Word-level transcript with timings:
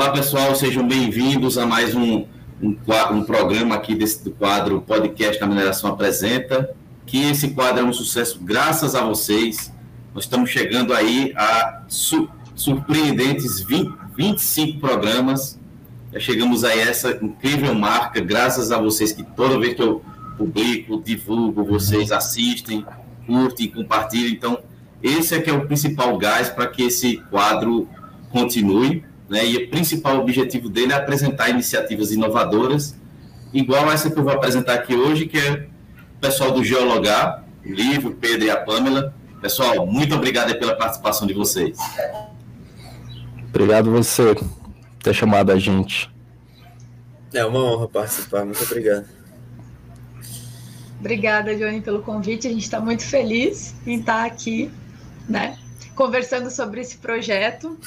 Olá, 0.00 0.12
pessoal, 0.12 0.54
sejam 0.56 0.88
bem-vindos 0.88 1.58
a 1.58 1.66
mais 1.66 1.94
um, 1.94 2.24
um, 2.62 2.74
um, 3.12 3.22
programa 3.22 3.74
aqui 3.74 3.94
desse 3.94 4.24
do 4.24 4.30
quadro 4.30 4.80
Podcast 4.80 5.38
da 5.38 5.46
Mineração 5.46 5.90
Apresenta, 5.90 6.74
que 7.04 7.22
esse 7.24 7.50
quadro 7.50 7.82
é 7.82 7.84
um 7.84 7.92
sucesso 7.92 8.40
graças 8.42 8.94
a 8.94 9.04
vocês. 9.04 9.70
Nós 10.14 10.24
estamos 10.24 10.48
chegando 10.48 10.94
aí 10.94 11.34
a 11.36 11.82
su 11.86 12.30
surpreendentes 12.54 13.60
20, 13.60 13.92
25 14.16 14.80
programas. 14.80 15.60
Já 16.14 16.18
chegamos 16.18 16.64
a 16.64 16.74
essa 16.74 17.18
incrível 17.22 17.74
marca, 17.74 18.22
graças 18.22 18.72
a 18.72 18.78
vocês 18.78 19.12
que 19.12 19.22
toda 19.22 19.60
vez 19.60 19.74
que 19.74 19.82
eu 19.82 20.02
publico, 20.38 21.02
divulgo, 21.02 21.62
vocês 21.62 22.10
assistem, 22.10 22.86
curtem, 23.26 23.68
compartilham. 23.68 24.32
Então, 24.32 24.58
esse 25.02 25.34
é 25.34 25.42
que 25.42 25.50
é 25.50 25.52
o 25.52 25.66
principal 25.66 26.16
gás 26.16 26.48
para 26.48 26.66
que 26.68 26.84
esse 26.84 27.18
quadro 27.30 27.86
continue 28.30 29.09
né? 29.30 29.46
E 29.46 29.56
o 29.56 29.70
principal 29.70 30.18
objetivo 30.18 30.68
dele 30.68 30.92
é 30.92 30.96
apresentar 30.96 31.48
iniciativas 31.48 32.10
inovadoras, 32.10 32.96
igual 33.54 33.90
essa 33.90 34.10
que 34.10 34.18
eu 34.18 34.24
vou 34.24 34.32
apresentar 34.32 34.74
aqui 34.74 34.92
hoje, 34.92 35.26
que 35.26 35.38
é 35.38 35.68
o 36.16 36.20
pessoal 36.20 36.50
do 36.50 36.64
Geologar, 36.64 37.44
o 37.64 37.68
Livro, 37.68 38.10
o 38.10 38.14
Pedro 38.16 38.46
e 38.46 38.50
a 38.50 38.56
Pamela. 38.56 39.14
Pessoal, 39.40 39.86
muito 39.86 40.16
obrigado 40.16 40.58
pela 40.58 40.74
participação 40.74 41.28
de 41.28 41.32
vocês. 41.32 41.78
Obrigado 43.48 43.90
você 43.90 44.34
por 44.34 44.48
ter 45.00 45.14
chamado 45.14 45.52
a 45.52 45.58
gente. 45.58 46.10
É 47.32 47.44
uma 47.44 47.60
honra 47.60 47.88
participar, 47.88 48.44
muito 48.44 48.62
obrigado. 48.64 49.06
Obrigada, 50.98 51.54
Johnny, 51.54 51.80
pelo 51.80 52.02
convite. 52.02 52.48
A 52.48 52.50
gente 52.50 52.64
está 52.64 52.80
muito 52.80 53.04
feliz 53.04 53.74
em 53.86 54.00
estar 54.00 54.24
aqui, 54.26 54.70
né? 55.28 55.56
Conversando 55.94 56.50
sobre 56.50 56.80
esse 56.80 56.98
projeto 56.98 57.78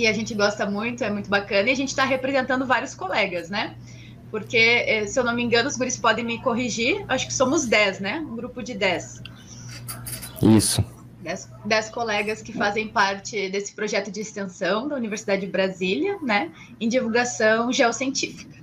que 0.00 0.06
a 0.06 0.14
gente 0.14 0.34
gosta 0.34 0.64
muito, 0.64 1.04
é 1.04 1.10
muito 1.10 1.28
bacana, 1.28 1.68
e 1.68 1.72
a 1.72 1.76
gente 1.76 1.90
está 1.90 2.04
representando 2.06 2.64
vários 2.64 2.94
colegas, 2.94 3.50
né? 3.50 3.74
Porque, 4.30 4.56
eh, 4.56 5.06
se 5.06 5.20
eu 5.20 5.24
não 5.24 5.34
me 5.34 5.42
engano, 5.42 5.68
os 5.68 5.76
guris 5.76 5.98
podem 5.98 6.24
me 6.24 6.40
corrigir, 6.40 7.04
acho 7.06 7.26
que 7.26 7.34
somos 7.34 7.66
10, 7.66 8.00
né? 8.00 8.18
Um 8.20 8.34
grupo 8.34 8.62
de 8.62 8.72
10. 8.72 9.22
Isso. 10.56 10.82
10, 11.20 11.50
10 11.66 11.90
colegas 11.90 12.40
que 12.40 12.50
fazem 12.50 12.88
parte 12.88 13.50
desse 13.50 13.74
projeto 13.74 14.10
de 14.10 14.20
extensão 14.22 14.88
da 14.88 14.96
Universidade 14.96 15.42
de 15.42 15.48
Brasília, 15.48 16.16
né? 16.22 16.50
Em 16.80 16.88
divulgação 16.88 17.70
geocientífica. 17.70 18.58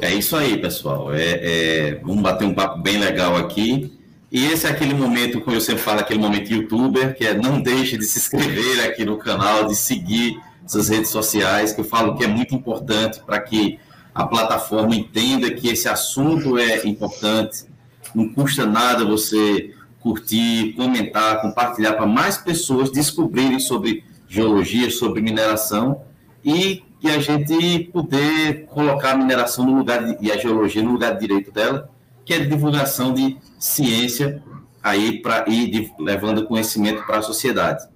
É 0.00 0.12
isso 0.12 0.34
aí, 0.34 0.60
pessoal. 0.60 1.14
É, 1.14 1.22
é, 1.22 1.94
vamos 2.02 2.24
bater 2.24 2.44
um 2.44 2.54
papo 2.54 2.82
bem 2.82 2.98
legal 2.98 3.36
aqui. 3.36 4.03
E 4.34 4.46
esse 4.46 4.66
é 4.66 4.70
aquele 4.70 4.94
momento, 4.94 5.40
como 5.40 5.56
eu 5.56 5.60
sempre 5.60 5.80
falo, 5.80 6.00
aquele 6.00 6.18
momento 6.18 6.52
youtuber, 6.52 7.14
que 7.14 7.24
é 7.24 7.34
não 7.34 7.60
deixe 7.60 7.96
de 7.96 8.04
se 8.04 8.18
inscrever 8.18 8.84
aqui 8.84 9.04
no 9.04 9.16
canal, 9.16 9.68
de 9.68 9.76
seguir 9.76 10.42
essas 10.66 10.88
redes 10.88 11.10
sociais, 11.10 11.72
que 11.72 11.82
eu 11.82 11.84
falo 11.84 12.16
que 12.16 12.24
é 12.24 12.26
muito 12.26 12.52
importante 12.52 13.20
para 13.20 13.38
que 13.38 13.78
a 14.12 14.26
plataforma 14.26 14.96
entenda 14.96 15.48
que 15.52 15.68
esse 15.68 15.88
assunto 15.88 16.58
é 16.58 16.84
importante. 16.84 17.64
Não 18.12 18.28
custa 18.28 18.66
nada 18.66 19.04
você 19.04 19.72
curtir, 20.00 20.72
comentar, 20.72 21.40
compartilhar 21.40 21.92
para 21.92 22.04
mais 22.04 22.36
pessoas 22.36 22.90
descobrirem 22.90 23.60
sobre 23.60 24.02
geologia, 24.26 24.90
sobre 24.90 25.22
mineração 25.22 26.02
e 26.44 26.82
que 27.00 27.08
a 27.08 27.20
gente 27.20 27.88
poder 27.92 28.66
colocar 28.66 29.12
a 29.12 29.16
mineração 29.16 29.64
no 29.64 29.76
lugar 29.76 30.04
de, 30.04 30.26
e 30.26 30.32
a 30.32 30.36
geologia 30.36 30.82
no 30.82 30.90
lugar 30.90 31.14
de 31.14 31.20
direito 31.20 31.52
dela 31.52 31.93
que 32.24 32.34
é 32.34 32.38
de 32.38 32.48
divulgação 32.48 33.12
de 33.12 33.36
ciência 33.58 34.42
aí 34.82 35.20
para 35.20 35.48
ir 35.48 35.92
levando 35.98 36.46
conhecimento 36.46 37.02
para 37.04 37.18
a 37.18 37.22
sociedade. 37.22 37.86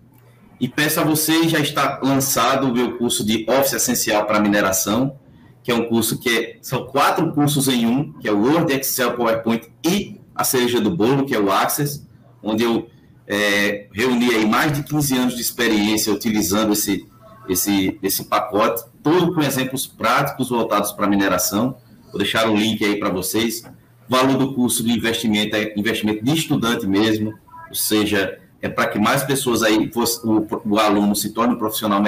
E 0.60 0.66
peço 0.66 0.98
a 1.00 1.04
vocês, 1.04 1.50
já 1.50 1.60
está 1.60 2.00
lançado 2.02 2.66
o 2.66 2.72
meu 2.72 2.96
curso 2.98 3.24
de 3.24 3.46
Office 3.48 3.74
Essencial 3.74 4.26
para 4.26 4.40
Mineração, 4.40 5.16
que 5.62 5.70
é 5.70 5.74
um 5.74 5.86
curso 5.86 6.18
que 6.18 6.28
é, 6.28 6.58
são 6.62 6.86
quatro 6.86 7.30
cursos 7.32 7.68
em 7.68 7.86
um, 7.86 8.12
que 8.14 8.26
é 8.26 8.32
o 8.32 8.40
Word, 8.40 8.72
Excel, 8.72 9.12
PowerPoint 9.12 9.68
e 9.84 10.18
a 10.34 10.42
cereja 10.42 10.80
do 10.80 10.90
bolo, 10.90 11.26
que 11.26 11.34
é 11.34 11.38
o 11.38 11.52
Access, 11.52 12.06
onde 12.42 12.64
eu 12.64 12.88
é, 13.26 13.86
reuni 13.92 14.34
aí 14.34 14.46
mais 14.46 14.72
de 14.72 14.82
15 14.82 15.16
anos 15.16 15.34
de 15.34 15.42
experiência 15.42 16.12
utilizando 16.12 16.72
esse, 16.72 17.06
esse, 17.48 17.98
esse 18.02 18.24
pacote, 18.24 18.82
todo 19.02 19.34
com 19.34 19.42
exemplos 19.42 19.86
práticos 19.86 20.48
voltados 20.48 20.90
para 20.92 21.06
mineração. 21.06 21.76
Vou 22.10 22.18
deixar 22.18 22.48
o 22.48 22.56
link 22.56 22.82
aí 22.82 22.98
para 22.98 23.10
vocês 23.10 23.62
valor 24.08 24.36
do 24.36 24.54
curso 24.54 24.82
de 24.82 24.90
investimento 24.92 25.54
é 25.54 25.72
investimento 25.76 26.24
de 26.24 26.32
estudante 26.32 26.86
mesmo, 26.86 27.34
ou 27.68 27.74
seja, 27.74 28.38
é 28.60 28.68
para 28.68 28.88
que 28.88 28.98
mais 28.98 29.22
pessoas 29.22 29.62
aí, 29.62 29.90
o, 30.24 30.46
o 30.64 30.78
aluno 30.78 31.14
se 31.14 31.30
torne 31.30 31.54
um 31.54 31.58
profissional 31.58 32.02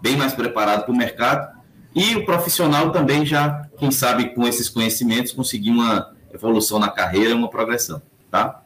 bem 0.00 0.16
mais 0.16 0.32
preparado 0.32 0.84
para 0.84 0.92
o 0.92 0.96
mercado 0.96 1.60
e 1.94 2.14
o 2.14 2.24
profissional 2.24 2.92
também 2.92 3.26
já, 3.26 3.68
quem 3.78 3.90
sabe, 3.90 4.34
com 4.34 4.46
esses 4.46 4.68
conhecimentos, 4.68 5.32
conseguir 5.32 5.70
uma 5.70 6.14
evolução 6.32 6.78
na 6.78 6.88
carreira, 6.88 7.34
uma 7.34 7.50
progressão, 7.50 8.00
tá? 8.30 8.62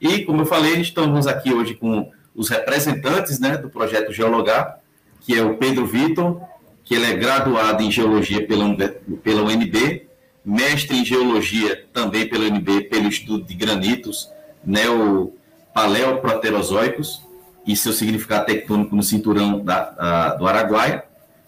E, 0.00 0.24
como 0.24 0.42
eu 0.42 0.46
falei, 0.46 0.80
estamos 0.80 1.26
aqui 1.26 1.52
hoje 1.52 1.74
com 1.74 2.10
os 2.34 2.48
representantes 2.48 3.38
né, 3.38 3.56
do 3.56 3.70
projeto 3.70 4.12
Geologar, 4.12 4.80
que 5.20 5.34
é 5.34 5.42
o 5.42 5.56
Pedro 5.56 5.86
Vitor, 5.86 6.40
que 6.82 6.94
ele 6.94 7.06
é 7.06 7.14
graduado 7.14 7.82
em 7.82 7.90
Geologia 7.90 8.46
pela, 8.46 8.76
pela 9.22 9.42
UNB, 9.42 10.03
mestre 10.44 10.98
em 10.98 11.04
geologia 11.04 11.84
também 11.92 12.28
pelo 12.28 12.44
UNB, 12.44 12.82
pelo 12.82 13.08
estudo 13.08 13.44
de 13.44 13.54
granitos 13.54 14.30
neopaleoproterozoicos 14.64 17.20
e 17.66 17.74
seu 17.74 17.92
significado 17.92 18.46
tectônico 18.46 18.94
no 18.94 19.02
cinturão 19.02 19.64
da, 19.64 19.90
da, 19.90 20.34
do 20.34 20.46
Araguaia, 20.46 21.02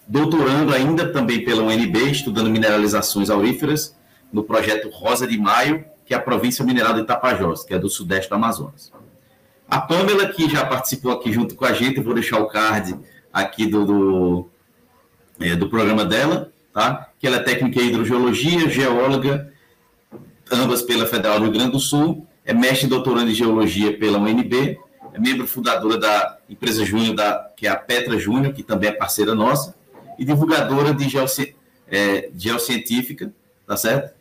doutorando 0.06 0.72
ainda 0.72 1.12
também 1.12 1.44
pela 1.44 1.62
UNB, 1.62 2.10
estudando 2.10 2.48
mineralizações 2.48 3.28
auríferas 3.28 3.94
no 4.32 4.42
projeto 4.42 4.88
Rosa 4.88 5.26
de 5.26 5.36
Maio, 5.38 5.84
que 6.04 6.14
é 6.14 6.16
a 6.16 6.20
província 6.20 6.64
mineral 6.64 6.94
de 6.94 7.04
Tapajós, 7.04 7.64
que 7.64 7.74
é 7.74 7.78
do 7.78 7.90
sudeste 7.90 8.30
do 8.30 8.36
Amazonas. 8.36 8.90
A 9.68 9.80
Pamela, 9.80 10.28
que 10.28 10.48
já 10.48 10.64
participou 10.64 11.10
aqui 11.12 11.32
junto 11.32 11.56
com 11.56 11.64
a 11.64 11.72
gente, 11.72 12.00
vou 12.00 12.14
deixar 12.14 12.38
o 12.38 12.46
card 12.46 12.96
aqui 13.32 13.66
do, 13.66 13.84
do, 13.84 14.48
é, 15.40 15.56
do 15.56 15.68
programa 15.68 16.04
dela, 16.04 16.52
tá? 16.76 17.08
que 17.18 17.26
ela 17.26 17.36
é 17.36 17.40
técnica 17.40 17.80
em 17.80 17.88
hidrogeologia, 17.88 18.68
geóloga, 18.68 19.50
ambas 20.52 20.82
pela 20.82 21.06
Federal 21.06 21.38
do 21.38 21.44
Rio 21.44 21.54
Grande 21.54 21.72
do 21.72 21.80
Sul, 21.80 22.26
é 22.44 22.52
mestre 22.52 22.86
e 22.86 22.90
doutorando 22.90 23.30
em 23.30 23.34
geologia 23.34 23.96
pela 23.96 24.18
UNB, 24.18 24.78
é 25.14 25.18
membro 25.18 25.46
fundadora 25.46 25.96
da 25.96 26.36
empresa 26.50 26.84
Júnior, 26.84 27.16
da, 27.16 27.50
que 27.56 27.66
é 27.66 27.70
a 27.70 27.76
Petra 27.76 28.18
Júnior, 28.18 28.52
que 28.52 28.62
também 28.62 28.90
é 28.90 28.92
parceira 28.92 29.34
nossa, 29.34 29.74
e 30.18 30.24
divulgadora 30.26 30.92
de 30.92 31.08
geoci, 31.08 31.56
é, 31.88 32.28
geocientífica, 32.36 33.32
tá 33.66 33.74
certo? 33.78 34.14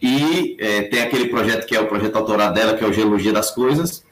E 0.00 0.56
é, 0.60 0.82
tem 0.82 1.02
aquele 1.02 1.26
projeto 1.26 1.66
que 1.66 1.74
é 1.74 1.80
o 1.80 1.88
projeto 1.88 2.14
autorado 2.14 2.54
dela, 2.54 2.76
que 2.76 2.84
é 2.84 2.86
o 2.86 2.92
Geologia 2.92 3.32
das 3.32 3.50
Coisas, 3.50 4.04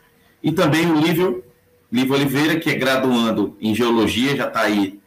e 0.42 0.50
também 0.50 0.90
o 0.90 0.98
Lívio, 0.98 1.44
Lívio 1.92 2.16
Oliveira, 2.16 2.58
que 2.58 2.70
é 2.70 2.74
graduando 2.74 3.56
em 3.60 3.72
Geologia, 3.72 4.34
já 4.34 4.48
está 4.48 4.62
aí 4.62 4.98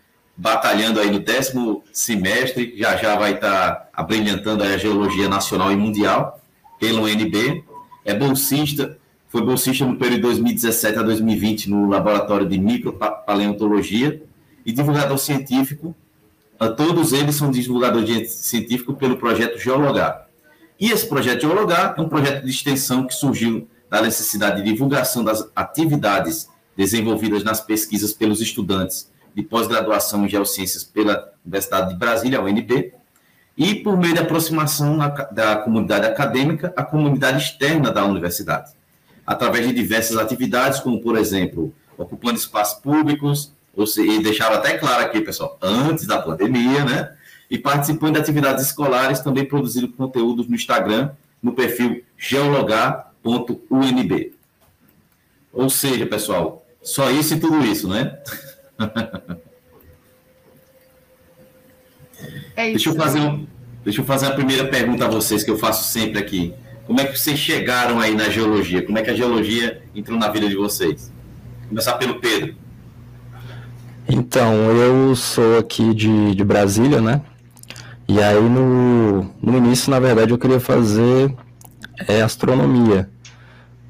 batalhando 0.42 1.00
aí 1.00 1.12
no 1.12 1.20
décimo 1.20 1.84
semestre, 1.94 2.74
já 2.76 2.98
já 2.98 3.16
vai 3.16 3.36
estar 3.36 3.76
tá 3.76 3.90
abrilhantando 3.94 4.64
a 4.64 4.76
geologia 4.76 5.30
nacional 5.30 5.72
e 5.72 5.76
mundial 5.76 6.42
pelo 6.80 7.04
UNB, 7.04 7.64
é 8.04 8.16
bolsista, 8.16 8.98
foi 9.30 9.44
bolsista 9.44 9.86
no 9.86 9.98
período 9.98 10.16
de 10.16 10.22
2017 10.24 10.98
a 10.98 11.04
2020 11.04 11.70
no 11.70 11.88
laboratório 11.88 12.50
de 12.50 12.58
micropaleontologia 12.58 14.24
e 14.66 14.72
divulgador 14.72 15.20
científico, 15.20 15.96
todos 16.76 17.14
eles 17.14 17.36
são 17.36 17.52
divulgadores 17.52 18.32
científicos 18.32 18.98
pelo 18.98 19.18
projeto 19.18 19.60
Geologar. 19.60 20.28
E 20.80 20.90
esse 20.90 21.08
projeto 21.08 21.42
Geologar 21.42 21.94
é 21.96 22.02
um 22.02 22.10
projeto 22.10 22.44
de 22.44 22.50
extensão 22.50 23.06
que 23.06 23.14
surgiu 23.14 23.68
da 23.92 24.02
necessidade 24.02 24.64
de 24.64 24.72
divulgação 24.72 25.24
das 25.24 25.48
atividades 25.56 26.50
desenvolvidas 26.76 27.44
nas 27.44 27.62
pesquisas 27.62 28.12
pelos 28.12 28.42
estudantes 28.42 29.12
de 29.36 29.44
pós-graduação 29.44 30.26
em 30.26 30.30
Geociências 30.30 30.84
pela 30.84 31.32
Universidade 31.46 31.90
de 31.90 31.96
Brasília, 32.00 32.42
UNB, 32.42 32.94
e 33.58 33.76
por 33.76 33.98
meio 33.98 34.16
da 34.16 34.22
aproximação 34.22 34.98
da 35.32 35.58
comunidade 35.58 36.06
acadêmica 36.06 36.74
à 36.76 36.84
comunidade 36.84 37.44
externa 37.44 37.92
da 37.92 38.06
universidade, 38.06 38.72
através 39.26 39.68
de 39.68 39.74
diversas 39.74 40.18
atividades, 40.18 40.80
como, 40.80 41.02
por 41.02 41.18
exemplo, 41.18 41.74
ocupando 41.98 42.38
espaços 42.38 42.80
públicos, 42.80 43.54
ou 43.76 43.86
seja, 43.86 44.12
e 44.12 44.24
deixava 44.24 44.56
até 44.56 44.78
claro 44.78 45.04
aqui, 45.04 45.22
pessoal, 45.22 45.58
antes 45.62 46.06
da 46.06 46.22
pandemia, 46.22 46.84
né? 46.84 47.14
E 47.50 47.58
participando 47.58 48.14
de 48.14 48.22
atividades 48.22 48.66
escolares, 48.66 49.20
também 49.20 49.46
produzindo 49.46 49.88
conteúdos 49.90 50.48
no 50.48 50.56
Instagram, 50.56 51.12
no 51.42 51.54
perfil 51.54 52.04
geologar.unb. 52.18 53.14
Ou 55.54 55.70
seja, 55.70 56.06
pessoal, 56.06 56.66
só 56.82 57.12
isso 57.12 57.34
e 57.34 57.40
tudo 57.40 57.64
isso, 57.66 57.88
né? 57.88 58.18
É 62.56 62.70
isso. 62.70 62.86
Deixa 62.86 62.90
eu, 62.90 62.96
fazer 62.96 63.20
um, 63.20 63.48
deixa 63.84 64.02
eu 64.02 64.06
fazer 64.06 64.26
a 64.28 64.32
primeira 64.32 64.68
pergunta 64.68 65.06
a 65.06 65.08
vocês, 65.08 65.44
que 65.44 65.50
eu 65.52 65.58
faço 65.58 65.92
sempre 65.92 66.20
aqui. 66.20 66.54
Como 66.86 67.00
é 67.00 67.06
que 67.06 67.18
vocês 67.18 67.40
chegaram 67.40 68.00
aí 68.00 68.16
na 68.16 68.30
geologia? 68.30 68.82
Como 68.86 68.98
é 68.98 69.02
que 69.02 69.10
a 69.10 69.16
geologia 69.16 69.82
entrou 69.96 70.20
na 70.20 70.30
vida 70.30 70.48
de 70.48 70.56
vocês? 70.56 71.12
Vou 71.60 71.70
começar 71.70 71.94
pelo 71.94 72.20
Pedro. 72.20 72.56
Então, 74.08 74.54
eu 74.72 75.16
sou 75.16 75.58
aqui 75.58 75.94
de, 75.94 76.36
de 76.36 76.44
Brasília, 76.44 77.00
né? 77.00 77.22
E 78.08 78.22
aí 78.22 78.42
no, 78.42 79.24
no 79.42 79.58
início, 79.58 79.90
na 79.90 80.00
verdade, 80.00 80.32
eu 80.32 80.38
queria 80.38 80.60
fazer 80.60 81.34
é, 82.08 82.22
astronomia. 82.22 83.10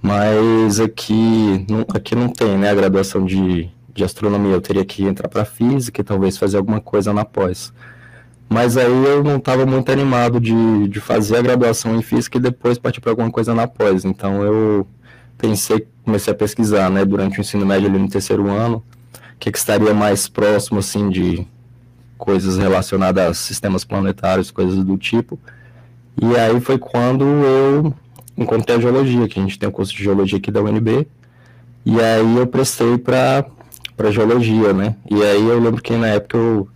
Mas 0.02 0.80
aqui 0.80 1.66
não, 1.68 1.86
aqui 1.94 2.16
não 2.16 2.28
tem 2.28 2.58
né, 2.58 2.70
a 2.70 2.76
graduação 2.76 3.26
de, 3.26 3.70
de 3.94 4.04
astronomia. 4.04 4.54
Eu 4.54 4.62
teria 4.62 4.86
que 4.86 5.04
entrar 5.04 5.28
para 5.28 5.46
física 5.46 6.02
e 6.02 6.04
talvez 6.04 6.38
fazer 6.38 6.58
alguma 6.58 6.82
coisa 6.82 7.14
na 7.14 7.26
pós. 7.26 7.74
Mas 8.50 8.76
aí 8.76 9.06
eu 9.06 9.24
não 9.24 9.38
estava 9.38 9.66
muito 9.66 9.92
animado 9.92 10.40
de, 10.40 10.88
de 10.90 11.00
fazer 11.00 11.38
a 11.38 11.42
graduação 11.42 11.96
em 11.96 12.02
física 12.02 12.38
e 12.38 12.42
depois 12.42 12.78
partir 12.78 13.00
para 13.00 13.12
alguma 13.12 13.32
coisa 13.32 13.56
na 13.56 13.66
pós. 13.66 14.04
Então 14.04 14.44
eu 14.44 14.86
pensei, 15.38 15.88
comecei 16.04 16.34
a 16.34 16.36
pesquisar, 16.36 16.90
né, 16.90 17.06
durante 17.06 17.40
o 17.40 17.42
ensino 17.42 17.66
médio 17.66 17.88
ali 17.88 17.98
no 17.98 18.10
terceiro 18.10 18.50
ano, 18.50 18.84
o 19.14 19.40
que, 19.40 19.52
que 19.52 19.58
estaria 19.58 19.94
mais 19.94 20.28
próximo, 20.28 20.80
assim, 20.80 21.10
de 21.10 21.48
coisas 22.18 22.58
relacionadas 22.58 23.26
a 23.26 23.34
sistemas 23.34 23.84
planetários, 23.84 24.52
coisas 24.52 24.84
do 24.84 24.98
tipo. 24.98 25.40
E 26.22 26.36
aí 26.36 26.60
foi 26.60 26.78
quando 26.78 27.24
eu 27.24 27.94
encontrei 28.38 28.76
a 28.76 28.80
geologia, 28.80 29.28
que 29.28 29.40
a 29.40 29.42
gente 29.42 29.58
tem 29.58 29.68
o 29.68 29.72
curso 29.72 29.96
de 29.96 30.04
geologia 30.04 30.38
aqui 30.38 30.52
da 30.52 30.62
UNB, 30.62 31.08
e 31.86 32.00
aí 32.00 32.38
eu 32.38 32.46
prestei 32.46 32.98
para 32.98 33.46
para 34.02 34.12
geologia, 34.12 34.74
né? 34.74 34.96
E 35.08 35.22
aí 35.22 35.48
eu 35.48 35.60
lembro 35.60 35.80
que 35.80 35.96
na 35.96 36.08
época 36.08 36.36
eu, 36.36 36.68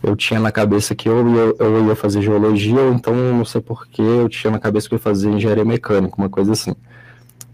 eu 0.00 0.14
tinha 0.14 0.38
na 0.38 0.52
cabeça 0.52 0.94
que 0.94 1.08
eu 1.08 1.28
ia, 1.28 1.54
eu 1.58 1.88
ia 1.88 1.96
fazer 1.96 2.22
geologia, 2.22 2.80
ou 2.80 2.94
então 2.94 3.12
não 3.12 3.44
sei 3.44 3.60
porquê, 3.60 4.00
eu 4.00 4.28
tinha 4.28 4.52
na 4.52 4.60
cabeça 4.60 4.88
que 4.88 4.94
eu 4.94 4.96
ia 4.96 5.02
fazer 5.02 5.28
engenharia 5.28 5.64
mecânica, 5.64 6.14
uma 6.16 6.28
coisa 6.28 6.52
assim. 6.52 6.72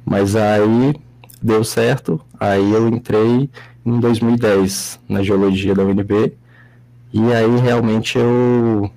Mas 0.04 0.36
aí 0.36 0.94
deu 1.40 1.64
certo, 1.64 2.20
aí 2.38 2.70
eu 2.70 2.86
entrei 2.86 3.48
em 3.84 3.98
2010 3.98 5.00
na 5.08 5.22
geologia 5.22 5.74
da 5.74 5.84
UNB, 5.84 6.34
e 7.14 7.32
aí 7.32 7.56
realmente 7.62 8.18
eu 8.18 8.90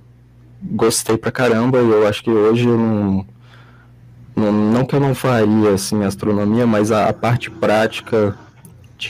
gostei 0.62 1.16
pra 1.16 1.32
caramba, 1.32 1.82
e 1.82 1.90
eu 1.90 2.06
acho 2.06 2.22
que 2.22 2.30
hoje 2.30 2.68
eu 2.68 2.78
não 2.78 3.26
não, 4.36 4.52
não 4.52 4.86
que 4.86 4.94
eu 4.94 5.00
não 5.00 5.16
faria 5.16 5.70
assim 5.74 6.04
astronomia, 6.04 6.68
mas 6.68 6.92
a, 6.92 7.08
a, 7.08 7.14
parte 7.14 7.50
prática 7.50 8.38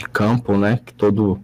de 0.00 0.08
campo, 0.08 0.56
né, 0.56 0.80
que 0.84 0.92
todo 0.92 1.40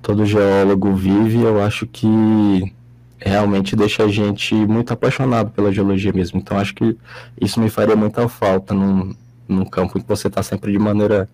todo 0.00 0.26
geólogo 0.26 0.92
vive, 0.94 1.40
eu 1.42 1.62
acho 1.62 1.86
que 1.86 2.72
realmente 3.18 3.76
deixa 3.76 4.02
a 4.02 4.08
gente 4.08 4.52
muito 4.54 4.92
apaixonado 4.92 5.52
pela 5.52 5.70
geologia 5.72 6.12
mesmo. 6.12 6.40
Então 6.40 6.58
acho 6.58 6.74
que 6.74 6.96
isso 7.40 7.60
me 7.60 7.70
faria 7.70 7.94
muita 7.94 8.28
falta 8.28 8.74
num, 8.74 9.14
num 9.48 9.64
campo 9.64 9.96
em 9.96 10.02
que 10.02 10.08
você 10.08 10.26
está 10.26 10.42
sempre 10.42 10.72
de 10.72 10.78
maneira 10.78 11.28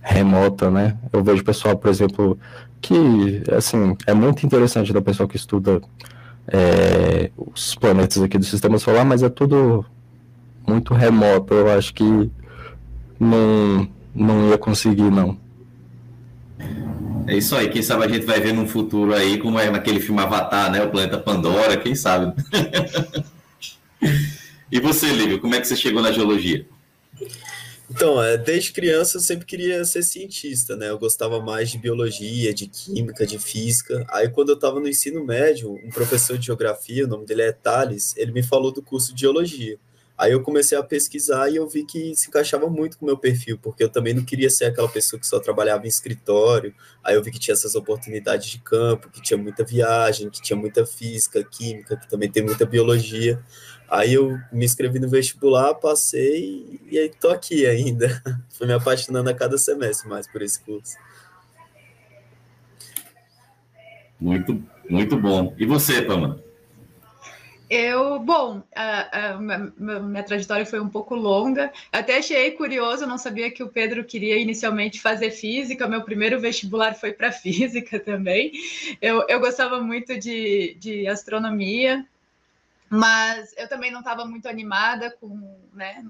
remota, 0.00 0.70
né? 0.70 0.96
Eu 1.12 1.22
vejo 1.22 1.44
pessoal, 1.44 1.76
por 1.76 1.90
exemplo, 1.90 2.38
que 2.80 3.42
assim 3.54 3.94
é 4.06 4.14
muito 4.14 4.46
interessante 4.46 4.90
da 4.90 5.02
pessoa 5.02 5.28
que 5.28 5.36
estuda 5.36 5.82
é, 6.46 7.30
os 7.36 7.74
planetas 7.74 8.22
aqui 8.22 8.38
do 8.38 8.44
sistema 8.44 8.78
solar, 8.78 9.04
mas 9.04 9.22
é 9.22 9.28
tudo 9.28 9.84
muito 10.66 10.94
remoto. 10.94 11.52
Eu 11.52 11.70
acho 11.70 11.92
que 11.92 12.30
não, 13.20 13.86
não 14.14 14.48
ia 14.48 14.56
conseguir, 14.56 15.10
não. 15.10 15.36
É 17.26 17.36
isso 17.36 17.54
aí, 17.54 17.68
quem 17.68 17.82
sabe 17.82 18.04
a 18.04 18.08
gente 18.08 18.24
vai 18.24 18.40
ver 18.40 18.54
num 18.54 18.66
futuro 18.66 19.14
aí, 19.14 19.38
como 19.38 19.58
é 19.58 19.70
naquele 19.70 20.00
filme 20.00 20.20
Avatar, 20.20 20.72
né? 20.72 20.82
O 20.82 20.90
planeta 20.90 21.18
Pandora, 21.18 21.76
quem 21.76 21.94
sabe? 21.94 22.32
e 24.72 24.80
você, 24.80 25.10
Lívio, 25.10 25.38
como 25.38 25.54
é 25.54 25.60
que 25.60 25.66
você 25.66 25.76
chegou 25.76 26.00
na 26.00 26.10
geologia? 26.10 26.66
Então, 27.90 28.22
é, 28.22 28.36
desde 28.36 28.72
criança 28.72 29.16
eu 29.16 29.20
sempre 29.20 29.46
queria 29.46 29.84
ser 29.84 30.02
cientista, 30.02 30.76
né? 30.76 30.90
Eu 30.90 30.98
gostava 30.98 31.40
mais 31.40 31.70
de 31.70 31.78
biologia, 31.78 32.52
de 32.52 32.66
química, 32.66 33.26
de 33.26 33.38
física. 33.38 34.06
Aí, 34.10 34.28
quando 34.28 34.50
eu 34.50 34.54
estava 34.54 34.78
no 34.78 34.88
ensino 34.88 35.24
médio, 35.24 35.72
um 35.72 35.90
professor 35.90 36.36
de 36.36 36.46
geografia, 36.46 37.04
o 37.04 37.08
nome 37.08 37.24
dele 37.24 37.42
é 37.42 37.52
Thales, 37.52 38.14
ele 38.16 38.32
me 38.32 38.42
falou 38.42 38.70
do 38.70 38.82
curso 38.82 39.14
de 39.14 39.22
geologia. 39.22 39.78
Aí 40.18 40.32
eu 40.32 40.42
comecei 40.42 40.76
a 40.76 40.82
pesquisar 40.82 41.48
e 41.48 41.54
eu 41.54 41.68
vi 41.68 41.84
que 41.84 42.12
se 42.16 42.28
encaixava 42.28 42.68
muito 42.68 42.98
com 42.98 43.04
o 43.04 43.06
meu 43.06 43.16
perfil, 43.16 43.56
porque 43.56 43.84
eu 43.84 43.88
também 43.88 44.12
não 44.12 44.24
queria 44.24 44.50
ser 44.50 44.64
aquela 44.64 44.88
pessoa 44.88 45.20
que 45.20 45.26
só 45.26 45.38
trabalhava 45.38 45.86
em 45.86 45.88
escritório. 45.88 46.74
Aí 47.04 47.14
eu 47.14 47.22
vi 47.22 47.30
que 47.30 47.38
tinha 47.38 47.52
essas 47.52 47.76
oportunidades 47.76 48.48
de 48.50 48.58
campo, 48.58 49.10
que 49.10 49.22
tinha 49.22 49.38
muita 49.38 49.62
viagem, 49.62 50.28
que 50.28 50.42
tinha 50.42 50.56
muita 50.56 50.84
física, 50.84 51.44
química, 51.44 51.96
que 51.96 52.10
também 52.10 52.28
tem 52.28 52.42
muita 52.42 52.66
biologia. 52.66 53.40
Aí 53.88 54.14
eu 54.14 54.36
me 54.50 54.64
inscrevi 54.64 54.98
no 54.98 55.08
vestibular, 55.08 55.74
passei 55.74 56.80
e 56.90 56.98
aí 56.98 57.08
tô 57.08 57.30
aqui 57.30 57.64
ainda. 57.64 58.20
Fui 58.50 58.66
me 58.66 58.72
apaixonando 58.72 59.30
a 59.30 59.34
cada 59.34 59.56
semestre 59.56 60.08
mais 60.08 60.26
por 60.26 60.42
esse 60.42 60.60
curso. 60.60 60.96
Muito, 64.20 64.60
muito 64.90 65.16
bom. 65.16 65.54
E 65.56 65.64
você, 65.64 66.02
Pamela? 66.02 66.47
Eu, 67.70 68.18
bom, 68.18 68.62
a, 68.74 69.32
a, 69.32 69.36
minha, 69.36 70.00
minha, 70.00 70.22
trajetória 70.22 70.64
foi 70.64 70.80
um 70.80 70.88
pouco 70.88 71.14
longa. 71.14 71.70
Até 71.92 72.16
achei 72.16 72.50
curioso, 72.52 73.06
não 73.06 73.18
sabia 73.18 73.50
que 73.50 73.62
o 73.62 73.68
Pedro 73.68 74.04
queria 74.04 74.38
inicialmente 74.38 75.00
fazer 75.00 75.30
física. 75.30 75.86
Meu 75.86 76.02
primeiro 76.02 76.40
vestibular 76.40 76.94
foi 76.94 77.12
para 77.12 77.30
física 77.32 78.00
também. 78.00 78.52
Eu, 79.02 79.26
eu 79.28 79.38
gostava 79.38 79.82
muito 79.82 80.18
de, 80.18 80.76
de 80.80 81.06
astronomia, 81.06 82.06
mas 82.88 83.54
eu 83.58 83.68
também 83.68 83.90
não 83.90 84.00
estava 84.00 84.24
muito 84.24 84.48
animada 84.48 85.10
com, 85.20 85.58
né? 85.74 86.06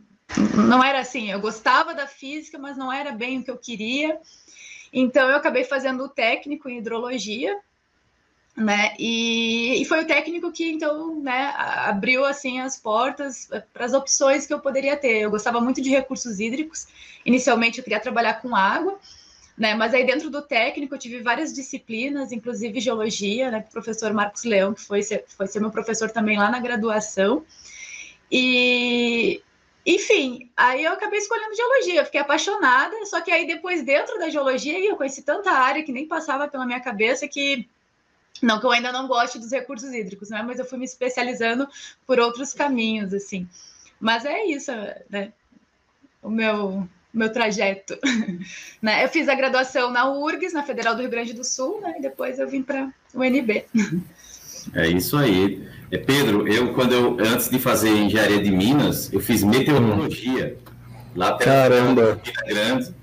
Não 0.55 0.85
era 0.85 1.01
assim. 1.01 1.29
Eu 1.29 1.41
gostava 1.41 1.93
da 1.93 2.07
física, 2.07 2.57
mas 2.57 2.77
não 2.77 2.93
era 2.93 3.11
bem 3.11 3.39
o 3.41 3.43
que 3.43 3.51
eu 3.51 3.59
queria. 3.59 4.21
Então 4.93 5.29
eu 5.29 5.37
acabei 5.37 5.65
fazendo 5.65 6.05
o 6.05 6.09
técnico 6.09 6.69
em 6.69 6.79
hidrologia 6.79 7.59
né? 8.59 8.93
E, 8.99 9.81
e, 9.81 9.85
foi 9.85 10.03
o 10.03 10.07
técnico 10.07 10.51
que 10.51 10.69
então, 10.69 11.21
né, 11.21 11.53
abriu 11.57 12.25
assim 12.25 12.61
as 12.61 12.77
portas 12.77 13.49
para 13.73 13.85
as 13.85 13.93
opções 13.93 14.47
que 14.47 14.53
eu 14.53 14.59
poderia 14.59 14.97
ter. 14.97 15.19
Eu 15.21 15.31
gostava 15.31 15.61
muito 15.61 15.81
de 15.81 15.91
recursos 15.91 16.41
hídricos. 16.41 16.89
Inicialmente 17.25 17.79
eu 17.79 17.85
queria 17.85 18.01
trabalhar 18.01 18.43
com 18.43 18.57
água, 18.57 18.99
né? 19.57 19.75
Mas 19.77 19.95
aí 19.95 20.05
dentro 20.05 20.29
do 20.29 20.43
técnico 20.43 20.95
eu 20.95 20.99
tive 20.99 21.21
várias 21.21 21.53
disciplinas, 21.53 22.33
inclusive 22.33 22.81
geologia, 22.81 23.49
né? 23.51 23.65
O 23.69 23.73
professor 23.73 24.13
Marcos 24.13 24.43
Leão, 24.43 24.75
que 24.75 24.81
foi 24.81 25.03
ser, 25.03 25.25
foi 25.29 25.47
ser 25.47 25.61
meu 25.61 25.71
professor 25.71 26.11
também 26.11 26.37
lá 26.37 26.51
na 26.51 26.59
graduação. 26.59 27.45
E 28.31 29.41
enfim, 29.87 30.51
aí 30.57 30.85
eu 30.85 30.93
acabei 30.93 31.21
escolhendo 31.21 31.55
geologia, 31.55 32.05
fiquei 32.05 32.21
apaixonada, 32.21 33.07
só 33.07 33.21
que 33.21 33.31
aí 33.31 33.47
depois 33.47 33.83
dentro 33.83 34.19
da 34.19 34.29
geologia 34.29 34.79
eu 34.81 34.97
conheci 34.97 35.23
tanta 35.23 35.53
área 35.53 35.83
que 35.85 35.93
nem 35.93 36.09
passava 36.09 36.49
pela 36.49 36.67
minha 36.67 36.81
cabeça 36.81 37.29
que 37.29 37.69
não 38.43 38.61
que 38.61 38.67
eu 38.67 38.71
ainda 38.71 38.93
não 38.93 39.07
goste 39.07 39.39
dos 39.39 39.51
recursos 39.51 39.93
hídricos, 39.93 40.31
né? 40.31 40.43
Mas 40.43 40.59
eu 40.59 40.65
fui 40.65 40.79
me 40.79 40.85
especializando 40.85 41.69
por 42.07 42.19
outros 42.19 42.53
caminhos, 42.53 43.13
assim. 43.13 43.49
Mas 44.01 44.25
é 44.25 44.45
isso, 44.45 44.71
né? 45.11 45.33
O 46.23 46.31
meu, 46.31 46.89
meu 47.13 47.33
trajeto. 47.33 47.99
né? 48.81 49.05
Eu 49.05 49.09
fiz 49.09 49.29
a 49.29 49.35
graduação 49.35 49.91
na 49.91 50.11
URGS, 50.11 50.53
na 50.53 50.63
Federal 50.63 50.95
do 50.95 51.01
Rio 51.01 51.11
Grande 51.11 51.33
do 51.33 51.45
Sul, 51.45 51.81
né? 51.81 51.95
E 51.99 52.03
depois 52.03 52.39
eu 52.39 52.49
vim 52.49 52.63
para 52.63 52.93
o 53.15 53.21
UNB. 53.21 53.65
é 54.75 54.89
isso 54.89 55.17
aí. 55.17 55.69
É, 55.91 55.99
Pedro, 55.99 56.47
eu 56.47 56.75
quando 56.75 56.93
eu 56.93 57.17
antes 57.21 57.49
de 57.49 57.59
fazer 57.59 57.91
engenharia 57.91 58.43
de 58.43 58.51
Minas, 58.51 59.13
eu 59.13 59.21
fiz 59.21 59.43
meteorologia 59.43 60.59
lá 61.15 61.33
perto 61.33 61.49
Caramba. 61.49 62.21
Grande. 62.47 62.95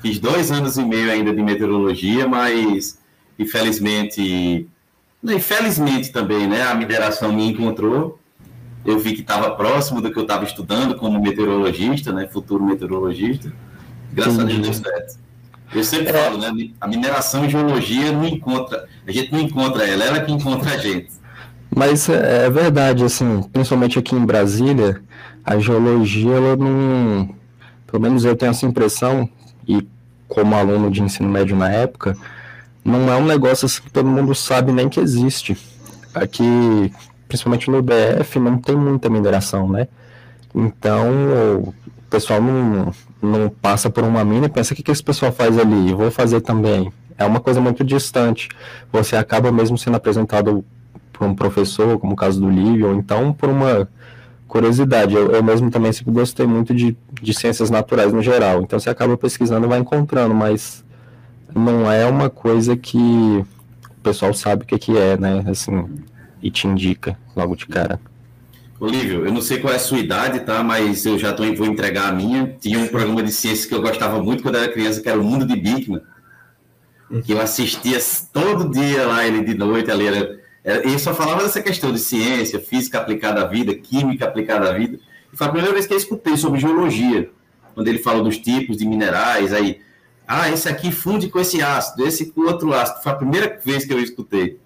Fiz 0.00 0.18
dois 0.18 0.50
anos 0.50 0.76
e 0.76 0.84
meio 0.84 1.12
ainda 1.12 1.32
de 1.32 1.42
meteorologia, 1.42 2.26
mas 2.26 2.98
infelizmente 3.42 4.66
Infelizmente 5.24 6.10
também, 6.10 6.48
né? 6.48 6.62
A 6.62 6.74
mineração 6.74 7.32
me 7.32 7.46
encontrou. 7.46 8.18
Eu 8.84 8.98
vi 8.98 9.14
que 9.14 9.20
estava 9.20 9.52
próximo 9.52 10.00
do 10.00 10.10
que 10.10 10.18
eu 10.18 10.24
estava 10.24 10.44
estudando 10.44 10.96
como 10.96 11.20
meteorologista, 11.20 12.12
né? 12.12 12.26
Futuro 12.26 12.64
meteorologista. 12.64 13.52
Graças 14.12 14.34
Sim. 14.34 14.40
a 14.40 14.44
Deus 14.44 14.60
deu 14.60 14.72
certo. 14.72 15.18
Eu 15.72 15.84
sempre 15.84 16.08
é. 16.08 16.12
falo, 16.12 16.38
né? 16.38 16.70
A 16.80 16.88
mineração 16.88 17.44
e 17.44 17.50
geologia 17.50 18.10
não 18.10 18.26
encontra, 18.26 18.86
a 19.06 19.12
gente 19.12 19.32
não 19.32 19.40
encontra 19.40 19.86
ela, 19.86 20.04
ela 20.04 20.20
que 20.20 20.32
encontra 20.32 20.72
a 20.72 20.76
gente. 20.76 21.10
Mas 21.74 22.08
é, 22.08 22.46
é 22.46 22.50
verdade, 22.50 23.04
assim, 23.04 23.42
principalmente 23.52 23.98
aqui 23.98 24.14
em 24.14 24.26
Brasília, 24.26 25.00
a 25.44 25.56
geologia, 25.58 26.34
ela 26.34 26.56
não. 26.56 27.34
Pelo 27.86 28.02
menos 28.02 28.24
eu 28.24 28.36
tenho 28.36 28.50
essa 28.50 28.66
impressão, 28.66 29.28
e 29.66 29.86
como 30.28 30.54
aluno 30.54 30.90
de 30.90 31.02
ensino 31.02 31.28
médio 31.28 31.56
na 31.56 31.70
época, 31.70 32.16
não 32.84 33.12
é 33.12 33.16
um 33.16 33.24
negócio 33.24 33.66
assim 33.66 33.82
que 33.82 33.90
todo 33.90 34.08
mundo 34.08 34.34
sabe 34.34 34.72
nem 34.72 34.88
que 34.88 35.00
existe. 35.00 35.56
Aqui, 36.14 36.92
principalmente 37.28 37.70
no 37.70 37.82
BF, 37.82 38.38
não 38.38 38.58
tem 38.58 38.76
muita 38.76 39.08
mineração, 39.08 39.68
né? 39.68 39.88
Então, 40.54 41.08
o 41.60 41.74
pessoal 42.10 42.42
não, 42.42 42.92
não 43.22 43.48
passa 43.48 43.88
por 43.88 44.04
uma 44.04 44.24
mina 44.24 44.46
e 44.46 44.48
pensa, 44.48 44.74
o 44.74 44.76
que, 44.76 44.82
que 44.82 44.90
esse 44.90 45.02
pessoal 45.02 45.32
faz 45.32 45.58
ali? 45.58 45.90
Eu 45.90 45.96
vou 45.96 46.10
fazer 46.10 46.40
também. 46.40 46.92
É 47.16 47.24
uma 47.24 47.40
coisa 47.40 47.60
muito 47.60 47.84
distante. 47.84 48.48
Você 48.92 49.16
acaba 49.16 49.50
mesmo 49.50 49.78
sendo 49.78 49.96
apresentado 49.96 50.64
por 51.12 51.26
um 51.26 51.34
professor, 51.34 51.98
como 51.98 52.12
o 52.12 52.16
caso 52.16 52.40
do 52.40 52.50
Lívio, 52.50 52.88
ou 52.88 52.94
então 52.94 53.32
por 53.32 53.48
uma 53.48 53.88
curiosidade. 54.46 55.14
Eu, 55.14 55.30
eu 55.30 55.42
mesmo 55.42 55.70
também 55.70 55.92
sempre 55.92 56.12
gostei 56.12 56.46
muito 56.46 56.74
de, 56.74 56.96
de 57.22 57.32
ciências 57.32 57.70
naturais 57.70 58.12
no 58.12 58.20
geral. 58.20 58.60
Então, 58.60 58.78
você 58.78 58.90
acaba 58.90 59.16
pesquisando 59.16 59.66
e 59.66 59.68
vai 59.68 59.78
encontrando, 59.78 60.34
mas 60.34 60.84
não 61.54 61.90
é 61.90 62.06
uma 62.06 62.30
coisa 62.30 62.76
que 62.76 62.96
o 62.98 64.00
pessoal 64.02 64.34
sabe 64.34 64.64
o 64.64 64.66
que, 64.66 64.78
que 64.78 64.96
é, 64.96 65.16
né? 65.16 65.44
Assim, 65.46 65.88
e 66.42 66.50
te 66.50 66.66
indica 66.66 67.16
logo 67.36 67.54
de 67.54 67.66
cara. 67.66 68.00
Olívio, 68.80 69.24
eu 69.24 69.32
não 69.32 69.40
sei 69.40 69.58
qual 69.58 69.72
é 69.72 69.76
a 69.76 69.78
sua 69.78 69.98
idade, 69.98 70.40
tá? 70.40 70.60
Mas 70.62 71.06
eu 71.06 71.16
já 71.16 71.32
tô, 71.32 71.44
vou 71.54 71.66
entregar 71.66 72.08
a 72.08 72.12
minha. 72.12 72.56
Tinha 72.60 72.80
um 72.80 72.88
programa 72.88 73.22
de 73.22 73.30
ciências 73.30 73.64
que 73.64 73.74
eu 73.74 73.80
gostava 73.80 74.20
muito 74.20 74.42
quando 74.42 74.56
era 74.56 74.72
criança, 74.72 75.00
que 75.00 75.08
era 75.08 75.20
o 75.20 75.22
Mundo 75.22 75.46
de 75.46 75.54
Bigman. 75.54 76.02
Que 77.24 77.32
eu 77.32 77.40
assistia 77.40 77.98
todo 78.32 78.70
dia 78.70 79.06
lá, 79.06 79.24
ele 79.24 79.44
de 79.44 79.54
noite 79.54 79.88
ali. 79.88 80.08
Era, 80.08 80.40
era, 80.64 80.78
ele 80.84 80.98
só 80.98 81.14
falava 81.14 81.42
dessa 81.44 81.62
questão 81.62 81.92
de 81.92 82.00
ciência, 82.00 82.58
física 82.58 82.98
aplicada 82.98 83.42
à 83.42 83.46
vida, 83.46 83.72
química 83.72 84.24
aplicada 84.24 84.68
à 84.68 84.72
vida. 84.72 84.98
E 85.32 85.36
foi 85.36 85.46
a 85.46 85.50
primeira 85.50 85.72
vez 85.72 85.86
que 85.86 85.94
eu 85.94 85.98
escutei 85.98 86.36
sobre 86.36 86.58
geologia, 86.58 87.30
quando 87.76 87.86
ele 87.86 87.98
falou 87.98 88.24
dos 88.24 88.36
tipos 88.38 88.76
de 88.76 88.84
minerais, 88.84 89.52
aí, 89.52 89.80
ah, 90.26 90.50
esse 90.50 90.68
aqui 90.68 90.90
funde 90.92 91.28
com 91.28 91.38
esse 91.40 91.60
ácido, 91.62 92.06
esse 92.06 92.26
com 92.26 92.42
outro 92.42 92.72
ácido. 92.72 93.02
Foi 93.02 93.12
a 93.12 93.16
primeira 93.16 93.60
vez 93.64 93.84
que 93.84 93.92
eu 93.92 94.00
escutei. 94.00 94.58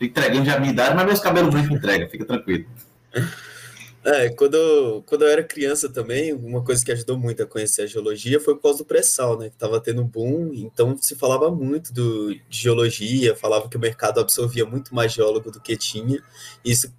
Entregando 0.00 0.46
já 0.46 0.56
a 0.56 0.60
minha 0.60 0.72
idade, 0.72 0.94
mas 0.94 1.06
meus 1.06 1.20
cabelos 1.20 1.50
brancos 1.50 1.70
entregam, 1.70 2.08
fica 2.08 2.24
tranquilo. 2.24 2.64
É, 4.02 4.30
quando 4.30 4.54
eu, 4.54 5.02
quando 5.04 5.22
eu 5.22 5.28
era 5.28 5.44
criança 5.44 5.86
também, 5.86 6.32
uma 6.32 6.64
coisa 6.64 6.82
que 6.82 6.90
ajudou 6.90 7.18
muito 7.18 7.42
a 7.42 7.46
conhecer 7.46 7.82
a 7.82 7.86
geologia 7.86 8.40
foi 8.40 8.54
por 8.54 8.62
causa 8.62 8.78
do 8.78 8.84
pré-sal, 8.84 9.38
né? 9.38 9.50
Que 9.50 9.56
estava 9.56 9.78
tendo 9.78 10.02
boom, 10.02 10.52
então 10.54 10.96
se 10.96 11.14
falava 11.14 11.50
muito 11.50 11.92
do, 11.92 12.34
de 12.34 12.42
geologia, 12.48 13.36
falava 13.36 13.68
que 13.68 13.76
o 13.76 13.80
mercado 13.80 14.18
absorvia 14.18 14.64
muito 14.64 14.94
mais 14.94 15.12
geólogo 15.12 15.50
do 15.50 15.60
que 15.60 15.76
tinha, 15.76 16.22
e 16.64 16.70
isso 16.70 16.90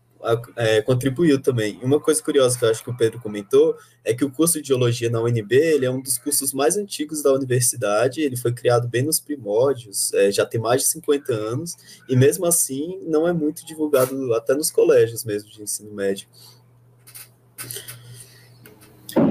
é, 0.55 0.81
contribuiu 0.81 1.41
também. 1.41 1.79
E 1.81 1.85
uma 1.85 1.99
coisa 1.99 2.21
curiosa 2.21 2.57
que 2.57 2.65
eu 2.65 2.69
acho 2.69 2.83
que 2.83 2.89
o 2.89 2.97
Pedro 2.97 3.19
comentou 3.19 3.75
é 4.03 4.13
que 4.13 4.23
o 4.23 4.31
curso 4.31 4.61
de 4.61 4.67
geologia 4.67 5.09
na 5.09 5.21
UNB 5.21 5.55
ele 5.55 5.85
é 5.85 5.91
um 5.91 6.01
dos 6.01 6.17
cursos 6.17 6.53
mais 6.53 6.77
antigos 6.77 7.21
da 7.21 7.31
universidade, 7.33 8.21
ele 8.21 8.37
foi 8.37 8.51
criado 8.53 8.87
bem 8.87 9.03
nos 9.03 9.19
primórdios, 9.19 10.13
é, 10.13 10.31
já 10.31 10.45
tem 10.45 10.59
mais 10.59 10.81
de 10.81 10.87
50 10.89 11.33
anos, 11.33 11.75
e 12.07 12.15
mesmo 12.15 12.45
assim 12.45 12.99
não 13.05 13.27
é 13.27 13.33
muito 13.33 13.65
divulgado 13.65 14.33
até 14.33 14.53
nos 14.53 14.71
colégios 14.71 15.23
mesmo 15.23 15.49
de 15.49 15.61
ensino 15.61 15.93
médio. 15.93 16.27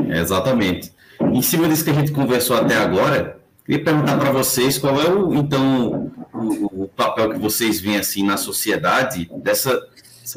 exatamente. 0.09 0.93
Em 1.33 1.43
cima 1.43 1.69
disso 1.69 1.85
que 1.85 1.91
a 1.91 1.95
gente 1.95 2.13
conversou 2.13 2.57
até 2.57 2.77
agora, 2.77 3.41
queria 3.65 3.85
perguntar 3.85 4.19
para 4.19 4.33
vocês 4.33 4.79
qual 4.79 5.01
é 5.01 5.09
o 5.09 5.35
então 5.35 6.11
o, 6.33 6.85
o, 6.85 6.89
papel 6.89 7.31
que 7.31 7.39
vocês 7.39 7.81
veem 7.81 7.99
assim 7.99 8.25
na 8.25 8.37
sociedade 8.37 9.31
dessa 9.43 9.81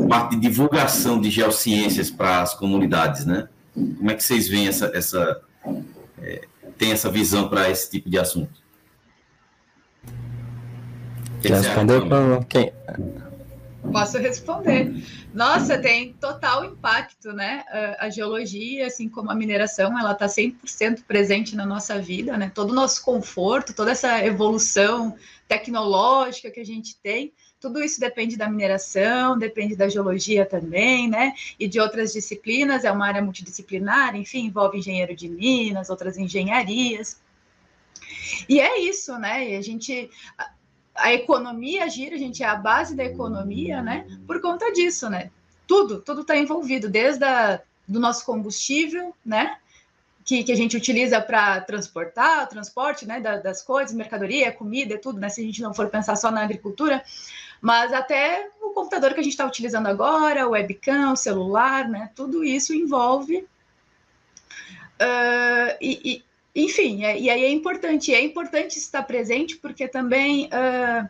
parte 0.07 0.35
de 0.35 0.41
divulgação 0.41 1.19
de 1.19 1.29
geociências 1.29 2.09
para 2.09 2.41
as 2.41 2.53
comunidades, 2.53 3.25
né? 3.25 3.47
Como 3.73 4.11
é 4.11 4.15
que 4.15 4.23
vocês 4.23 4.47
veem 4.47 4.67
essa 4.67 4.91
essa 4.93 5.41
é, 6.21 6.41
tem 6.77 6.91
essa 6.91 7.09
visão 7.09 7.49
para 7.49 7.69
esse 7.69 7.89
tipo 7.89 8.09
de 8.09 8.19
assunto? 8.19 8.61
Quer 11.41 11.57
responder 11.57 12.07
para 12.07 12.43
quem? 12.45 12.71
Posso 13.91 14.17
responder. 14.17 15.03
Nossa, 15.33 15.77
tem 15.77 16.13
total 16.13 16.63
impacto, 16.63 17.33
né? 17.33 17.63
A, 17.67 18.05
a 18.05 18.09
geologia, 18.09 18.87
assim 18.87 19.09
como 19.09 19.29
a 19.29 19.35
mineração, 19.35 19.97
ela 19.99 20.13
está 20.13 20.25
100% 20.27 21.03
presente 21.05 21.55
na 21.55 21.65
nossa 21.65 21.99
vida, 21.99 22.37
né? 22.37 22.51
Todo 22.53 22.71
o 22.71 22.75
nosso 22.75 23.03
conforto, 23.03 23.73
toda 23.73 23.91
essa 23.91 24.23
evolução 24.23 25.15
tecnológica 25.47 26.49
que 26.49 26.61
a 26.61 26.65
gente 26.65 26.95
tem, 27.01 27.33
tudo 27.63 27.81
isso 27.81 27.97
depende 27.97 28.35
da 28.35 28.49
mineração, 28.49 29.37
depende 29.37 29.73
da 29.73 29.87
geologia 29.87 30.45
também, 30.45 31.09
né? 31.09 31.33
E 31.57 31.65
de 31.65 31.79
outras 31.79 32.11
disciplinas, 32.11 32.83
é 32.83 32.91
uma 32.91 33.07
área 33.07 33.21
multidisciplinar, 33.21 34.17
enfim, 34.17 34.47
envolve 34.47 34.77
engenheiro 34.77 35.15
de 35.15 35.29
minas, 35.29 35.89
outras 35.89 36.17
engenharias. 36.17 37.21
E 38.49 38.59
é 38.59 38.81
isso, 38.81 39.17
né? 39.17 39.51
E 39.51 39.55
a 39.55 39.61
gente 39.61 40.09
a 40.93 41.13
economia 41.13 41.89
gira, 41.89 42.15
a 42.15 42.19
gente 42.19 42.43
é 42.43 42.45
a 42.45 42.55
base 42.57 42.97
da 42.97 43.05
economia, 43.05 43.81
né? 43.81 44.05
Por 44.27 44.41
conta 44.41 44.69
disso, 44.73 45.09
né? 45.09 45.31
Tudo, 45.65 46.01
tudo 46.01 46.19
está 46.19 46.35
envolvido, 46.35 46.89
desde 46.89 47.23
a, 47.23 47.61
do 47.87 47.97
nosso 47.97 48.25
combustível, 48.25 49.15
né? 49.25 49.55
Que, 50.25 50.43
que 50.43 50.51
a 50.51 50.55
gente 50.55 50.75
utiliza 50.75 51.21
para 51.21 51.61
transportar, 51.61 52.43
o 52.43 52.47
transporte, 52.47 53.05
né? 53.05 53.21
Da, 53.21 53.37
das 53.37 53.63
coisas, 53.63 53.95
mercadoria, 53.95 54.51
comida, 54.51 54.97
tudo, 54.97 55.17
né? 55.17 55.29
Se 55.29 55.39
a 55.39 55.45
gente 55.45 55.61
não 55.61 55.73
for 55.73 55.87
pensar 55.89 56.17
só 56.17 56.29
na 56.29 56.43
agricultura, 56.43 57.01
mas 57.63 57.93
até 57.93 58.49
o 58.61 58.71
computador 58.71 59.13
que 59.13 59.21
a 59.21 59.23
gente 59.23 59.31
está 59.31 59.45
utilizando 59.45 59.87
agora, 59.87 60.45
o 60.45 60.51
webcam, 60.51 61.13
o 61.13 61.15
celular, 61.15 61.87
né? 61.87 62.11
Tudo 62.13 62.43
isso 62.43 62.73
envolve. 62.73 63.37
Uh, 64.99 65.71
e, 65.79 66.21
enfim, 66.53 67.05
é, 67.05 67.17
e 67.17 67.29
aí 67.29 67.41
é 67.41 67.49
importante, 67.49 68.13
é 68.13 68.21
importante 68.21 68.77
estar 68.77 69.01
presente 69.03 69.55
porque 69.55 69.87
também 69.87 70.47
uh, 70.47 71.07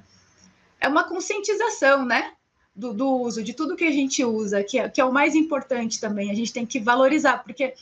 é 0.79 0.87
uma 0.87 1.05
conscientização, 1.05 2.05
né? 2.05 2.33
Do, 2.75 2.93
do, 2.93 3.09
uso, 3.21 3.43
de 3.43 3.55
tudo 3.55 3.75
que 3.75 3.85
a 3.85 3.91
gente 3.91 4.23
usa, 4.23 4.63
que 4.63 4.77
é, 4.77 4.87
que 4.87 5.01
é 5.01 5.05
o 5.05 5.11
mais 5.11 5.33
importante 5.33 5.99
também, 5.99 6.29
a 6.29 6.35
gente 6.35 6.53
tem 6.53 6.67
que 6.67 6.79
valorizar, 6.79 7.39
porque 7.39 7.73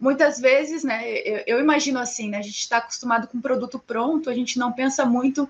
muitas 0.00 0.40
vezes, 0.40 0.82
né, 0.82 1.10
eu, 1.10 1.42
eu 1.46 1.60
imagino 1.60 1.98
assim, 1.98 2.30
né, 2.30 2.38
a 2.38 2.42
gente 2.42 2.58
está 2.58 2.78
acostumado 2.78 3.26
com 3.28 3.36
um 3.36 3.42
produto 3.42 3.78
pronto, 3.78 4.30
a 4.30 4.34
gente 4.34 4.58
não 4.58 4.72
pensa 4.72 5.04
muito 5.04 5.48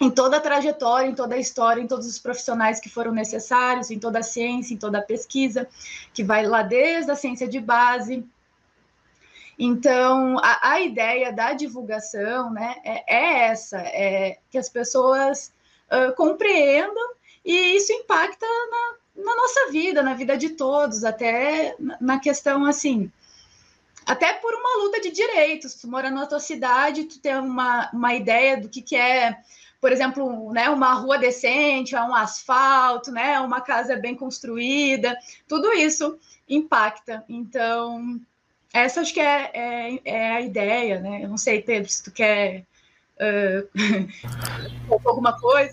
em 0.00 0.10
toda 0.10 0.36
a 0.36 0.40
trajetória, 0.40 1.08
em 1.08 1.14
toda 1.14 1.34
a 1.34 1.38
história, 1.38 1.80
em 1.80 1.86
todos 1.86 2.06
os 2.06 2.18
profissionais 2.18 2.80
que 2.80 2.88
foram 2.88 3.12
necessários, 3.12 3.90
em 3.90 3.98
toda 3.98 4.20
a 4.20 4.22
ciência, 4.22 4.74
em 4.74 4.78
toda 4.78 4.98
a 4.98 5.02
pesquisa, 5.02 5.68
que 6.14 6.22
vai 6.22 6.46
lá 6.46 6.62
desde 6.62 7.10
a 7.10 7.16
ciência 7.16 7.48
de 7.48 7.58
base, 7.58 8.24
então, 9.58 10.38
a, 10.38 10.70
a 10.70 10.80
ideia 10.80 11.32
da 11.32 11.52
divulgação 11.52 12.50
né, 12.52 12.76
é, 12.84 13.16
é, 13.16 13.46
essa, 13.48 13.78
é 13.78 14.38
que 14.50 14.56
as 14.56 14.68
pessoas 14.68 15.52
uh, 15.90 16.14
compreendam 16.14 17.14
e 17.44 17.76
isso 17.76 17.92
impacta 17.92 18.46
na, 18.46 19.24
na, 19.24 19.34
nossa 19.34 19.70
vida, 19.72 20.00
na 20.00 20.14
vida 20.14 20.36
de 20.38 20.50
todos, 20.50 21.02
até 21.02 21.74
na 22.00 22.20
questão 22.20 22.64
assim, 22.64 23.10
até 24.06 24.34
por 24.34 24.54
uma 24.54 24.84
luta 24.84 25.00
de 25.00 25.10
direitos. 25.10 25.74
Tu 25.74 25.88
mora 25.88 26.08
na 26.08 26.24
tua 26.26 26.38
cidade, 26.38 27.04
tu 27.04 27.18
tem 27.18 27.34
uma, 27.34 27.90
uma 27.92 28.14
ideia 28.14 28.60
do 28.60 28.68
que, 28.68 28.80
que 28.80 28.94
é, 28.94 29.40
por 29.80 29.92
exemplo, 29.92 30.52
né, 30.52 30.68
uma 30.68 30.94
rua 30.94 31.18
decente, 31.18 31.94
um 31.94 32.14
asfalto, 32.14 33.12
né, 33.12 33.38
uma 33.40 33.60
casa 33.60 33.96
bem 33.96 34.14
construída, 34.14 35.16
tudo 35.46 35.72
isso 35.72 36.18
impacta. 36.48 37.24
Então, 37.28 38.20
essa 38.72 39.00
acho 39.00 39.14
que 39.14 39.20
é, 39.20 39.50
é, 39.54 40.00
é, 40.04 40.30
a 40.32 40.40
ideia, 40.40 41.00
né? 41.00 41.20
Eu 41.22 41.28
não 41.28 41.36
sei, 41.36 41.62
Pedro, 41.62 41.90
se 41.90 42.02
tu 42.02 42.10
quer 42.10 42.64
uh, 43.18 45.08
alguma 45.08 45.38
coisa. 45.38 45.72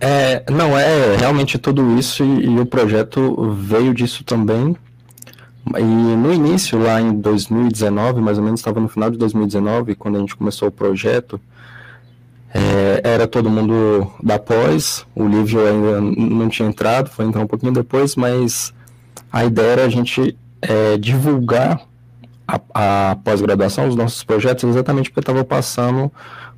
É, 0.00 0.44
não, 0.50 0.76
é 0.76 1.16
realmente 1.16 1.58
tudo 1.58 1.98
isso 1.98 2.24
e, 2.24 2.46
e, 2.46 2.58
o 2.58 2.66
projeto 2.66 3.52
veio 3.52 3.94
disso 3.94 4.24
também. 4.24 4.76
E 5.76 5.82
no 5.82 6.32
início, 6.32 6.82
lá 6.82 7.00
em 7.00 7.12
2019, 7.12 8.20
mais 8.20 8.38
ou 8.38 8.44
menos, 8.44 8.60
estava 8.60 8.80
no 8.80 8.88
final 8.88 9.10
de 9.10 9.18
2019, 9.18 9.94
quando 9.94 10.16
a 10.16 10.20
gente 10.20 10.34
começou 10.34 10.68
o 10.68 10.72
projeto, 10.72 11.40
é, 12.52 13.00
era 13.04 13.26
todo 13.26 13.48
mundo 13.48 14.10
da 14.22 14.38
pós, 14.38 15.06
o 15.14 15.26
Lívio 15.26 15.66
ainda 15.66 16.00
não 16.00 16.48
tinha 16.48 16.68
entrado, 16.68 17.08
foi 17.08 17.24
entrar 17.24 17.42
um 17.42 17.46
pouquinho 17.46 17.72
depois, 17.72 18.16
mas 18.16 18.74
a 19.32 19.44
ideia 19.44 19.72
era 19.72 19.84
a 19.84 19.88
gente 19.88 20.36
é, 20.60 20.96
divulgar 20.96 21.80
a, 22.46 23.10
a 23.10 23.16
pós-graduação, 23.16 23.88
os 23.88 23.94
nossos 23.94 24.24
projetos, 24.24 24.68
exatamente 24.68 25.10
porque 25.10 25.20
estava 25.20 25.44
passando 25.44 26.10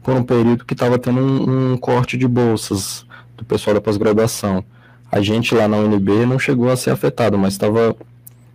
por 0.02 0.14
um 0.14 0.22
período 0.22 0.64
que 0.64 0.72
estava 0.72 0.98
tendo 0.98 1.20
um, 1.20 1.72
um, 1.72 1.76
corte 1.76 2.16
de 2.16 2.26
bolsas 2.26 3.06
do 3.36 3.44
pessoal 3.44 3.74
da 3.74 3.80
pós-graduação. 3.80 4.64
A 5.10 5.20
gente 5.20 5.54
lá 5.54 5.68
na 5.68 5.76
UNB 5.76 6.24
não 6.26 6.38
chegou 6.38 6.70
a 6.70 6.76
ser 6.76 6.90
afetado, 6.90 7.38
mas 7.38 7.52
estava 7.52 7.94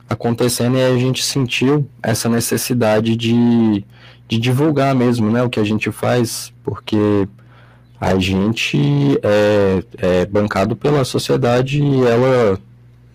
acontecendo 0.10 0.78
e 0.78 0.84
a 0.84 0.98
gente 0.98 1.24
sentiu 1.24 1.88
essa 2.02 2.28
necessidade 2.28 3.16
de, 3.16 3.86
de 4.28 4.38
divulgar 4.38 4.94
mesmo 4.94 5.32
né, 5.32 5.42
o 5.44 5.50
que 5.50 5.60
a 5.60 5.64
gente 5.64 5.92
faz, 5.92 6.54
porque 6.64 7.28
a 8.00 8.18
gente 8.20 9.20
é, 9.24 9.84
é 9.98 10.26
bancado 10.26 10.76
pela 10.76 11.04
sociedade 11.04 11.82
e 11.82 12.04
ela 12.04 12.60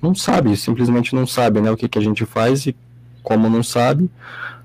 não 0.01 0.15
sabe, 0.15 0.57
simplesmente 0.57 1.15
não 1.15 1.27
sabe 1.27 1.61
né, 1.61 1.71
o 1.71 1.77
que, 1.77 1.89
que 1.89 1.99
a 1.99 2.03
gente 2.03 2.25
faz 2.25 2.67
e 2.67 2.75
como 3.23 3.49
não 3.49 3.63
sabe, 3.63 4.11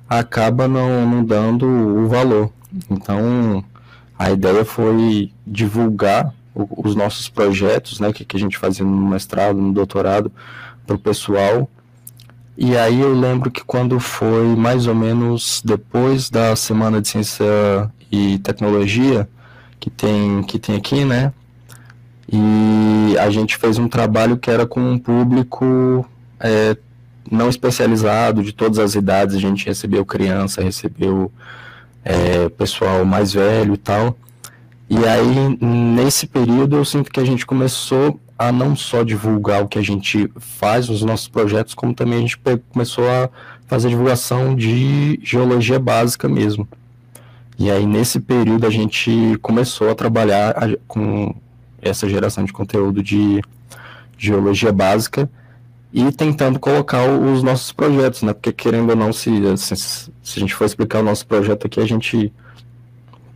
acaba 0.09 0.67
não, 0.67 1.07
não 1.07 1.23
dando 1.23 1.67
o 1.67 2.07
valor. 2.07 2.51
Então, 2.89 3.63
a 4.17 4.31
ideia 4.31 4.65
foi 4.65 5.31
divulgar 5.45 6.33
os 6.55 6.95
nossos 6.95 7.29
projetos, 7.29 7.99
né, 7.99 8.07
o 8.07 8.13
que, 8.13 8.25
que 8.25 8.35
a 8.35 8.39
gente 8.39 8.57
fazia 8.57 8.83
no 8.83 9.09
mestrado, 9.09 9.59
no 9.59 9.71
doutorado, 9.71 10.31
para 10.85 10.95
o 10.95 10.99
pessoal. 10.99 11.69
E 12.57 12.75
aí 12.75 12.99
eu 12.99 13.13
lembro 13.13 13.51
que 13.51 13.63
quando 13.63 13.99
foi 13.99 14.55
mais 14.55 14.87
ou 14.87 14.95
menos 14.95 15.61
depois 15.63 16.29
da 16.29 16.55
Semana 16.55 16.99
de 16.99 17.07
Ciência 17.07 17.45
e 18.11 18.39
Tecnologia, 18.39 19.29
que 19.79 19.89
tem, 19.89 20.41
que 20.43 20.57
tem 20.57 20.75
aqui, 20.75 21.05
né, 21.05 21.31
e 22.31 23.17
a 23.19 23.29
gente 23.29 23.55
fez 23.57 23.77
um 23.77 23.87
trabalho 23.87 24.37
que 24.37 24.49
era 24.49 24.65
com 24.65 24.81
um 24.81 24.99
público 24.99 26.05
é, 26.39 26.75
não 27.31 27.47
especializado, 27.47 28.43
de 28.43 28.51
todas 28.51 28.79
as 28.79 28.95
idades. 28.95 29.35
A 29.35 29.39
gente 29.39 29.65
recebeu 29.65 30.05
criança, 30.05 30.61
recebeu 30.61 31.31
é, 32.03 32.49
pessoal 32.49 33.05
mais 33.05 33.33
velho 33.33 33.75
e 33.75 33.77
tal. 33.77 34.17
E 34.89 34.97
aí, 35.05 35.57
nesse 35.59 36.25
período, 36.27 36.77
eu 36.77 36.85
sinto 36.85 37.11
que 37.11 37.19
a 37.19 37.25
gente 37.25 37.45
começou 37.45 38.19
a 38.37 38.51
não 38.51 38.75
só 38.75 39.03
divulgar 39.03 39.63
o 39.63 39.67
que 39.67 39.79
a 39.79 39.81
gente 39.81 40.31
faz 40.37 40.87
nos 40.87 41.01
nossos 41.01 41.27
projetos, 41.27 41.73
como 41.73 41.93
também 41.93 42.19
a 42.19 42.21
gente 42.21 42.39
começou 42.71 43.09
a 43.09 43.29
fazer 43.67 43.89
divulgação 43.89 44.55
de 44.55 45.19
geologia 45.23 45.79
básica 45.79 46.29
mesmo. 46.29 46.67
E 47.59 47.69
aí, 47.69 47.85
nesse 47.85 48.19
período, 48.19 48.65
a 48.65 48.69
gente 48.69 49.37
começou 49.41 49.89
a 49.89 49.95
trabalhar 49.95 50.55
com 50.87 51.35
essa 51.81 52.07
geração 52.07 52.45
de 52.45 52.53
conteúdo 52.53 53.03
de 53.03 53.41
geologia 54.17 54.71
básica 54.71 55.29
e 55.91 56.11
tentando 56.11 56.59
colocar 56.59 57.09
os 57.09 57.43
nossos 57.43 57.71
projetos, 57.71 58.21
né? 58.21 58.31
Porque, 58.31 58.53
querendo 58.53 58.91
ou 58.91 58.95
não, 58.95 59.11
se, 59.11 59.31
se, 59.57 59.75
se 59.75 60.11
a 60.37 60.39
gente 60.39 60.53
for 60.53 60.65
explicar 60.65 60.99
o 60.99 61.03
nosso 61.03 61.25
projeto 61.25 61.65
aqui, 61.65 61.79
a 61.79 61.85
gente 61.85 62.31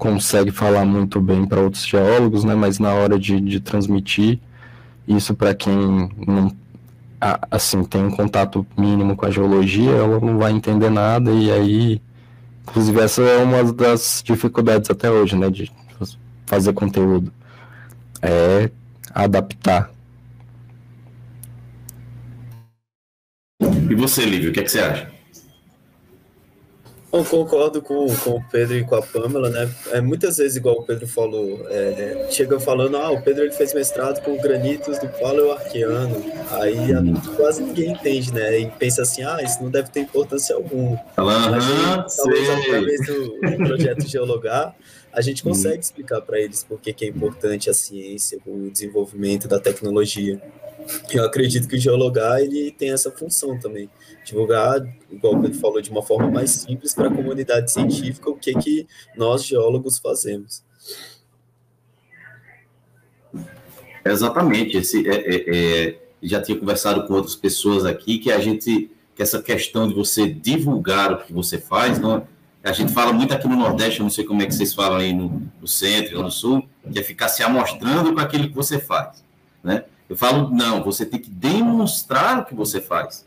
consegue 0.02 0.50
falar 0.50 0.84
muito 0.84 1.22
bem 1.22 1.46
para 1.46 1.62
outros 1.62 1.86
geólogos, 1.86 2.44
né? 2.44 2.56
Mas 2.56 2.80
na 2.80 2.92
hora 2.92 3.20
de, 3.20 3.40
de 3.40 3.60
transmitir 3.60 4.40
isso 5.08 5.36
para 5.36 5.54
quem 5.54 6.10
não 6.28 6.52
assim 7.52 7.84
tem 7.84 8.06
um 8.06 8.10
contato 8.10 8.66
mínimo 8.76 9.16
com 9.16 9.28
a 9.28 9.30
geologia, 9.30 9.92
ela 9.92 10.20
não 10.20 10.40
vai 10.40 10.54
entender 10.54 10.90
nada 10.90 11.30
e 11.32 11.52
aí, 11.52 12.02
inclusive 12.64 13.00
essa 13.00 13.22
é 13.22 13.44
uma 13.44 13.64
das 13.72 14.24
dificuldades 14.26 14.90
até 14.90 15.12
hoje, 15.12 15.36
né? 15.36 15.52
De 15.52 15.72
fazer 16.48 16.74
conteúdo, 16.74 17.32
é 18.24 18.72
adaptar. 19.14 19.92
E 23.88 23.94
você, 23.94 24.26
Lívio, 24.26 24.50
o 24.50 24.54
que, 24.54 24.62
é 24.62 24.64
que 24.64 24.72
você 24.72 24.80
acha? 24.80 25.11
Eu 27.14 27.26
concordo 27.26 27.82
com, 27.82 28.08
com 28.18 28.38
o 28.38 28.44
Pedro 28.50 28.78
e 28.78 28.86
com 28.86 28.96
a 28.96 29.02
Pamela, 29.02 29.50
né? 29.50 29.70
É, 29.92 30.00
muitas 30.00 30.38
vezes, 30.38 30.56
igual 30.56 30.76
o 30.78 30.84
Pedro 30.84 31.06
falou, 31.06 31.68
é, 31.70 32.28
chega 32.32 32.58
falando, 32.58 32.96
ah, 32.96 33.12
o 33.12 33.22
Pedro 33.22 33.44
ele 33.44 33.52
fez 33.52 33.74
mestrado 33.74 34.24
com 34.24 34.38
granitos 34.38 34.98
do 34.98 35.10
Paleoarqueano. 35.20 36.24
Aí 36.52 36.94
a, 36.94 37.36
quase 37.36 37.62
ninguém 37.62 37.92
entende, 37.92 38.34
né? 38.34 38.60
E 38.60 38.72
pensa 38.72 39.02
assim, 39.02 39.24
ah, 39.24 39.40
isso 39.44 39.62
não 39.62 39.70
deve 39.70 39.90
ter 39.90 40.00
importância 40.00 40.56
alguma. 40.56 40.98
Mas, 41.18 42.16
talvez 42.16 42.50
através 42.50 43.06
do, 43.06 43.40
do 43.42 43.58
projeto 43.58 44.08
Geologar, 44.08 44.74
a 45.12 45.22
gente 45.22 45.46
uhum. 45.46 45.52
consegue 45.52 45.84
explicar 45.84 46.22
para 46.22 46.40
eles 46.40 46.64
por 46.64 46.80
que 46.80 46.96
é 47.04 47.08
importante 47.10 47.70
a 47.70 47.74
ciência, 47.74 48.40
o 48.46 48.70
desenvolvimento 48.72 49.50
da 49.50 49.60
tecnologia. 49.60 50.42
Eu 51.14 51.26
acredito 51.26 51.68
que 51.68 51.76
o 51.76 51.80
Geologar 51.80 52.40
ele 52.40 52.72
tem 52.72 52.92
essa 52.92 53.12
função 53.12 53.60
também, 53.60 53.90
divulgar, 54.26 54.82
igual 55.12 55.36
o 55.36 55.42
Pedro 55.42 55.60
falou, 55.60 55.82
de 55.82 55.90
uma 55.90 56.02
forma 56.02 56.30
mais 56.30 56.52
simples 56.52 56.94
para 56.94 57.08
a 57.08 57.14
comunidade 57.14 57.72
científica 57.72 58.30
o 58.30 58.36
que, 58.36 58.54
que 58.56 58.88
nós 59.16 59.46
geólogos 59.46 60.00
fazemos. 60.00 60.64
Exatamente, 64.04 64.78
esse, 64.78 65.08
é, 65.08 65.14
é, 65.14 65.88
é, 65.88 66.00
já 66.24 66.42
tinha 66.42 66.58
conversado 66.58 67.06
com 67.06 67.14
outras 67.14 67.36
pessoas 67.36 67.86
aqui 67.86 68.18
que 68.18 68.32
a 68.32 68.40
gente, 68.40 68.90
que 69.16 69.22
essa 69.22 69.42
questão 69.42 69.88
de 69.88 69.94
você 69.94 70.28
divulgar 70.28 71.14
o 71.14 71.18
que 71.24 71.32
você 71.32 71.60
faz, 71.60 72.00
não, 72.00 72.28
a 72.64 72.72
gente 72.72 72.92
fala 72.92 73.14
muito 73.14 73.34
aqui 73.34 73.48
no 73.48 73.56
Nordeste, 73.56 74.00
eu 74.00 74.04
não 74.04 74.10
sei 74.10 74.24
como 74.24 74.42
é 74.42 74.46
que 74.46 74.54
vocês 74.54 74.74
falam 74.74 74.98
aí 74.98 75.14
no, 75.14 75.42
no 75.60 75.68
centro, 75.68 76.22
no 76.22 76.32
Sul, 76.32 76.68
que 76.92 77.00
é 77.00 77.04
ficar 77.04 77.28
se 77.28 77.44
amostrando 77.44 78.14
com 78.14 78.20
aquilo 78.20 78.50
que 78.50 78.56
você 78.56 78.80
faz, 78.80 79.24
né? 79.64 79.86
Eu 80.12 80.18
falo, 80.18 80.50
não, 80.50 80.84
você 80.84 81.06
tem 81.06 81.18
que 81.18 81.30
demonstrar 81.30 82.40
o 82.40 82.44
que 82.44 82.54
você 82.54 82.82
faz. 82.82 83.26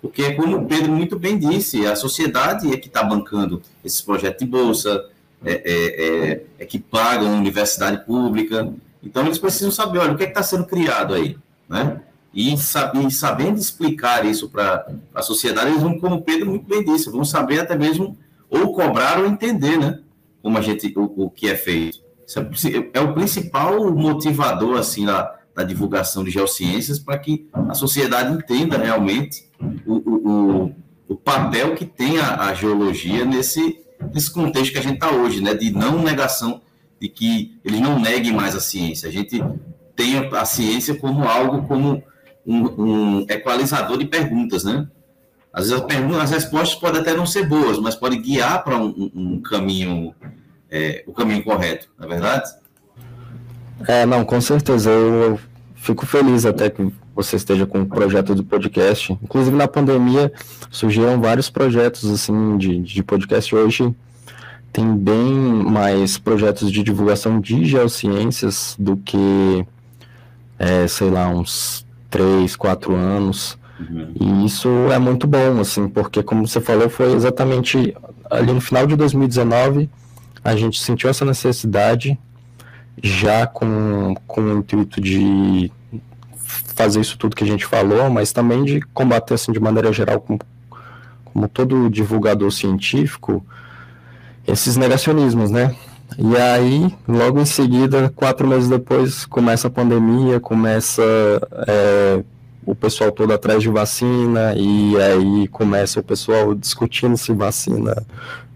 Porque, 0.00 0.32
como 0.32 0.56
o 0.56 0.64
Pedro 0.64 0.90
muito 0.90 1.18
bem 1.18 1.38
disse, 1.38 1.84
a 1.84 1.94
sociedade 1.94 2.72
é 2.72 2.76
que 2.78 2.88
está 2.88 3.02
bancando 3.04 3.60
esses 3.84 4.00
projetos 4.00 4.42
de 4.42 4.50
bolsa, 4.50 5.10
é, 5.44 5.52
é, 5.52 6.30
é, 6.30 6.42
é, 6.60 6.64
que 6.64 6.78
pagam 6.78 7.36
universidade 7.36 8.06
pública. 8.06 8.72
Então, 9.02 9.26
eles 9.26 9.38
precisam 9.38 9.70
saber, 9.70 9.98
olha, 9.98 10.14
o 10.14 10.16
que 10.16 10.24
é 10.24 10.28
está 10.28 10.42
sendo 10.42 10.64
criado 10.64 11.12
aí, 11.12 11.36
né? 11.68 12.00
E, 12.32 12.56
sabendo 12.56 13.58
explicar 13.58 14.24
isso 14.24 14.48
para 14.48 14.86
a 15.14 15.20
sociedade, 15.20 15.68
eles 15.68 15.82
vão, 15.82 16.00
como 16.00 16.16
o 16.16 16.22
Pedro 16.22 16.48
muito 16.48 16.66
bem 16.66 16.82
disse, 16.82 17.10
vão 17.10 17.26
saber 17.26 17.60
até 17.60 17.76
mesmo 17.76 18.16
ou 18.48 18.72
cobrar 18.72 19.18
ou 19.18 19.26
entender, 19.26 19.76
né? 19.76 20.00
Como 20.40 20.56
a 20.56 20.62
gente, 20.62 20.94
o, 20.96 21.12
o 21.14 21.28
que 21.28 21.50
é 21.50 21.56
feito. 21.56 21.98
É, 22.34 22.98
é 22.98 23.00
o 23.02 23.12
principal 23.12 23.94
motivador, 23.94 24.78
assim, 24.78 25.04
da, 25.04 25.41
da 25.54 25.62
divulgação 25.62 26.24
de 26.24 26.30
geociências 26.30 26.98
para 26.98 27.18
que 27.18 27.48
a 27.68 27.74
sociedade 27.74 28.32
entenda 28.34 28.78
realmente 28.78 29.50
o, 29.86 29.94
o, 29.94 30.74
o 31.08 31.16
papel 31.16 31.74
que 31.74 31.84
tem 31.84 32.18
a, 32.18 32.46
a, 32.46 32.54
geologia 32.54 33.24
nesse, 33.24 33.80
nesse 34.12 34.30
contexto 34.30 34.72
que 34.72 34.78
a 34.78 34.82
gente 34.82 34.94
está 34.94 35.10
hoje, 35.10 35.42
né, 35.42 35.54
de 35.54 35.70
não 35.70 36.02
negação, 36.02 36.62
de 37.00 37.08
que 37.08 37.58
eles 37.64 37.80
não 37.80 37.98
neguem 37.98 38.32
mais 38.32 38.56
a 38.56 38.60
ciência. 38.60 39.08
A 39.08 39.12
gente 39.12 39.42
tem 39.94 40.18
a 40.18 40.44
ciência 40.44 40.94
como 40.94 41.24
algo, 41.24 41.66
como 41.66 42.02
um, 42.46 42.82
um 42.82 43.26
equalizador 43.28 43.98
de 43.98 44.06
perguntas, 44.06 44.64
né? 44.64 44.88
Às 45.52 45.68
vezes 45.68 45.84
as 46.20 46.30
respostas 46.30 46.78
podem 46.78 47.02
até 47.02 47.14
não 47.14 47.26
ser 47.26 47.46
boas, 47.46 47.78
mas 47.78 47.94
pode 47.94 48.16
guiar 48.16 48.64
para 48.64 48.78
um, 48.78 49.10
um, 49.14 49.42
caminho, 49.42 50.14
é, 50.70 51.04
o 51.06 51.12
caminho 51.12 51.44
correto, 51.44 51.90
não 51.98 52.06
é 52.06 52.08
verdade? 52.08 52.50
É, 53.86 54.06
não, 54.06 54.24
com 54.24 54.40
certeza. 54.40 54.90
Eu 54.90 55.38
fico 55.74 56.06
feliz 56.06 56.46
até 56.46 56.70
que 56.70 56.92
você 57.14 57.36
esteja 57.36 57.66
com 57.66 57.82
o 57.82 57.86
projeto 57.86 58.34
do 58.34 58.44
podcast. 58.44 59.16
Inclusive, 59.22 59.56
na 59.56 59.68
pandemia, 59.68 60.32
surgiram 60.70 61.20
vários 61.20 61.50
projetos 61.50 62.10
assim 62.10 62.56
de, 62.56 62.78
de 62.78 63.02
podcast. 63.02 63.54
Hoje 63.54 63.94
tem 64.72 64.96
bem 64.96 65.32
mais 65.34 66.16
projetos 66.16 66.72
de 66.72 66.82
divulgação 66.82 67.40
de 67.40 67.64
geociências 67.64 68.74
do 68.78 68.96
que, 68.96 69.66
é, 70.58 70.86
sei 70.86 71.10
lá, 71.10 71.28
uns 71.28 71.86
três, 72.08 72.56
quatro 72.56 72.94
anos. 72.94 73.58
Uhum. 73.78 74.12
E 74.18 74.46
isso 74.46 74.68
é 74.92 74.98
muito 74.98 75.26
bom, 75.26 75.60
assim, 75.60 75.88
porque, 75.88 76.22
como 76.22 76.46
você 76.46 76.60
falou, 76.60 76.88
foi 76.88 77.12
exatamente 77.12 77.94
ali 78.30 78.52
no 78.52 78.60
final 78.60 78.86
de 78.86 78.96
2019 78.96 79.90
a 80.44 80.56
gente 80.56 80.80
sentiu 80.80 81.08
essa 81.08 81.24
necessidade 81.24 82.18
já 83.02 83.46
com, 83.46 84.14
com 84.26 84.40
o 84.40 84.58
intuito 84.58 85.00
de 85.00 85.70
fazer 86.74 87.00
isso 87.00 87.16
tudo 87.18 87.36
que 87.36 87.44
a 87.44 87.46
gente 87.46 87.66
falou, 87.66 88.10
mas 88.10 88.32
também 88.32 88.64
de 88.64 88.80
combater 88.92 89.34
assim 89.34 89.52
de 89.52 89.60
maneira 89.60 89.92
geral, 89.92 90.20
como, 90.20 90.40
como 91.24 91.48
todo 91.48 91.90
divulgador 91.90 92.50
científico, 92.50 93.44
esses 94.46 94.76
negacionismos, 94.76 95.50
né? 95.50 95.74
E 96.18 96.36
aí, 96.36 96.94
logo 97.08 97.40
em 97.40 97.46
seguida, 97.46 98.12
quatro 98.14 98.46
meses 98.46 98.68
depois, 98.68 99.24
começa 99.24 99.68
a 99.68 99.70
pandemia, 99.70 100.40
começa 100.40 101.02
é, 101.66 102.22
o 102.66 102.74
pessoal 102.74 103.10
todo 103.10 103.32
atrás 103.32 103.62
de 103.62 103.70
vacina, 103.70 104.54
e 104.54 104.94
aí 105.00 105.48
começa 105.48 106.00
o 106.00 106.02
pessoal 106.02 106.54
discutindo 106.54 107.16
se 107.16 107.32
vacina 107.32 108.04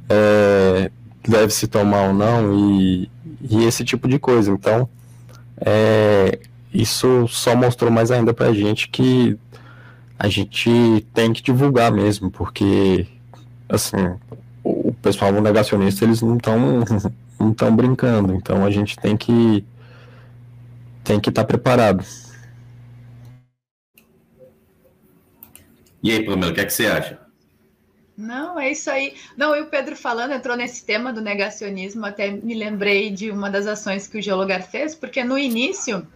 é, 0.08 0.90
deve 1.26 1.52
se 1.52 1.66
tomar 1.66 2.08
ou 2.08 2.14
não, 2.14 2.54
e 2.54 3.10
e 3.48 3.64
esse 3.64 3.84
tipo 3.84 4.08
de 4.08 4.18
coisa. 4.18 4.50
Então, 4.50 4.88
é, 5.58 6.38
isso 6.72 7.26
só 7.28 7.54
mostrou 7.56 7.90
mais 7.90 8.10
ainda 8.10 8.34
para 8.34 8.48
a 8.48 8.52
gente 8.52 8.88
que 8.88 9.38
a 10.18 10.28
gente 10.28 11.06
tem 11.14 11.32
que 11.32 11.42
divulgar 11.42 11.92
mesmo, 11.92 12.30
porque, 12.30 13.06
assim, 13.68 14.16
o 14.64 14.92
pessoal 14.94 15.32
negacionista, 15.32 16.04
eles 16.04 16.22
não 16.22 16.36
estão 16.36 16.84
não 17.38 17.50
estão 17.50 17.74
brincando, 17.74 18.34
então 18.34 18.64
a 18.64 18.70
gente 18.70 18.96
tem 18.96 19.16
que 19.16 19.64
tem 21.04 21.20
que 21.20 21.28
estar 21.28 21.42
tá 21.42 21.46
preparado. 21.46 22.04
E 26.02 26.10
aí, 26.10 26.24
Pamela, 26.24 26.52
o 26.52 26.54
que, 26.54 26.60
é 26.60 26.64
que 26.64 26.72
você 26.72 26.86
acha? 26.86 27.25
Não, 28.16 28.58
é 28.58 28.72
isso 28.72 28.90
aí. 28.90 29.14
Não, 29.36 29.54
e 29.54 29.60
o 29.60 29.66
Pedro 29.66 29.94
falando, 29.94 30.32
entrou 30.32 30.56
nesse 30.56 30.84
tema 30.84 31.12
do 31.12 31.20
negacionismo, 31.20 32.06
até 32.06 32.30
me 32.30 32.54
lembrei 32.54 33.10
de 33.10 33.30
uma 33.30 33.50
das 33.50 33.66
ações 33.66 34.08
que 34.08 34.18
o 34.18 34.22
Geologar 34.22 34.62
fez, 34.62 34.94
porque 34.94 35.22
no 35.22 35.36
início, 35.36 36.06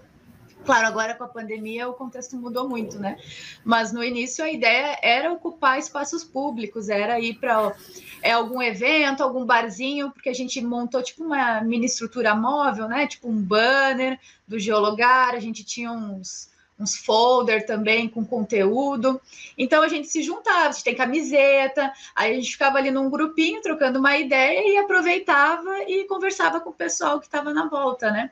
claro, 0.65 0.87
agora 0.87 1.15
com 1.15 1.25
a 1.25 1.29
pandemia 1.29 1.91
o 1.91 1.93
contexto 1.93 2.37
mudou 2.37 2.67
muito, 2.67 2.99
né? 2.99 3.19
Mas 3.63 3.93
no 3.93 4.03
início 4.03 4.43
a 4.43 4.51
ideia 4.51 4.99
era 5.03 5.31
ocupar 5.31 5.79
espaços 5.79 6.25
públicos, 6.25 6.89
era 6.89 7.21
ir 7.21 7.35
para 7.35 7.75
é, 8.23 8.33
algum 8.33 8.63
evento, 8.63 9.23
algum 9.23 9.45
barzinho, 9.45 10.11
porque 10.11 10.31
a 10.31 10.35
gente 10.35 10.59
montou 10.63 11.03
tipo 11.03 11.23
uma 11.23 11.61
mini 11.61 11.85
estrutura 11.85 12.35
móvel, 12.35 12.89
né? 12.89 13.07
Tipo 13.07 13.29
um 13.29 13.43
banner 13.43 14.19
do 14.49 14.59
Geologar, 14.59 15.35
a 15.35 15.41
gente 15.41 15.63
tinha 15.65 15.93
uns 15.93 16.50
uns 16.81 16.97
folder 16.97 17.67
também 17.67 18.09
com 18.09 18.25
conteúdo. 18.25 19.21
Então 19.57 19.83
a 19.83 19.89
gente 19.89 20.09
se 20.09 20.23
juntava, 20.23 20.69
a 20.69 20.73
gente 20.73 20.85
tem 20.85 20.95
camiseta, 20.95 21.93
aí 22.15 22.33
a 22.33 22.35
gente 22.35 22.53
ficava 22.53 22.79
ali 22.79 22.91
num 22.91 23.11
grupinho 23.11 23.61
trocando 23.61 23.99
uma 23.99 24.17
ideia 24.17 24.73
e 24.73 24.79
aproveitava 24.79 25.83
e 25.87 26.05
conversava 26.05 26.61
com 26.61 26.71
o 26.71 26.75
pessoal 26.75 27.21
que 27.21 27.27
estava 27.27 27.53
na 27.53 27.69
volta, 27.69 28.11
né? 28.11 28.31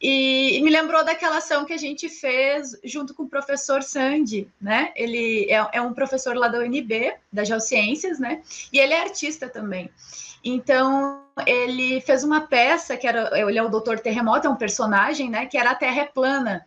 E, 0.00 0.58
e, 0.58 0.62
me 0.62 0.68
lembrou 0.68 1.02
daquela 1.02 1.38
ação 1.38 1.64
que 1.64 1.72
a 1.72 1.78
gente 1.78 2.08
fez 2.08 2.78
junto 2.84 3.14
com 3.14 3.22
o 3.22 3.28
professor 3.28 3.82
Sandy, 3.82 4.46
né? 4.60 4.92
Ele 4.94 5.50
é, 5.50 5.68
é 5.72 5.80
um 5.80 5.94
professor 5.94 6.36
lá 6.36 6.48
da 6.48 6.58
UNB, 6.58 7.14
da 7.32 7.44
Geociências, 7.44 8.18
né? 8.18 8.42
E 8.70 8.78
ele 8.78 8.92
é 8.92 9.00
artista 9.00 9.48
também. 9.48 9.90
Então, 10.44 11.24
ele 11.46 12.00
fez 12.02 12.22
uma 12.22 12.42
peça 12.42 12.94
que 12.96 13.06
era, 13.06 13.30
ele 13.40 13.58
é 13.58 13.62
o 13.62 13.70
Doutor 13.70 13.98
Terremoto, 13.98 14.46
é 14.46 14.50
um 14.50 14.56
personagem, 14.56 15.30
né? 15.30 15.46
Que 15.46 15.56
era 15.56 15.70
a 15.70 15.74
Terra 15.74 16.02
é 16.02 16.04
plana 16.04 16.64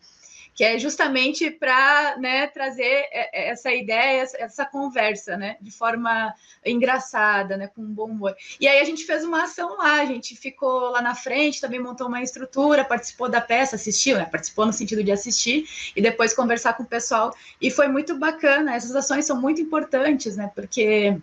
que 0.60 0.64
é 0.66 0.78
justamente 0.78 1.50
para 1.50 2.18
né, 2.18 2.46
trazer 2.48 3.08
essa 3.32 3.74
ideia, 3.74 4.28
essa 4.40 4.66
conversa, 4.66 5.38
né, 5.38 5.56
de 5.62 5.72
forma 5.72 6.36
engraçada, 6.66 7.56
né, 7.56 7.68
com 7.74 7.82
um 7.82 7.94
bom 7.94 8.08
humor. 8.08 8.36
E 8.60 8.68
aí 8.68 8.82
a 8.82 8.84
gente 8.84 9.06
fez 9.06 9.24
uma 9.24 9.44
ação 9.44 9.78
lá, 9.78 10.02
a 10.02 10.06
gente 10.06 10.36
ficou 10.36 10.90
lá 10.90 11.02
na 11.02 11.16
frente, 11.16 11.62
também 11.62 11.80
montou 11.80 12.08
uma 12.08 12.22
estrutura, 12.22 12.84
participou 12.84 13.30
da 13.30 13.40
peça, 13.40 13.78
assistiu, 13.78 14.18
né, 14.18 14.26
participou 14.26 14.66
no 14.66 14.74
sentido 14.74 15.02
de 15.02 15.14
assistir 15.14 15.64
e 15.96 16.02
depois 16.02 16.34
conversar 16.34 16.74
com 16.74 16.84
o 16.84 16.86
pessoal. 16.86 17.34
E 17.62 17.72
foi 17.72 17.88
muito 17.88 18.20
bacana. 18.20 18.76
Essas 18.76 18.94
ações 18.94 19.26
são 19.26 19.40
muito 19.40 19.62
importantes, 19.62 20.36
né, 20.36 20.52
porque 20.54 21.18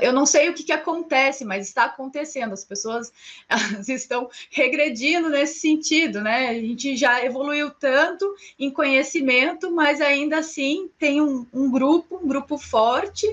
eu 0.00 0.12
não 0.12 0.24
sei 0.24 0.48
o 0.48 0.54
que, 0.54 0.62
que, 0.62 0.72
acontece, 0.72 1.44
mas 1.44 1.66
está 1.66 1.84
acontecendo. 1.84 2.52
As 2.52 2.64
pessoas 2.64 3.12
estão 3.88 4.30
regredindo 4.50 5.28
nesse 5.28 5.60
sentido, 5.60 6.20
né? 6.20 6.48
A 6.50 6.54
gente 6.54 6.96
já 6.96 7.24
evoluiu 7.24 7.70
tanto 7.70 8.32
em 8.58 8.70
conhecimento, 8.70 9.70
mas 9.70 10.00
ainda 10.00 10.38
assim 10.38 10.88
tem 10.98 11.20
um, 11.20 11.46
um 11.52 11.70
grupo, 11.70 12.20
um 12.22 12.28
grupo 12.28 12.56
forte 12.56 13.26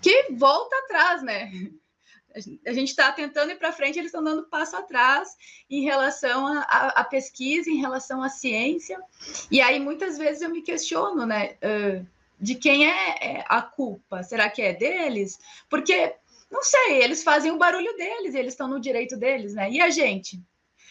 que 0.00 0.28
volta 0.30 0.76
atrás, 0.84 1.22
né? 1.22 1.50
A 2.66 2.72
gente 2.72 2.90
está 2.90 3.10
tentando 3.10 3.50
ir 3.50 3.56
para 3.56 3.72
frente, 3.72 3.98
eles 3.98 4.10
estão 4.10 4.22
dando 4.22 4.44
passo 4.44 4.76
atrás 4.76 5.34
em 5.70 5.82
relação 5.82 6.46
à 6.46 7.02
pesquisa, 7.02 7.70
em 7.70 7.80
relação 7.80 8.22
à 8.22 8.28
ciência. 8.28 9.00
E 9.50 9.60
aí 9.60 9.80
muitas 9.80 10.18
vezes 10.18 10.42
eu 10.42 10.50
me 10.50 10.60
questiono, 10.60 11.24
né? 11.24 11.56
Uh, 11.62 12.06
de 12.40 12.54
quem 12.54 12.86
é, 12.86 13.38
é 13.38 13.44
a 13.48 13.62
culpa? 13.62 14.22
Será 14.22 14.48
que 14.48 14.62
é 14.62 14.74
deles? 14.74 15.38
Porque, 15.68 16.14
não 16.50 16.62
sei, 16.62 17.02
eles 17.02 17.22
fazem 17.22 17.50
o 17.50 17.58
barulho 17.58 17.96
deles, 17.96 18.34
eles 18.34 18.52
estão 18.52 18.68
no 18.68 18.80
direito 18.80 19.16
deles, 19.16 19.54
né? 19.54 19.70
E 19.70 19.80
a 19.80 19.90
gente? 19.90 20.40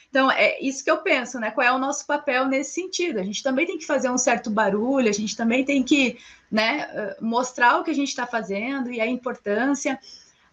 Então, 0.09 0.31
é 0.31 0.59
isso 0.61 0.83
que 0.83 0.89
eu 0.89 0.99
penso, 0.99 1.39
né? 1.39 1.51
Qual 1.51 1.67
é 1.67 1.71
o 1.71 1.77
nosso 1.77 2.05
papel 2.05 2.47
nesse 2.47 2.71
sentido? 2.71 3.19
A 3.19 3.23
gente 3.23 3.43
também 3.43 3.65
tem 3.65 3.77
que 3.77 3.85
fazer 3.85 4.09
um 4.09 4.17
certo 4.17 4.49
barulho, 4.49 5.09
a 5.09 5.13
gente 5.13 5.35
também 5.35 5.65
tem 5.65 5.83
que 5.83 6.17
né, 6.49 7.13
mostrar 7.19 7.79
o 7.79 7.83
que 7.83 7.91
a 7.91 7.95
gente 7.95 8.07
está 8.07 8.25
fazendo 8.25 8.89
e 8.89 9.01
a 9.01 9.05
importância 9.05 9.99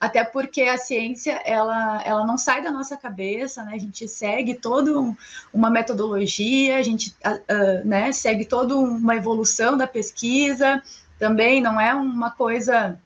até 0.03 0.25
porque 0.25 0.63
a 0.63 0.77
ciência 0.77 1.41
ela, 1.45 2.03
ela 2.05 2.27
não 2.27 2.37
sai 2.37 2.61
da 2.61 2.73
nossa 2.73 2.97
cabeça, 2.97 3.63
né? 3.63 3.75
A 3.75 3.79
gente 3.79 4.09
segue 4.09 4.53
toda 4.53 5.15
uma 5.55 5.71
metodologia, 5.71 6.77
a 6.77 6.83
gente 6.83 7.15
uh, 7.25 7.87
né, 7.87 8.11
segue 8.11 8.45
toda 8.45 8.77
uma 8.77 9.15
evolução 9.15 9.77
da 9.77 9.87
pesquisa, 9.87 10.83
também 11.21 11.61
não 11.61 11.81
é 11.81 11.95
uma 11.95 12.33
coisa, 12.33 13.01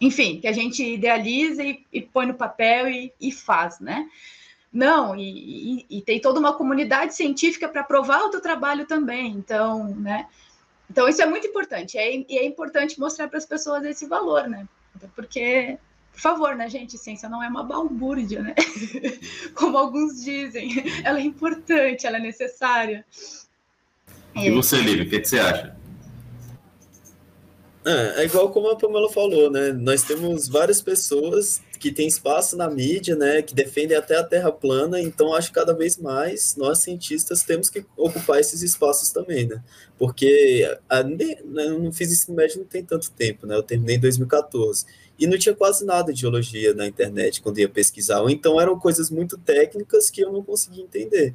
enfim, 0.00 0.40
que 0.40 0.48
a 0.48 0.52
gente 0.52 0.82
idealiza 0.82 1.62
e, 1.62 1.86
e 1.92 2.02
põe 2.02 2.26
no 2.26 2.34
papel 2.34 2.88
e, 2.88 3.12
e 3.20 3.30
faz, 3.30 3.78
né? 3.78 4.08
Não, 4.72 5.14
e, 5.14 5.84
e, 5.88 5.98
e, 5.98 6.02
tem 6.02 6.20
toda 6.20 6.40
uma 6.40 6.54
comunidade 6.54 7.14
científica 7.14 7.68
para 7.68 7.84
provar 7.84 8.24
o 8.24 8.30
teu 8.30 8.40
trabalho 8.40 8.84
também, 8.84 9.30
então, 9.30 9.94
né? 9.94 10.26
Então, 10.90 11.08
isso 11.08 11.22
é 11.22 11.26
muito 11.26 11.46
importante, 11.46 11.96
é, 11.96 12.16
e 12.16 12.36
é 12.36 12.44
importante 12.44 12.98
mostrar 12.98 13.28
para 13.28 13.38
as 13.38 13.46
pessoas 13.46 13.84
esse 13.84 14.06
valor, 14.08 14.48
né? 14.48 14.66
Porque 15.14 15.78
por 16.12 16.20
favor, 16.20 16.54
né, 16.54 16.68
gente? 16.68 16.98
Ciência 16.98 17.28
não 17.28 17.42
é 17.42 17.48
uma 17.48 17.64
balbúrdia, 17.64 18.42
né? 18.42 18.54
Como 19.54 19.78
alguns 19.78 20.22
dizem. 20.22 20.84
Ela 21.04 21.18
é 21.18 21.22
importante, 21.22 22.06
ela 22.06 22.18
é 22.18 22.20
necessária. 22.20 23.04
E 24.34 24.50
você, 24.50 24.76
Lívia, 24.76 25.04
o 25.04 25.08
que, 25.08 25.20
que 25.20 25.28
você 25.28 25.38
acha? 25.38 25.80
É, 27.84 28.22
é 28.22 28.24
igual 28.26 28.50
como 28.50 28.70
a 28.70 28.76
Pamela 28.76 29.10
falou, 29.10 29.50
né? 29.50 29.72
Nós 29.72 30.02
temos 30.02 30.46
várias 30.48 30.82
pessoas 30.82 31.62
que 31.78 31.90
têm 31.90 32.06
espaço 32.06 32.54
na 32.54 32.68
mídia, 32.68 33.16
né? 33.16 33.40
Que 33.40 33.54
defendem 33.54 33.96
até 33.96 34.16
a 34.18 34.22
Terra 34.22 34.52
plana, 34.52 35.00
então 35.00 35.34
acho 35.34 35.48
que 35.48 35.54
cada 35.54 35.72
vez 35.72 35.96
mais 35.96 36.54
nós 36.56 36.80
cientistas 36.80 37.42
temos 37.42 37.70
que 37.70 37.84
ocupar 37.96 38.38
esses 38.38 38.60
espaços 38.62 39.10
também, 39.10 39.46
né? 39.48 39.62
Porque 39.98 40.78
a, 40.88 41.02
né, 41.02 41.36
eu 41.44 41.78
não 41.78 41.90
fiz 41.90 42.12
ensino 42.12 42.36
médio 42.36 42.58
não 42.58 42.66
tem 42.66 42.84
tanto 42.84 43.10
tempo, 43.12 43.46
né? 43.46 43.56
Eu 43.56 43.62
terminei 43.62 43.96
em 43.96 44.00
2014 44.00 44.84
e 45.20 45.26
não 45.26 45.36
tinha 45.36 45.54
quase 45.54 45.84
nada 45.84 46.14
de 46.14 46.22
geologia 46.22 46.72
na 46.72 46.86
internet 46.86 47.42
quando 47.42 47.58
ia 47.58 47.68
pesquisar, 47.68 48.22
ou 48.22 48.30
então 48.30 48.58
eram 48.58 48.78
coisas 48.78 49.10
muito 49.10 49.36
técnicas 49.36 50.08
que 50.08 50.22
eu 50.22 50.32
não 50.32 50.42
conseguia 50.42 50.82
entender. 50.82 51.34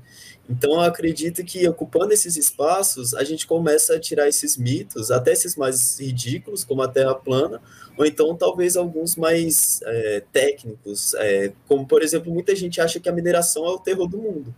Então 0.49 0.71
eu 0.73 0.81
acredito 0.81 1.43
que 1.43 1.67
ocupando 1.67 2.11
esses 2.11 2.35
espaços, 2.35 3.13
a 3.13 3.23
gente 3.23 3.45
começa 3.45 3.95
a 3.95 3.99
tirar 3.99 4.27
esses 4.27 4.57
mitos, 4.57 5.11
até 5.11 5.33
esses 5.33 5.55
mais 5.55 5.99
ridículos, 5.99 6.63
como 6.63 6.81
a 6.81 6.87
Terra 6.87 7.13
plana, 7.13 7.61
ou 7.95 8.05
então 8.07 8.35
talvez 8.35 8.75
alguns 8.75 9.15
mais 9.15 9.81
é, 9.83 10.23
técnicos, 10.33 11.13
é, 11.13 11.53
como 11.67 11.87
por 11.87 12.01
exemplo, 12.01 12.33
muita 12.33 12.55
gente 12.55 12.81
acha 12.81 12.99
que 12.99 13.07
a 13.07 13.13
mineração 13.13 13.65
é 13.65 13.69
o 13.69 13.77
terror 13.77 14.07
do 14.07 14.17
mundo 14.17 14.53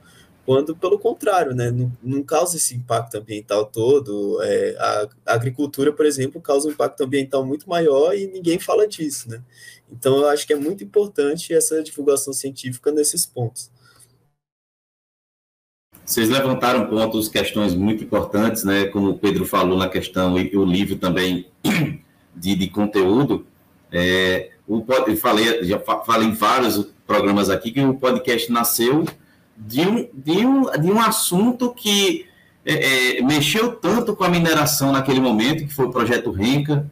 quando 0.47 0.73
pelo 0.73 0.97
contrário, 0.97 1.53
né, 1.53 1.69
não, 1.69 1.91
não 2.01 2.23
causa 2.23 2.55
esse 2.55 2.73
impacto 2.73 3.15
ambiental 3.15 3.65
todo. 3.65 4.41
É, 4.41 4.77
a, 4.79 5.09
a, 5.25 5.33
agricultura, 5.33 5.91
por 5.91 6.05
exemplo, 6.05 6.39
causa 6.39 6.69
um 6.69 6.71
impacto 6.71 7.03
ambiental 7.03 7.45
muito 7.45 7.67
maior 7.69 8.15
e 8.15 8.27
ninguém 8.27 8.57
fala 8.57 8.87
disso, 8.87 9.29
né? 9.29 9.43
Então 9.91 10.19
eu 10.19 10.29
acho 10.29 10.47
que 10.47 10.53
é 10.53 10.55
muito 10.55 10.85
importante 10.85 11.53
essa 11.53 11.83
divulgação 11.83 12.31
científica 12.31 12.93
nesses 12.93 13.25
pontos. 13.25 13.69
Vocês 16.05 16.29
levantaram 16.29 16.87
pontos, 16.87 17.27
questões 17.27 17.75
muito 17.75 18.05
importantes, 18.05 18.63
né? 18.63 18.85
Como 18.85 19.09
o 19.09 19.19
Pedro 19.19 19.45
falou 19.45 19.77
na 19.77 19.89
questão 19.89 20.39
e 20.39 20.55
o 20.55 20.63
livro 20.63 20.95
também 20.95 21.47
de, 22.33 22.55
de 22.55 22.69
conteúdo. 22.69 23.45
É, 23.91 24.51
o, 24.65 24.81
eu 25.07 25.17
falei, 25.17 25.65
já 25.65 25.77
falei 25.77 26.29
em 26.29 26.33
vários 26.33 26.87
programas 27.05 27.49
aqui 27.49 27.69
que 27.69 27.81
o 27.81 27.95
podcast 27.95 28.49
nasceu 28.49 29.03
de 29.57 29.81
um, 29.81 30.09
de 30.13 30.45
um, 30.45 30.71
de 30.79 30.91
um 30.91 31.01
assunto 31.01 31.73
que 31.73 32.27
é, 32.63 33.17
é, 33.17 33.21
mexeu 33.21 33.75
tanto 33.75 34.15
com 34.15 34.23
a 34.23 34.29
mineração 34.29 34.91
naquele 34.91 35.19
momento, 35.19 35.65
que 35.65 35.73
foi 35.73 35.85
o 35.85 35.91
projeto 35.91 36.31
Renca, 36.31 36.89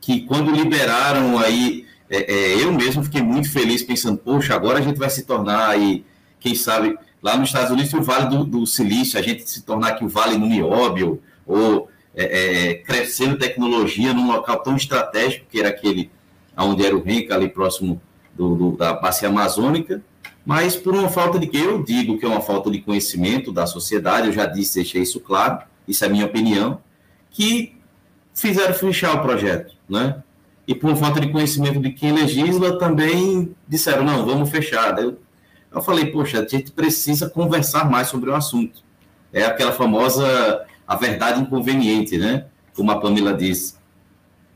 que 0.00 0.22
quando 0.22 0.50
liberaram 0.50 1.38
aí, 1.38 1.86
é, 2.10 2.32
é, 2.32 2.62
eu 2.62 2.72
mesmo 2.72 3.02
fiquei 3.02 3.22
muito 3.22 3.50
feliz 3.50 3.82
pensando, 3.82 4.18
poxa, 4.18 4.54
agora 4.54 4.78
a 4.78 4.82
gente 4.82 4.98
vai 4.98 5.08
se 5.08 5.24
tornar 5.24 5.68
aí, 5.68 6.04
quem 6.38 6.54
sabe, 6.54 6.98
lá 7.22 7.36
nos 7.36 7.48
Estados 7.48 7.70
Unidos 7.70 7.92
o 7.94 8.02
Vale 8.02 8.28
do, 8.28 8.44
do 8.44 8.66
Silício, 8.66 9.18
a 9.18 9.22
gente 9.22 9.48
se 9.48 9.62
tornar 9.62 9.88
aqui 9.88 10.04
o 10.04 10.08
Vale 10.08 10.36
do 10.36 10.44
Nióbio, 10.44 11.22
ou 11.46 11.88
é, 12.14 12.70
é, 12.70 12.74
crescendo 12.74 13.38
tecnologia 13.38 14.12
num 14.12 14.26
local 14.26 14.62
tão 14.62 14.76
estratégico 14.76 15.46
que 15.50 15.58
era 15.58 15.70
aquele 15.70 16.10
onde 16.56 16.84
era 16.84 16.94
o 16.94 17.02
Renca, 17.02 17.34
ali 17.34 17.48
próximo 17.48 18.00
do, 18.34 18.54
do 18.54 18.76
da 18.76 18.92
bacia 18.92 19.28
amazônica, 19.28 20.02
mas 20.44 20.76
por 20.76 20.94
uma 20.94 21.08
falta 21.08 21.38
de 21.38 21.46
que 21.46 21.56
eu 21.56 21.82
digo 21.82 22.18
que 22.18 22.24
é 22.24 22.28
uma 22.28 22.40
falta 22.40 22.70
de 22.70 22.80
conhecimento 22.80 23.50
da 23.50 23.66
sociedade, 23.66 24.26
eu 24.26 24.32
já 24.32 24.44
disse, 24.46 24.74
deixei 24.76 25.02
isso 25.02 25.20
claro, 25.20 25.60
isso 25.88 26.04
é 26.04 26.08
a 26.08 26.10
minha 26.10 26.26
opinião, 26.26 26.80
que 27.30 27.74
fizeram 28.34 28.74
fechar 28.74 29.14
o 29.14 29.22
projeto, 29.22 29.74
né? 29.88 30.22
E 30.66 30.74
por 30.74 30.94
falta 30.96 31.20
de 31.20 31.30
conhecimento 31.30 31.80
de 31.80 31.90
quem 31.90 32.12
legisla, 32.12 32.78
também 32.78 33.54
disseram, 33.68 34.04
não, 34.04 34.24
vamos 34.24 34.50
fechar. 34.50 34.98
Eu, 34.98 35.18
eu 35.72 35.82
falei, 35.82 36.06
poxa, 36.06 36.40
a 36.40 36.48
gente 36.48 36.72
precisa 36.72 37.28
conversar 37.28 37.90
mais 37.90 38.08
sobre 38.08 38.30
o 38.30 38.34
assunto. 38.34 38.82
É 39.32 39.44
aquela 39.44 39.72
famosa, 39.72 40.64
a 40.86 40.96
verdade 40.96 41.40
inconveniente, 41.40 42.16
né? 42.16 42.46
Como 42.74 42.90
a 42.90 42.98
Pamela 42.98 43.34
disse. 43.34 43.74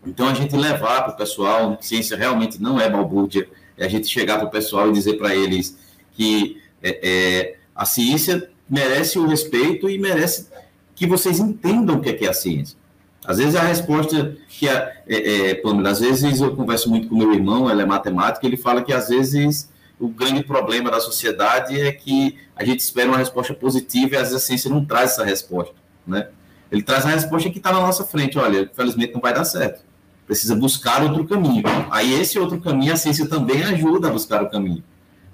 Então, 0.07 0.29
a 0.29 0.35
gente 0.35 0.57
levar 0.57 1.03
para 1.03 1.13
o 1.13 1.17
pessoal, 1.17 1.77
ciência 1.81 2.17
realmente 2.17 2.61
não 2.61 2.81
é 2.81 2.89
balbúrdia, 2.89 3.49
é 3.79 3.87
a 3.87 3.89
gente 3.89 4.09
chegar 4.09 4.39
para 4.39 4.49
o 4.49 4.51
pessoal 4.51 4.89
e 4.89 4.93
dizer 4.93 5.15
para 5.15 5.35
eles 5.35 5.79
que 6.13 6.61
é, 6.83 7.01
é, 7.03 7.57
a 7.75 7.85
ciência 7.85 8.51
merece 8.69 9.19
o 9.19 9.27
respeito 9.27 9.89
e 9.89 9.99
merece 9.99 10.49
que 10.95 11.07
vocês 11.07 11.39
entendam 11.39 11.97
o 11.97 12.01
que 12.01 12.11
é, 12.11 12.13
que 12.13 12.27
é 12.27 12.29
a 12.29 12.33
ciência. 12.33 12.77
Às 13.25 13.39
vezes 13.39 13.55
a 13.55 13.63
resposta 13.63 14.37
que 14.49 14.69
a, 14.69 14.93
é, 15.07 15.51
é, 15.51 15.55
Pamela, 15.55 15.91
às 15.91 16.01
vezes 16.01 16.41
eu 16.41 16.55
converso 16.57 16.91
muito 16.91 17.09
com 17.09 17.17
meu 17.17 17.33
irmão, 17.33 17.71
ele 17.71 17.83
é 17.83 17.87
matemático, 17.87 18.45
ele 18.45 18.57
fala 18.57 18.83
que 18.83 18.93
às 18.93 19.09
vezes 19.09 19.71
o 19.99 20.09
grande 20.09 20.43
problema 20.43 20.91
da 20.91 21.01
sociedade 21.01 21.81
é 21.81 21.93
que 21.93 22.37
a 22.57 22.65
gente 22.65 22.81
espera 22.81 23.09
uma 23.09 23.19
resposta 23.19 23.55
positiva 23.55 24.15
e 24.15 24.17
às 24.17 24.29
vezes 24.31 24.37
a 24.37 24.47
ciência 24.47 24.71
não 24.71 24.85
traz 24.85 25.13
essa 25.13 25.25
resposta, 25.25 25.75
né? 26.07 26.29
Ele 26.71 26.83
traz 26.83 27.07
a 27.07 27.09
resposta 27.09 27.49
que 27.49 27.59
está 27.59 27.73
na 27.73 27.81
nossa 27.81 28.05
frente, 28.05 28.39
olha, 28.39 28.61
infelizmente 28.61 29.15
não 29.15 29.21
vai 29.21 29.33
dar 29.33 29.45
certo 29.45 29.88
precisa 30.29 30.55
buscar 30.55 31.03
outro 31.03 31.25
caminho. 31.25 31.65
Aí 31.91 32.13
esse 32.13 32.39
outro 32.39 32.61
caminho, 32.61 32.93
a 32.93 32.97
ciência 32.97 33.27
também 33.27 33.65
ajuda 33.65 34.09
a 34.09 34.13
buscar 34.13 34.43
o 34.43 34.51
caminho. 34.51 34.85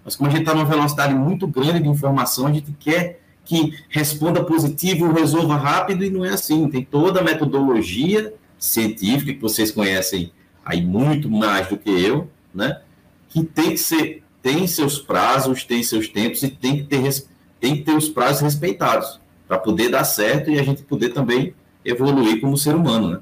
Mas 0.05 0.15
como 0.15 0.31
a 0.31 0.33
gente 0.33 0.43
está 0.43 0.55
numa 0.55 0.65
velocidade 0.65 1.13
muito 1.13 1.47
grande 1.47 1.81
de 1.81 1.89
informação, 1.89 2.47
a 2.47 2.53
gente 2.53 2.73
quer 2.79 3.21
que 3.45 3.77
responda 3.91 4.43
positivo, 4.43 5.13
resolva 5.13 5.57
rápido, 5.57 6.05
e 6.05 6.11
não 6.11 6.25
é 6.25 6.31
assim. 6.31 6.71
Tem 6.71 6.85
toda 6.85 7.21
a 7.21 7.25
metodologia 7.25 8.33
científica 8.59 9.35
que 9.35 9.41
vocês 9.41 9.71
conhecem 9.71 10.33
aí 10.65 10.81
muito 10.81 11.29
mais 11.29 11.67
do 11.69 11.77
que 11.77 11.91
eu, 11.91 12.31
né? 12.55 12.81
Que 13.29 13.43
tem 13.43 13.71
que 13.71 13.79
ser 13.79 14.25
tem 14.41 14.67
seus 14.67 14.99
prazos, 14.99 15.65
tem 15.65 15.83
seus 15.83 16.07
tempos 16.07 16.43
e 16.43 16.51
tem 16.51 16.77
que 16.77 16.83
ter, 16.83 17.25
tem 17.59 17.77
que 17.77 17.83
ter 17.83 17.97
os 17.97 18.11
prazos 18.11 18.43
respeitados 18.43 19.19
para 19.49 19.59
poder 19.59 19.89
dar 19.89 20.05
certo 20.05 20.51
e 20.51 20.61
a 20.61 20.63
gente 20.63 20.83
poder 20.83 21.15
também 21.15 21.55
evoluir 21.83 22.43
como 22.43 22.59
ser 22.59 22.75
humano, 22.75 23.09
né? 23.09 23.21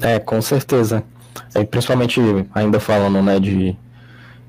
É, 0.00 0.18
com 0.18 0.40
certeza. 0.40 1.04
Principalmente 1.70 2.20
ainda 2.54 2.80
falando 2.80 3.22
né, 3.22 3.38
de, 3.38 3.76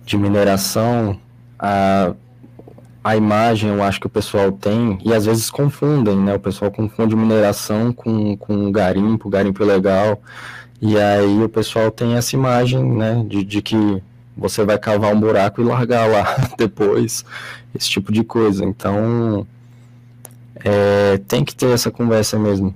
de 0.05 0.17
mineração, 0.17 1.19
a, 1.57 2.13
a 3.03 3.15
imagem 3.15 3.69
eu 3.69 3.84
acho 3.84 3.99
que 3.99 4.07
o 4.07 4.10
pessoal 4.10 4.51
tem, 4.51 4.99
e 5.03 5.13
às 5.13 5.25
vezes 5.25 5.49
confundem, 5.49 6.15
né? 6.17 6.36
O 6.36 6.39
pessoal 6.39 6.71
confunde 6.71 7.15
mineração 7.15 7.91
com, 7.91 8.36
com 8.38 8.71
garimpo, 8.71 9.29
garimpo 9.29 9.63
legal. 9.63 10.21
E 10.81 10.97
aí 10.97 11.43
o 11.43 11.49
pessoal 11.49 11.91
tem 11.91 12.15
essa 12.15 12.36
imagem, 12.36 12.84
né, 12.84 13.23
de, 13.27 13.43
de 13.43 13.62
que 13.62 14.01
você 14.36 14.65
vai 14.65 14.79
cavar 14.79 15.13
um 15.13 15.19
buraco 15.19 15.62
e 15.62 15.63
largar 15.63 16.07
lá 16.07 16.36
depois, 16.57 17.23
esse 17.75 17.89
tipo 17.89 18.12
de 18.12 18.23
coisa. 18.23 18.65
Então, 18.65 19.45
é, 20.55 21.17
tem 21.27 21.43
que 21.45 21.55
ter 21.55 21.71
essa 21.71 21.91
conversa 21.91 22.39
mesmo. 22.39 22.73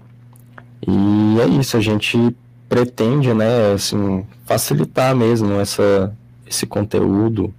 E 0.88 1.42
é 1.42 1.48
isso, 1.60 1.78
a 1.78 1.82
gente 1.82 2.36
pretende, 2.70 3.34
né, 3.34 3.74
assim, 3.74 4.26
facilitar 4.46 5.16
mesmo 5.16 5.54
essa, 5.54 6.16
esse 6.46 6.66
conteúdo, 6.66 7.54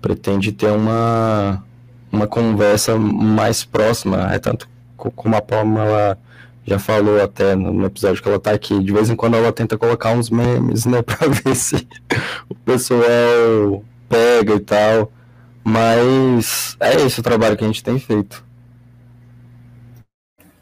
pretende 0.00 0.52
ter 0.52 0.70
uma, 0.70 1.62
uma 2.10 2.26
conversa 2.26 2.96
mais 2.96 3.64
próxima, 3.64 4.32
é 4.32 4.38
tanto 4.38 4.68
como 4.96 5.36
a 5.36 5.42
Palma 5.42 5.84
ela 5.84 6.18
já 6.66 6.78
falou 6.78 7.22
até 7.22 7.54
no 7.54 7.84
episódio 7.84 8.22
que 8.22 8.28
ela 8.28 8.40
tá 8.40 8.50
aqui, 8.50 8.82
de 8.82 8.92
vez 8.92 9.08
em 9.08 9.16
quando 9.16 9.36
ela 9.36 9.52
tenta 9.52 9.78
colocar 9.78 10.12
uns 10.12 10.30
memes, 10.30 10.84
né, 10.86 11.02
pra 11.02 11.28
ver 11.28 11.54
se 11.54 11.86
o 12.48 12.54
pessoal 12.54 13.84
pega 14.08 14.54
e 14.54 14.60
tal, 14.60 15.12
mas 15.62 16.76
é 16.80 16.94
esse 17.02 17.20
o 17.20 17.22
trabalho 17.22 17.56
que 17.56 17.64
a 17.64 17.66
gente 17.66 17.84
tem 17.84 17.98
feito. 17.98 18.45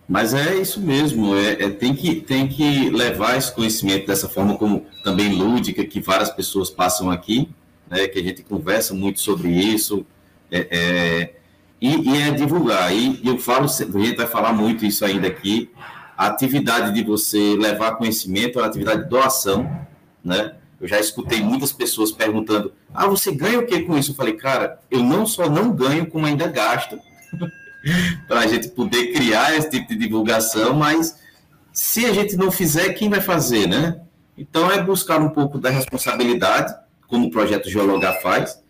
Mas 0.09 0.35
é 0.35 0.55
isso 0.57 0.81
mesmo, 0.81 1.35
é, 1.35 1.53
é, 1.53 1.71
tem, 1.71 1.95
que, 1.95 2.17
tem 2.21 2.47
que 2.47 2.91
levar 2.91 3.39
esse 3.39 3.53
conhecimento 3.55 4.07
dessa 4.07 4.29
forma 4.29 4.57
como 4.59 4.87
também 5.03 5.31
lúdica, 5.31 5.85
que 5.85 5.99
várias 5.99 6.31
pessoas 6.31 6.69
passam 6.69 7.11
aqui, 7.11 7.49
né, 7.89 8.07
que 8.07 8.19
a 8.19 8.23
gente 8.23 8.43
conversa 8.43 8.93
muito 8.93 9.21
sobre 9.21 9.49
isso, 9.49 10.05
é, 10.51 10.69
é 10.71 11.35
e, 11.81 12.11
e, 12.11 12.23
é 12.23 12.31
divulgar. 12.31 12.95
E, 12.95 13.21
eu 13.25 13.39
falo, 13.39 13.65
a 13.65 13.69
gente 13.69 14.17
vai 14.17 14.27
falar 14.27 14.53
muito 14.53 14.85
isso 14.85 15.05
ainda 15.05 15.27
aqui, 15.27 15.71
a 16.17 16.27
atividade 16.27 16.93
de 16.93 17.03
você 17.03 17.57
levar 17.57 17.97
conhecimento 17.97 18.59
é 18.59 18.63
uma 18.63 18.69
atividade 18.69 19.05
de 19.05 19.09
doação, 19.09 19.87
né? 20.23 20.55
Eu 20.81 20.87
já 20.87 21.01
escutei 21.01 21.41
muitas 21.41 21.73
pessoas 21.73 22.13
perguntando: 22.13 22.73
ah, 22.93 23.07
você 23.07 23.33
ganha 23.33 23.59
o 23.59 23.67
que 23.67 23.81
com 23.81 23.97
isso? 23.97 24.13
Eu 24.13 24.15
falei, 24.15 24.35
cara, 24.35 24.79
eu 24.91 25.03
não 25.03 25.27
só 25.27 25.49
não 25.49 25.73
ganho, 25.73 26.07
como 26.07 26.27
ainda 26.27 26.47
gasto 26.47 26.99
para 28.27 28.41
a 28.41 28.47
gente 28.47 28.69
poder 28.69 29.13
criar 29.13 29.57
esse 29.57 29.71
tipo 29.71 29.89
de 29.89 29.97
divulgação, 29.97 30.75
mas 30.75 31.19
se 31.73 32.07
a 32.07 32.13
gente 32.13 32.37
não 32.37 32.51
fizer, 32.51 32.93
quem 32.95 33.09
vai 33.09 33.21
fazer, 33.21 33.67
né? 33.67 34.01
Então 34.37 34.71
é 34.71 34.83
buscar 34.83 35.21
um 35.21 35.31
pouco 35.31 35.59
da 35.59 35.71
responsabilidade, 35.71 36.75
como 37.07 37.27
o 37.27 37.31
projeto 37.31 37.69
Geologar 37.69 38.21
faz, 38.21 38.61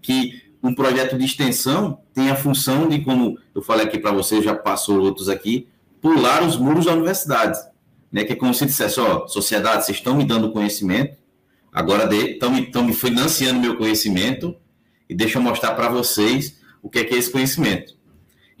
que 0.00 0.42
um 0.62 0.74
projeto 0.74 1.18
de 1.18 1.24
extensão 1.24 2.00
tem 2.14 2.30
a 2.30 2.36
função 2.36 2.88
de, 2.88 3.00
como 3.00 3.38
eu 3.54 3.62
falei 3.62 3.86
aqui 3.86 3.98
para 3.98 4.12
você, 4.12 4.40
já 4.40 4.54
passou 4.54 5.00
outros 5.00 5.28
aqui, 5.28 5.68
pular 6.00 6.42
os 6.42 6.56
muros 6.56 6.86
da 6.86 6.92
universidade. 6.92 7.58
Né? 8.10 8.24
Que 8.24 8.32
é 8.32 8.36
como 8.36 8.54
se 8.54 8.66
dissesse, 8.66 9.00
ó, 9.00 9.26
sociedade, 9.26 9.84
vocês 9.84 9.98
estão 9.98 10.16
me 10.16 10.24
dando 10.24 10.52
conhecimento, 10.52 11.16
agora 11.72 12.12
estão 12.14 12.50
me, 12.50 12.70
me 12.70 12.92
financiando 12.92 13.60
meu 13.60 13.76
conhecimento, 13.76 14.56
e 15.08 15.14
deixa 15.14 15.38
eu 15.38 15.42
mostrar 15.42 15.74
para 15.74 15.88
vocês 15.88 16.60
o 16.82 16.88
que 16.88 17.00
é, 17.00 17.04
que 17.04 17.14
é 17.14 17.18
esse 17.18 17.30
conhecimento. 17.30 17.94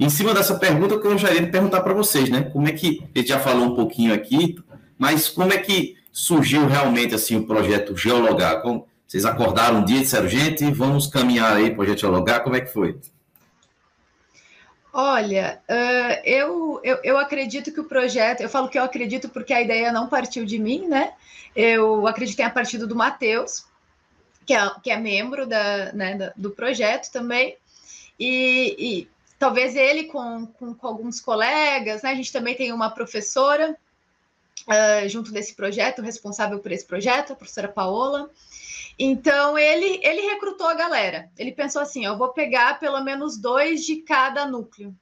Em 0.02 0.10
cima 0.10 0.34
dessa 0.34 0.58
pergunta, 0.58 0.94
eu 0.94 1.00
gostaria 1.00 1.40
de 1.40 1.46
perguntar 1.46 1.80
para 1.80 1.94
vocês, 1.94 2.28
né? 2.28 2.42
Como 2.52 2.66
é 2.66 2.72
que, 2.72 3.08
a 3.14 3.18
gente 3.18 3.28
já 3.28 3.38
falou 3.38 3.66
um 3.66 3.76
pouquinho 3.76 4.12
aqui, 4.12 4.56
mas 4.98 5.28
como 5.28 5.52
é 5.52 5.58
que 5.58 5.96
surgiu 6.10 6.66
realmente 6.66 7.14
assim 7.14 7.36
o 7.36 7.46
projeto 7.46 7.96
Geologar? 7.96 8.62
Como, 8.62 8.84
vocês 9.06 9.24
acordaram 9.24 9.78
um 9.78 9.84
dia 9.84 9.98
e 9.98 10.00
disseram, 10.00 10.26
gente, 10.26 10.68
vamos 10.72 11.06
caminhar 11.06 11.56
aí, 11.56 11.72
projeto 11.72 12.00
Geologar, 12.00 12.42
como 12.42 12.56
é 12.56 12.60
que 12.60 12.72
foi? 12.72 12.98
Olha, 14.92 15.60
uh, 15.70 16.20
eu, 16.24 16.80
eu, 16.82 16.98
eu 17.04 17.16
acredito 17.16 17.72
que 17.72 17.78
o 17.78 17.84
projeto, 17.84 18.40
eu 18.40 18.48
falo 18.48 18.68
que 18.68 18.80
eu 18.80 18.82
acredito 18.82 19.28
porque 19.28 19.54
a 19.54 19.62
ideia 19.62 19.92
não 19.92 20.08
partiu 20.08 20.44
de 20.44 20.58
mim, 20.58 20.88
né? 20.88 21.12
Eu 21.54 22.08
acredito 22.08 22.34
que 22.34 22.42
tenha 22.42 22.50
partido 22.50 22.88
do 22.88 22.96
Matheus, 22.96 23.66
que 24.44 24.52
é, 24.52 24.68
que 24.82 24.90
é 24.90 24.96
membro 24.96 25.46
da, 25.46 25.92
né, 25.92 26.32
do 26.36 26.50
projeto 26.50 27.12
também, 27.12 27.56
e, 28.18 28.76
e 28.78 29.12
talvez 29.42 29.74
ele 29.74 30.04
com, 30.04 30.46
com, 30.46 30.72
com, 30.72 30.86
alguns 30.86 31.20
colegas, 31.20 32.00
né? 32.00 32.10
A 32.10 32.14
gente 32.14 32.32
também 32.32 32.54
tem 32.54 32.72
uma 32.72 32.88
professora 32.88 33.76
uh, 34.68 35.08
junto 35.08 35.32
desse 35.32 35.56
projeto, 35.56 36.00
responsável 36.00 36.60
por 36.60 36.70
esse 36.70 36.86
projeto, 36.86 37.32
a 37.32 37.36
professora 37.36 37.66
Paola. 37.66 38.30
Então 38.96 39.58
ele 39.58 39.98
ele 40.00 40.28
recrutou 40.28 40.68
a 40.68 40.74
galera. 40.74 41.28
Ele 41.36 41.50
pensou 41.50 41.82
assim: 41.82 42.04
eu 42.04 42.16
vou 42.16 42.28
pegar 42.28 42.78
pelo 42.78 43.02
menos 43.02 43.36
dois 43.36 43.84
de 43.84 43.96
cada 43.96 44.46
núcleo, 44.46 44.94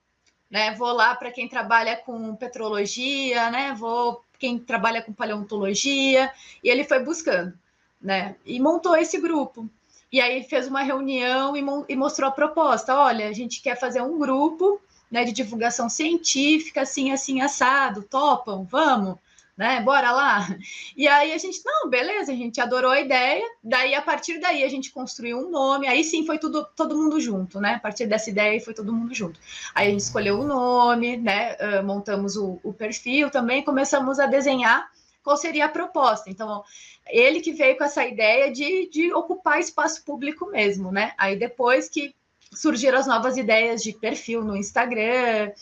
né? 0.51 0.73
Vou 0.73 0.91
lá 0.91 1.15
para 1.15 1.31
quem 1.31 1.47
trabalha 1.47 1.99
com 1.99 2.35
petrologia, 2.35 3.51
né? 3.51 3.75
Vou 3.77 4.25
quem 4.39 4.59
trabalha 4.59 5.03
com 5.03 5.13
paleontologia 5.13 6.33
e 6.65 6.71
ele 6.71 6.85
foi 6.85 7.01
buscando, 7.05 7.53
né? 8.01 8.37
E 8.47 8.59
montou 8.59 8.97
esse 8.97 9.21
grupo. 9.21 9.69
E 10.13 10.21
aí 10.21 10.43
fez 10.45 10.67
uma 10.67 10.83
reunião 10.83 11.57
e, 11.57 11.65
e 11.89 11.97
mostrou 11.97 12.29
a 12.29 12.33
proposta. 12.33 12.97
Olha, 12.97 13.29
a 13.29 13.33
gente 13.33 13.63
quer 13.63 13.79
fazer 13.79 14.03
um 14.03 14.19
grupo 14.19 14.81
né, 15.11 15.25
de 15.25 15.33
divulgação 15.33 15.89
científica, 15.89 16.83
assim, 16.83 17.13
assim, 17.13 17.41
assado, 17.41 18.03
topam, 18.03 18.65
vamos 18.65 19.17
né? 19.61 19.79
Bora 19.83 20.11
lá. 20.11 20.49
E 20.97 21.07
aí 21.07 21.33
a 21.33 21.39
gente, 21.39 21.61
não, 21.67 21.91
beleza, 21.91 22.33
a 22.33 22.35
gente 22.35 22.59
adorou 22.63 22.91
a 22.91 22.99
ideia. 22.99 23.45
Daí, 23.63 23.95
a 23.95 24.01
partir 24.01 24.41
daí, 24.41 24.65
a 24.65 24.69
gente 24.71 24.91
construiu 24.91 25.39
um 25.39 25.51
nome. 25.51 25.87
Aí 25.87 26.03
sim 26.03 26.25
foi 26.25 26.39
tudo, 26.39 26.67
todo 26.75 26.97
mundo 26.97 27.21
junto, 27.21 27.61
né? 27.61 27.75
A 27.75 27.79
partir 27.79 28.07
dessa 28.07 28.31
ideia 28.31 28.59
foi 28.59 28.73
todo 28.73 28.91
mundo 28.91 29.15
junto. 29.15 29.39
Aí 29.75 29.89
a 29.89 29.91
gente 29.91 30.01
escolheu 30.01 30.41
o 30.41 30.47
nome, 30.47 31.19
né? 31.19 31.83
Montamos 31.83 32.37
o, 32.37 32.59
o 32.63 32.73
perfil 32.73 33.29
também, 33.29 33.63
começamos 33.63 34.19
a 34.19 34.25
desenhar 34.25 34.91
qual 35.23 35.37
seria 35.37 35.67
a 35.67 35.69
proposta. 35.69 36.31
Então, 36.31 36.65
ele 37.09 37.41
que 37.41 37.53
veio 37.53 37.77
com 37.77 37.85
essa 37.85 38.05
ideia 38.05 38.51
de, 38.51 38.89
de 38.89 39.13
ocupar 39.13 39.61
espaço 39.61 40.05
público 40.05 40.47
mesmo, 40.47 40.91
né? 40.91 41.13
Aí 41.19 41.37
depois 41.37 41.89
que 41.89 42.15
surgiram 42.53 42.99
as 42.99 43.07
novas 43.07 43.37
ideias 43.37 43.83
de 43.83 43.93
perfil 43.93 44.45
no 44.45 44.57
Instagram, 44.57 45.53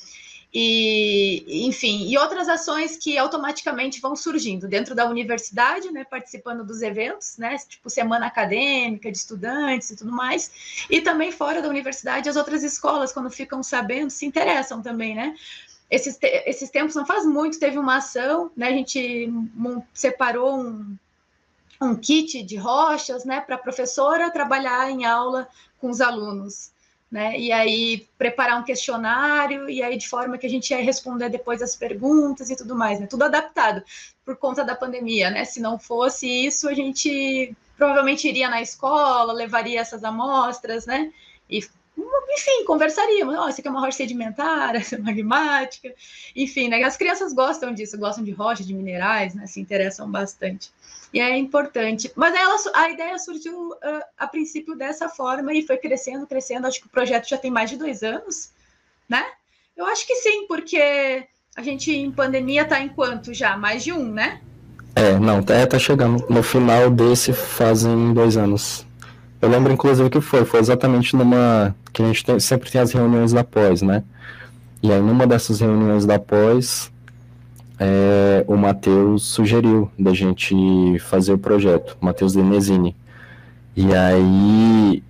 e, 0.52 1.66
enfim, 1.66 2.08
e 2.08 2.16
outras 2.16 2.48
ações 2.48 2.96
que 2.96 3.18
automaticamente 3.18 4.00
vão 4.00 4.16
surgindo 4.16 4.66
dentro 4.66 4.94
da 4.94 5.06
universidade, 5.06 5.90
né, 5.90 6.04
participando 6.04 6.64
dos 6.64 6.80
eventos, 6.80 7.36
né, 7.36 7.56
tipo 7.68 7.90
semana 7.90 8.26
acadêmica 8.26 9.12
de 9.12 9.18
estudantes 9.18 9.90
e 9.90 9.96
tudo 9.96 10.10
mais, 10.10 10.86
e 10.88 11.02
também 11.02 11.30
fora 11.30 11.60
da 11.60 11.68
universidade, 11.68 12.30
as 12.30 12.36
outras 12.36 12.62
escolas, 12.62 13.12
quando 13.12 13.30
ficam 13.30 13.62
sabendo, 13.62 14.08
se 14.08 14.24
interessam 14.24 14.80
também, 14.80 15.14
né, 15.14 15.34
esses, 15.90 16.18
esses 16.22 16.70
tempos, 16.70 16.94
não 16.94 17.06
faz 17.06 17.24
muito, 17.24 17.58
teve 17.58 17.78
uma 17.78 17.96
ação, 17.96 18.50
né, 18.56 18.68
a 18.68 18.72
gente 18.72 19.32
separou 19.94 20.58
um, 20.58 20.96
um 21.80 21.94
kit 21.94 22.42
de 22.42 22.56
rochas, 22.56 23.24
né, 23.24 23.40
para 23.40 23.54
a 23.54 23.58
professora 23.58 24.30
trabalhar 24.30 24.90
em 24.90 25.04
aula 25.04 25.48
com 25.80 25.88
os 25.88 26.00
alunos, 26.00 26.72
né? 27.10 27.38
E 27.38 27.50
aí 27.50 28.06
preparar 28.18 28.60
um 28.60 28.64
questionário 28.64 29.68
e 29.70 29.82
aí 29.82 29.96
de 29.96 30.08
forma 30.08 30.36
que 30.36 30.46
a 30.46 30.50
gente 30.50 30.70
ia 30.70 30.82
responder 30.82 31.30
depois 31.30 31.62
as 31.62 31.74
perguntas 31.74 32.50
e 32.50 32.56
tudo 32.56 32.74
mais, 32.74 33.00
né? 33.00 33.06
Tudo 33.06 33.24
adaptado 33.24 33.82
por 34.24 34.36
conta 34.36 34.62
da 34.62 34.74
pandemia, 34.74 35.30
né? 35.30 35.44
Se 35.44 35.60
não 35.60 35.78
fosse 35.78 36.26
isso, 36.28 36.68
a 36.68 36.74
gente 36.74 37.56
provavelmente 37.78 38.28
iria 38.28 38.50
na 38.50 38.60
escola, 38.60 39.32
levaria 39.32 39.80
essas 39.80 40.04
amostras, 40.04 40.84
né? 40.84 41.12
E 41.48 41.60
enfim, 42.30 42.64
conversaríamos. 42.64 43.34
Oh, 43.38 43.48
isso 43.48 43.60
aqui 43.60 43.68
é 43.68 43.70
uma 43.70 43.80
rocha 43.80 43.98
sedimentar, 43.98 44.74
essa 44.76 44.96
é 44.96 44.98
magmática. 44.98 45.92
Enfim, 46.34 46.68
né? 46.68 46.82
As 46.82 46.96
crianças 46.96 47.32
gostam 47.32 47.72
disso, 47.72 47.98
gostam 47.98 48.24
de 48.24 48.30
rocha, 48.30 48.62
de 48.62 48.74
minerais, 48.74 49.34
né? 49.34 49.46
Se 49.46 49.60
interessam 49.60 50.10
bastante. 50.10 50.70
E 51.12 51.20
é 51.20 51.36
importante. 51.36 52.12
Mas 52.14 52.34
ela, 52.34 52.56
a 52.74 52.90
ideia 52.90 53.18
surgiu 53.18 53.70
uh, 53.70 54.02
a 54.16 54.26
princípio 54.26 54.76
dessa 54.76 55.08
forma 55.08 55.52
e 55.54 55.66
foi 55.66 55.78
crescendo, 55.78 56.26
crescendo. 56.26 56.66
Acho 56.66 56.80
que 56.80 56.86
o 56.86 56.90
projeto 56.90 57.28
já 57.28 57.38
tem 57.38 57.50
mais 57.50 57.70
de 57.70 57.76
dois 57.76 58.02
anos, 58.02 58.50
né? 59.08 59.24
Eu 59.76 59.86
acho 59.86 60.06
que 60.06 60.16
sim, 60.16 60.46
porque 60.46 61.24
a 61.56 61.62
gente 61.62 61.90
em 61.90 62.10
pandemia 62.10 62.62
está 62.62 62.80
em 62.80 62.88
quanto 62.88 63.32
já? 63.32 63.56
Mais 63.56 63.82
de 63.82 63.92
um, 63.92 64.12
né? 64.12 64.40
É, 64.94 65.18
não, 65.18 65.42
tá, 65.42 65.66
tá 65.66 65.78
chegando. 65.78 66.26
No 66.28 66.42
final 66.42 66.90
desse 66.90 67.32
fazem 67.32 68.12
dois 68.12 68.36
anos. 68.36 68.87
Eu 69.40 69.48
lembro, 69.48 69.72
inclusive, 69.72 70.10
que 70.10 70.20
foi. 70.20 70.44
Foi 70.44 70.60
exatamente 70.60 71.14
numa. 71.16 71.74
que 71.92 72.02
a 72.02 72.06
gente 72.06 72.24
tem, 72.24 72.40
sempre 72.40 72.70
tem 72.70 72.80
as 72.80 72.92
reuniões 72.92 73.32
da 73.32 73.44
pós, 73.44 73.82
né? 73.82 74.02
E 74.82 74.92
aí, 74.92 75.00
numa 75.00 75.26
dessas 75.26 75.60
reuniões 75.60 76.06
da 76.06 76.18
pós, 76.18 76.90
é, 77.78 78.44
o 78.46 78.56
Matheus 78.56 79.24
sugeriu 79.24 79.90
da 79.98 80.12
gente 80.12 80.98
fazer 80.98 81.32
o 81.32 81.38
projeto, 81.38 81.96
Matheus 82.00 82.34
Denesini. 82.34 82.94
E 83.76 83.94
aí, 83.94 85.02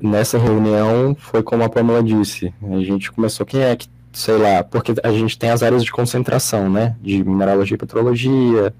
nessa 0.00 0.38
reunião, 0.38 1.14
foi 1.18 1.42
como 1.42 1.62
a 1.62 1.68
Pamela 1.68 2.02
disse, 2.02 2.52
a 2.62 2.78
gente 2.78 3.12
começou, 3.12 3.44
quem 3.44 3.60
é 3.60 3.76
que, 3.76 3.88
sei 4.12 4.38
lá, 4.38 4.64
porque 4.64 4.94
a 5.02 5.12
gente 5.12 5.38
tem 5.38 5.50
as 5.50 5.62
áreas 5.62 5.84
de 5.84 5.92
concentração, 5.92 6.70
né, 6.70 6.96
de 7.02 7.22
mineralogia 7.22 7.74
e 7.74 7.78
petrologia, 7.78 8.74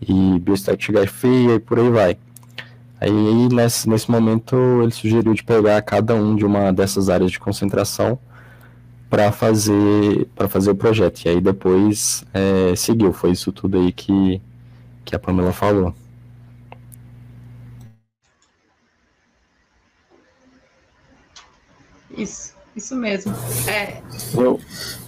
e 0.00 0.38
bioestratigrafia 0.40 1.54
e 1.54 1.60
por 1.60 1.78
aí 1.78 1.88
vai. 1.88 2.18
Aí, 3.00 3.48
nesse, 3.48 3.88
nesse 3.88 4.10
momento, 4.10 4.56
ele 4.82 4.92
sugeriu 4.92 5.32
de 5.32 5.42
pegar 5.42 5.80
cada 5.82 6.14
um 6.14 6.36
de 6.36 6.44
uma 6.44 6.70
dessas 6.72 7.08
áreas 7.08 7.30
de 7.30 7.40
concentração 7.40 8.18
para 9.08 9.32
fazer 9.32 10.28
para 10.36 10.48
fazer 10.48 10.70
o 10.70 10.76
projeto. 10.76 11.24
E 11.24 11.28
aí 11.30 11.40
depois 11.40 12.24
é, 12.32 12.76
seguiu. 12.76 13.12
Foi 13.12 13.32
isso 13.32 13.50
tudo 13.52 13.78
aí 13.78 13.90
que, 13.90 14.40
que 15.04 15.16
a 15.16 15.18
Pamela 15.18 15.52
falou. 15.52 15.94
Isso, 22.16 22.54
isso 22.76 22.94
mesmo. 22.96 23.34
É. 23.66 24.02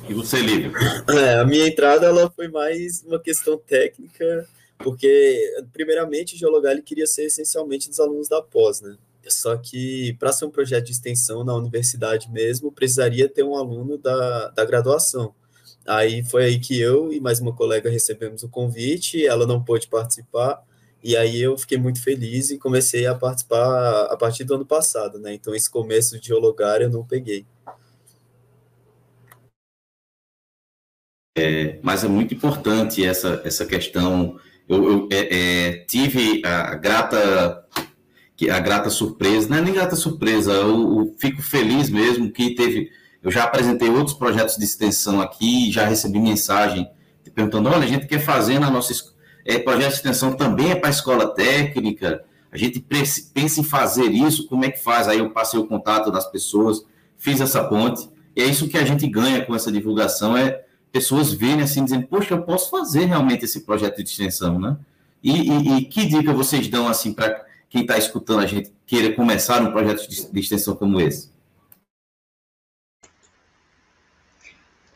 E 0.08 0.14
você, 0.14 0.40
Lívia? 0.40 0.72
É, 1.08 1.40
a 1.40 1.44
minha 1.44 1.68
entrada 1.68 2.06
ela 2.06 2.30
foi 2.30 2.48
mais 2.48 3.02
uma 3.02 3.18
questão 3.20 3.58
técnica, 3.58 4.46
porque, 4.82 5.54
primeiramente, 5.72 6.34
o 6.34 6.38
Geologal 6.38 6.80
queria 6.82 7.06
ser 7.06 7.24
essencialmente 7.24 7.88
dos 7.88 8.00
alunos 8.00 8.28
da 8.28 8.42
pós, 8.42 8.80
né? 8.80 8.96
Só 9.28 9.56
que 9.56 10.14
para 10.18 10.32
ser 10.32 10.44
um 10.46 10.50
projeto 10.50 10.86
de 10.86 10.92
extensão 10.92 11.44
na 11.44 11.54
universidade 11.54 12.30
mesmo, 12.30 12.72
precisaria 12.72 13.28
ter 13.28 13.44
um 13.44 13.56
aluno 13.56 13.96
da, 13.96 14.48
da 14.48 14.64
graduação. 14.64 15.34
Aí 15.86 16.24
foi 16.24 16.44
aí 16.44 16.60
que 16.60 16.78
eu 16.80 17.12
e 17.12 17.20
mais 17.20 17.40
uma 17.40 17.54
colega 17.54 17.90
recebemos 17.90 18.42
o 18.42 18.48
convite, 18.48 19.26
ela 19.26 19.46
não 19.46 19.62
pôde 19.62 19.88
participar, 19.88 20.62
e 21.02 21.16
aí 21.16 21.40
eu 21.42 21.58
fiquei 21.58 21.78
muito 21.78 22.00
feliz 22.02 22.50
e 22.50 22.58
comecei 22.58 23.06
a 23.06 23.14
participar 23.14 24.06
a 24.06 24.16
partir 24.16 24.44
do 24.44 24.54
ano 24.54 24.64
passado, 24.66 25.18
né? 25.18 25.34
Então 25.34 25.54
esse 25.54 25.68
começo 25.68 26.20
de 26.20 26.32
hologar 26.32 26.80
eu 26.80 26.90
não 26.90 27.04
peguei. 27.04 27.46
É, 31.36 31.80
mas 31.82 32.04
é 32.04 32.08
muito 32.08 32.34
importante 32.34 33.04
essa, 33.04 33.40
essa 33.44 33.66
questão. 33.66 34.38
Eu, 34.72 34.90
eu 34.90 35.08
é, 35.12 35.28
é, 35.30 35.72
tive 35.86 36.42
a 36.44 36.74
grata 36.74 37.62
a 38.50 38.58
grata 38.58 38.90
surpresa, 38.90 39.48
não 39.48 39.58
é 39.58 39.60
nem 39.60 39.72
grata 39.72 39.94
surpresa, 39.94 40.50
eu, 40.52 40.98
eu, 40.98 41.14
fico 41.16 41.40
feliz 41.40 41.88
mesmo 41.88 42.32
que 42.32 42.54
teve. 42.56 42.90
Eu 43.22 43.30
já 43.30 43.44
apresentei 43.44 43.88
outros 43.88 44.16
projetos 44.16 44.56
de 44.56 44.64
extensão 44.64 45.20
aqui, 45.20 45.70
já 45.70 45.86
recebi 45.86 46.18
mensagem 46.18 46.90
perguntando: 47.34 47.68
olha, 47.68 47.84
a 47.84 47.86
gente 47.86 48.06
quer 48.06 48.18
fazer 48.18 48.58
na 48.58 48.70
nossa 48.70 48.92
é, 49.44 49.58
projeto 49.58 49.90
de 49.90 49.96
extensão 49.96 50.32
também 50.32 50.70
é 50.70 50.74
para 50.74 50.88
a 50.88 50.90
escola 50.90 51.32
técnica, 51.34 52.24
a 52.50 52.56
gente 52.56 52.80
pensa 52.80 53.60
em 53.60 53.64
fazer 53.64 54.10
isso, 54.10 54.46
como 54.46 54.64
é 54.64 54.70
que 54.70 54.82
faz? 54.82 55.08
Aí 55.08 55.18
eu 55.18 55.30
passei 55.30 55.58
o 55.58 55.66
contato 55.66 56.10
das 56.10 56.30
pessoas, 56.30 56.84
fiz 57.16 57.40
essa 57.40 57.64
ponte, 57.64 58.08
e 58.36 58.42
é 58.42 58.44
isso 58.44 58.68
que 58.68 58.76
a 58.76 58.84
gente 58.84 59.06
ganha 59.06 59.44
com 59.44 59.54
essa 59.54 59.70
divulgação, 59.70 60.36
é 60.36 60.62
pessoas 60.92 61.32
verem 61.32 61.62
assim, 61.62 61.84
dizendo, 61.84 62.06
poxa, 62.06 62.34
eu 62.34 62.42
posso 62.42 62.70
fazer 62.70 63.06
realmente 63.06 63.44
esse 63.44 63.62
projeto 63.62 64.02
de 64.02 64.10
extensão, 64.10 64.60
né? 64.60 64.76
E, 65.22 65.50
e, 65.50 65.78
e 65.78 65.84
que 65.86 66.04
dica 66.04 66.32
vocês 66.32 66.68
dão 66.68 66.86
assim 66.86 67.12
para 67.14 67.46
quem 67.70 67.82
está 67.82 67.96
escutando 67.96 68.40
a 68.40 68.46
gente 68.46 68.72
queira 68.86 69.14
começar 69.14 69.62
um 69.62 69.72
projeto 69.72 70.06
de 70.06 70.40
extensão 70.40 70.76
como 70.76 71.00
esse? 71.00 71.32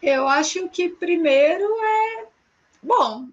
Eu 0.02 0.28
acho 0.28 0.68
que 0.68 0.88
primeiro 0.90 1.64
é 1.64 2.26
bom, 2.82 3.28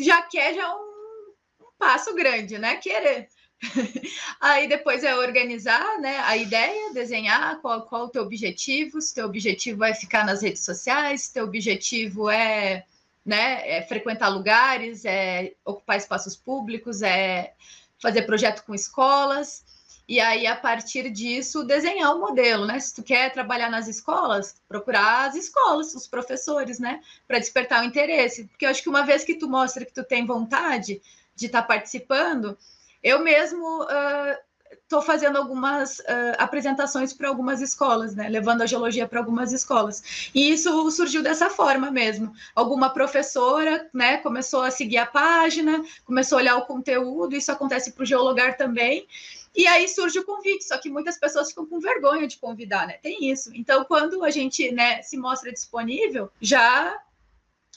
já 0.00 0.22
quer 0.22 0.54
já 0.54 0.74
um, 0.74 1.32
um 1.60 1.68
passo 1.78 2.14
grande, 2.14 2.58
né? 2.58 2.76
Querer. 2.76 3.28
Aí 4.40 4.68
depois 4.68 5.02
é 5.02 5.16
organizar 5.16 5.98
né, 5.98 6.18
a 6.18 6.36
ideia, 6.36 6.92
desenhar 6.92 7.60
qual, 7.60 7.82
qual 7.82 8.04
o 8.04 8.08
teu 8.08 8.22
objetivo, 8.22 9.00
se 9.00 9.14
teu 9.14 9.26
objetivo 9.26 9.84
é 9.84 9.94
ficar 9.94 10.24
nas 10.24 10.42
redes 10.42 10.64
sociais, 10.64 11.22
se 11.22 11.34
teu 11.34 11.44
objetivo 11.44 12.28
é, 12.30 12.84
né, 13.24 13.78
é 13.78 13.82
frequentar 13.82 14.28
lugares, 14.28 15.04
é 15.04 15.52
ocupar 15.64 15.96
espaços 15.96 16.36
públicos, 16.36 17.02
é 17.02 17.54
fazer 17.98 18.22
projeto 18.22 18.62
com 18.64 18.74
escolas, 18.74 19.64
e 20.08 20.20
aí, 20.20 20.46
a 20.46 20.54
partir 20.54 21.10
disso, 21.10 21.64
desenhar 21.64 22.14
o 22.14 22.20
modelo, 22.20 22.64
né? 22.64 22.78
Se 22.78 22.94
tu 22.94 23.02
quer 23.02 23.32
trabalhar 23.32 23.68
nas 23.68 23.88
escolas, 23.88 24.54
procurar 24.68 25.28
as 25.28 25.34
escolas, 25.34 25.94
os 25.96 26.06
professores, 26.06 26.78
né? 26.78 27.00
Para 27.26 27.40
despertar 27.40 27.82
o 27.82 27.84
interesse. 27.84 28.44
Porque 28.44 28.64
eu 28.64 28.70
acho 28.70 28.82
que 28.82 28.88
uma 28.88 29.04
vez 29.04 29.24
que 29.24 29.34
tu 29.34 29.48
mostra 29.48 29.84
que 29.84 29.92
tu 29.92 30.04
tem 30.04 30.24
vontade 30.24 31.02
de 31.34 31.46
estar 31.46 31.62
tá 31.62 31.66
participando, 31.66 32.56
eu 33.02 33.20
mesmo 33.20 33.82
uh, 33.82 34.36
estou 34.82 35.02
fazendo 35.02 35.36
algumas 35.36 35.98
uh, 35.98 36.36
apresentações 36.38 37.12
para 37.12 37.28
algumas 37.28 37.60
escolas, 37.60 38.14
né? 38.14 38.28
Levando 38.28 38.62
a 38.62 38.66
geologia 38.66 39.06
para 39.06 39.18
algumas 39.18 39.52
escolas. 39.52 40.30
E 40.34 40.50
isso 40.50 40.90
surgiu 40.90 41.22
dessa 41.22 41.50
forma 41.50 41.90
mesmo. 41.90 42.32
Alguma 42.54 42.90
professora, 42.90 43.88
né, 43.92 44.18
começou 44.18 44.62
a 44.62 44.70
seguir 44.70 44.98
a 44.98 45.06
página, 45.06 45.84
começou 46.04 46.38
a 46.38 46.40
olhar 46.40 46.56
o 46.56 46.66
conteúdo, 46.66 47.34
isso 47.34 47.50
acontece 47.50 47.92
para 47.92 48.02
o 48.02 48.06
geologar 48.06 48.56
também. 48.56 49.06
E 49.54 49.66
aí 49.66 49.88
surge 49.88 50.18
o 50.18 50.24
convite, 50.24 50.64
só 50.64 50.76
que 50.78 50.90
muitas 50.90 51.18
pessoas 51.18 51.48
ficam 51.48 51.66
com 51.66 51.80
vergonha 51.80 52.26
de 52.28 52.36
convidar, 52.36 52.86
né? 52.86 52.98
Tem 53.02 53.30
isso. 53.30 53.50
Então, 53.54 53.84
quando 53.84 54.22
a 54.22 54.30
gente 54.30 54.70
né, 54.70 55.02
se 55.02 55.16
mostra 55.16 55.50
disponível, 55.50 56.30
já 56.40 56.96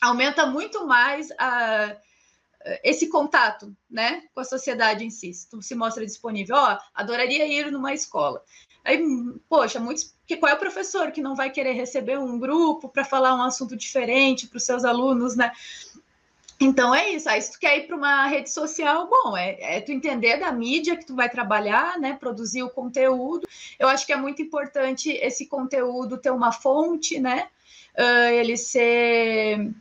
aumenta 0.02 0.46
muito 0.46 0.86
mais 0.86 1.32
a 1.38 1.96
esse 2.84 3.08
contato, 3.08 3.76
né, 3.90 4.24
com 4.34 4.42
a 4.42 4.46
sociedade 4.46 5.06
em 5.06 5.10
si. 5.10 5.34
Se 5.34 5.50
tu 5.50 5.62
se 5.62 5.76
mostra 5.76 6.06
disponível, 6.06 6.56
ó, 6.56 6.74
oh, 6.74 6.78
adoraria 6.94 7.46
ir 7.46 7.72
numa 7.72 7.94
escola. 7.94 8.44
Aí, 8.84 9.02
poxa, 9.48 9.80
muitos, 9.80 10.14
que 10.26 10.38
qual 10.38 10.52
é 10.52 10.56
o 10.56 10.60
professor 10.60 11.12
que 11.12 11.22
não 11.22 11.36
vai 11.36 11.50
querer 11.50 11.74
receber 11.74 12.18
um 12.18 12.40
grupo 12.40 12.90
para 12.90 13.06
falar 13.06 13.36
um 13.36 13.42
assunto 13.42 13.76
diferente 13.76 14.48
para 14.48 14.58
os 14.58 14.64
seus 14.64 14.84
alunos, 14.84 15.36
né? 15.36 15.52
Então 16.60 16.94
é 16.94 17.10
isso. 17.10 17.30
Aí 17.30 17.42
se 17.42 17.54
tu 17.54 17.60
quer 17.60 17.78
ir 17.78 17.88
para 17.88 17.96
uma 17.96 18.26
rede 18.28 18.52
social, 18.52 19.08
bom, 19.08 19.38
é, 19.38 19.78
é, 19.78 19.82
tu 19.82 19.92
entender 19.92 20.38
da 20.38 20.52
mídia 20.52 20.98
que 20.98 21.06
tu 21.06 21.16
vai 21.16 21.30
trabalhar, 21.30 21.98
né? 21.98 22.18
Produzir 22.20 22.64
o 22.64 22.70
conteúdo. 22.70 23.48
Eu 23.78 23.88
acho 23.88 24.06
que 24.06 24.12
é 24.12 24.18
muito 24.18 24.42
importante 24.42 25.10
esse 25.12 25.46
conteúdo 25.46 26.18
ter 26.18 26.32
uma 26.32 26.52
fonte, 26.52 27.20
né? 27.20 27.48
Uh, 27.98 28.30
ele 28.34 28.58
ser 28.58 29.72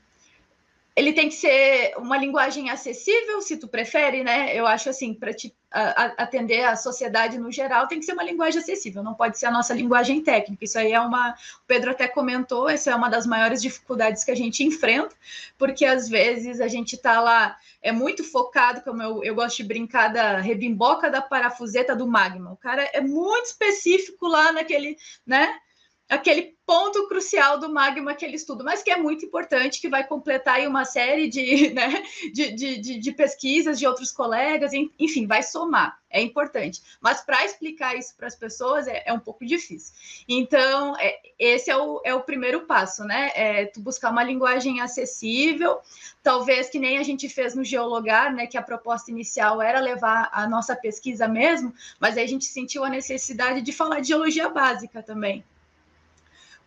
ele 0.99 1.13
tem 1.13 1.29
que 1.29 1.37
ser 1.37 1.95
uma 1.97 2.17
linguagem 2.17 2.71
acessível, 2.71 3.41
se 3.41 3.57
tu 3.57 3.69
prefere, 3.69 4.25
né? 4.25 4.53
Eu 4.53 4.67
acho 4.67 4.91
assim, 4.91 5.15
para 5.15 5.33
te 5.33 5.55
atender 5.71 6.65
a 6.65 6.75
sociedade 6.75 7.39
no 7.39 7.53
geral, 7.53 7.87
tem 7.87 8.01
que 8.01 8.05
ser 8.05 8.15
uma 8.15 8.25
linguagem 8.25 8.61
acessível, 8.61 9.01
não 9.01 9.15
pode 9.15 9.39
ser 9.39 9.47
a 9.47 9.51
nossa 9.51 9.73
linguagem 9.73 10.21
técnica. 10.25 10.65
Isso 10.65 10.77
aí 10.77 10.93
é 10.93 11.01
uma. 11.01 11.31
O 11.31 11.67
Pedro 11.69 11.93
até 11.93 12.09
comentou, 12.09 12.69
essa 12.69 12.91
é 12.91 12.97
uma 12.97 13.09
das 13.09 13.27
maiores 13.27 13.63
dificuldades 13.63 14.25
que 14.25 14.33
a 14.33 14.35
gente 14.35 14.65
enfrenta, 14.65 15.15
porque 15.57 15.85
às 15.85 16.09
vezes 16.09 16.61
a 16.61 16.67
gente 16.67 16.97
está 16.97 17.21
lá, 17.21 17.57
é 17.81 17.93
muito 17.93 18.25
focado, 18.25 18.81
como 18.81 19.01
eu, 19.01 19.23
eu 19.23 19.37
gosto 19.37 19.59
de 19.59 19.65
brincar 19.65 20.09
da 20.09 20.39
rebimboca 20.41 21.09
da 21.09 21.23
parafuseta 21.23 21.95
do 21.95 22.09
magma. 22.09 22.51
O 22.51 22.57
cara 22.57 22.83
é 22.93 23.01
muito 23.01 23.47
específico 23.47 24.27
lá 24.27 24.51
naquele, 24.51 24.97
né? 25.25 25.61
Aquele 26.09 26.57
ponto 26.65 27.07
crucial 27.07 27.59
do 27.59 27.69
magma 27.69 28.15
que 28.15 28.25
ele 28.25 28.37
estuda, 28.37 28.65
mas 28.65 28.83
que 28.83 28.91
é 28.91 28.97
muito 28.97 29.25
importante, 29.25 29.81
que 29.81 29.89
vai 29.89 30.07
completar 30.07 30.61
uma 30.67 30.85
série 30.85 31.29
de, 31.29 31.71
né, 31.73 32.03
de, 32.33 32.53
de, 32.53 32.99
de 32.99 33.13
pesquisas 33.13 33.79
de 33.79 33.87
outros 33.87 34.11
colegas, 34.11 34.73
enfim, 34.99 35.27
vai 35.27 35.43
somar, 35.43 35.99
é 36.11 36.21
importante. 36.21 36.83
Mas 37.01 37.21
para 37.21 37.45
explicar 37.45 37.97
isso 37.97 38.15
para 38.17 38.27
as 38.27 38.35
pessoas 38.35 38.87
é, 38.87 39.03
é, 39.07 39.13
um 39.13 39.19
pouco 39.19 39.45
difícil. 39.45 39.95
Então, 40.29 40.97
é, 40.99 41.19
esse 41.39 41.71
é 41.71 41.77
o, 41.77 42.01
é 42.05 42.15
o 42.15 42.23
primeiro 42.23 42.63
passo, 42.63 43.05
né? 43.05 43.31
É 43.35 43.67
tu 43.67 43.81
buscar 43.81 44.11
uma 44.11 44.23
linguagem 44.23 44.81
acessível, 44.81 45.79
talvez 46.23 46.69
que 46.69 46.79
nem 46.79 46.99
a 46.99 47.03
gente 47.03 47.29
fez 47.29 47.55
no 47.55 47.65
Geologar, 47.65 48.33
né? 48.35 48.47
Que 48.47 48.59
a 48.59 48.63
proposta 48.63 49.11
inicial 49.11 49.61
era 49.61 49.81
levar 49.81 50.29
a 50.33 50.47
nossa 50.47 50.75
pesquisa 50.77 51.29
mesmo, 51.29 51.73
mas 52.01 52.17
aí 52.17 52.25
a 52.25 52.29
gente 52.29 52.47
sentiu 52.47 52.85
a 52.85 52.91
necessidade 52.91 53.63
de 53.63 53.73
falar 53.73 54.01
de 54.01 54.09
geologia 54.09 54.49
básica 54.49 55.03
também 55.03 55.45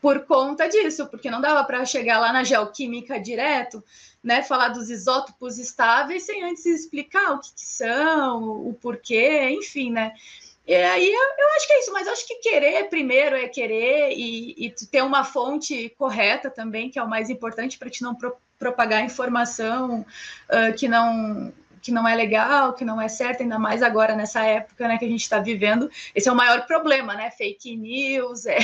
por 0.02 0.26
conta 0.26 0.68
disso, 0.68 1.08
porque 1.08 1.30
não 1.30 1.40
dava 1.40 1.64
para 1.64 1.86
chegar 1.86 2.20
lá 2.20 2.34
na 2.34 2.44
geoquímica 2.44 3.20
direto, 3.20 3.84
né, 4.24 4.42
falar 4.42 4.70
dos 4.70 4.90
isótopos 4.90 5.60
estáveis 5.60 6.24
sem 6.24 6.44
antes 6.44 6.66
explicar 6.66 7.34
o 7.34 7.40
que, 7.40 7.54
que 7.54 7.62
são, 7.62 8.68
o 8.68 8.74
porquê, 8.74 9.50
enfim, 9.52 9.92
né? 9.92 10.14
E 10.66 10.76
aí 10.76 11.08
eu, 11.08 11.22
eu, 11.38 11.48
acho 11.56 11.68
que 11.68 11.74
é 11.74 11.80
isso, 11.80 11.92
mas 11.92 12.08
acho 12.08 12.28
que 12.28 12.36
querer 12.36 12.88
primeiro 12.88 13.36
é 13.36 13.48
querer 13.48 14.12
e, 14.16 14.68
e 14.68 14.72
ter 14.88 15.02
uma 15.02 15.24
fonte 15.24 15.90
correta 15.98 16.50
também, 16.50 16.90
que 16.90 17.00
é 17.00 17.04
o 17.04 17.10
mais 17.10 17.30
importante 17.30 17.78
para 17.78 17.90
te 17.90 18.04
não 18.04 18.16
pro, 18.16 18.36
propagar 18.60 19.04
informação 19.04 20.06
uh, 20.50 20.74
que 20.78 20.88
não 20.88 21.52
que 21.82 21.92
não 21.92 22.08
é 22.08 22.16
legal, 22.16 22.74
que 22.74 22.86
não 22.86 23.02
é 23.02 23.08
certo, 23.08 23.42
ainda 23.42 23.58
mais 23.58 23.82
agora 23.82 24.16
nessa 24.16 24.44
época 24.44 24.88
né, 24.88 24.98
que 24.98 25.06
a 25.06 25.10
gente 25.10 25.22
está 25.22 25.40
vivendo. 25.40 25.90
Esse 26.14 26.30
é 26.30 26.32
o 26.32 26.36
maior 26.36 26.66
problema, 26.66 27.14
né? 27.16 27.32
Fake 27.32 27.76
news, 27.76 28.46
é, 28.48 28.60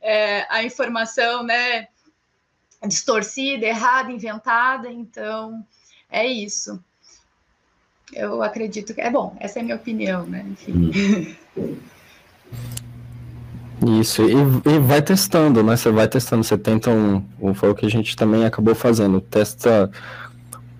é 0.00 0.46
a 0.48 0.62
informação, 0.62 1.42
né? 1.42 1.88
distorcida, 2.86 3.66
errada, 3.66 4.10
inventada. 4.10 4.90
Então, 4.90 5.64
é 6.10 6.26
isso. 6.26 6.82
Eu 8.12 8.42
acredito 8.42 8.94
que 8.94 9.00
é 9.00 9.10
bom, 9.10 9.36
essa 9.38 9.58
é 9.58 9.60
a 9.60 9.64
minha 9.64 9.76
opinião, 9.76 10.26
né? 10.26 10.44
Enfim. 10.50 11.36
Hum. 11.56 11.76
Isso, 14.00 14.22
e, 14.22 14.34
e, 14.68 14.78
vai 14.78 15.00
testando, 15.00 15.62
né? 15.62 15.74
Você 15.76 15.90
vai 15.90 16.06
testando, 16.06 16.44
você 16.44 16.58
tenta 16.58 16.90
um. 16.90 17.54
Foi 17.54 17.70
o 17.70 17.74
que 17.74 17.86
a 17.86 17.88
gente 17.88 18.14
também 18.14 18.44
acabou 18.44 18.74
fazendo. 18.74 19.20
Testa 19.22 19.90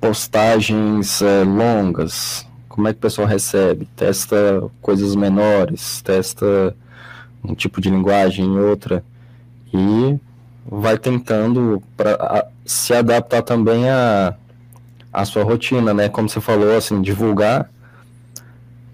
postagens 0.01 1.20
é, 1.20 1.44
longas, 1.44 2.46
como 2.68 2.88
é 2.88 2.92
que 2.92 2.98
o 2.98 3.03
pessoal 3.03 3.28
recebe, 3.28 3.86
testa 3.94 4.70
coisas 4.80 5.14
menores, 5.14 6.01
testa 6.03 6.74
um 7.44 7.55
tipo 7.55 7.80
de 7.80 7.90
linguagem 7.90 8.44
em 8.44 8.59
outra. 8.59 9.05
E 9.72 10.18
vai 10.66 10.96
tentando 10.98 11.82
para 11.96 12.46
se 12.64 12.94
adaptar 12.94 13.42
também 13.42 13.88
a, 13.88 14.34
a 15.12 15.24
sua 15.24 15.42
rotina, 15.42 15.92
né? 15.92 16.09
Como 16.09 16.28
você 16.28 16.40
falou, 16.40 16.76
assim, 16.76 17.03
divulgar, 17.03 17.70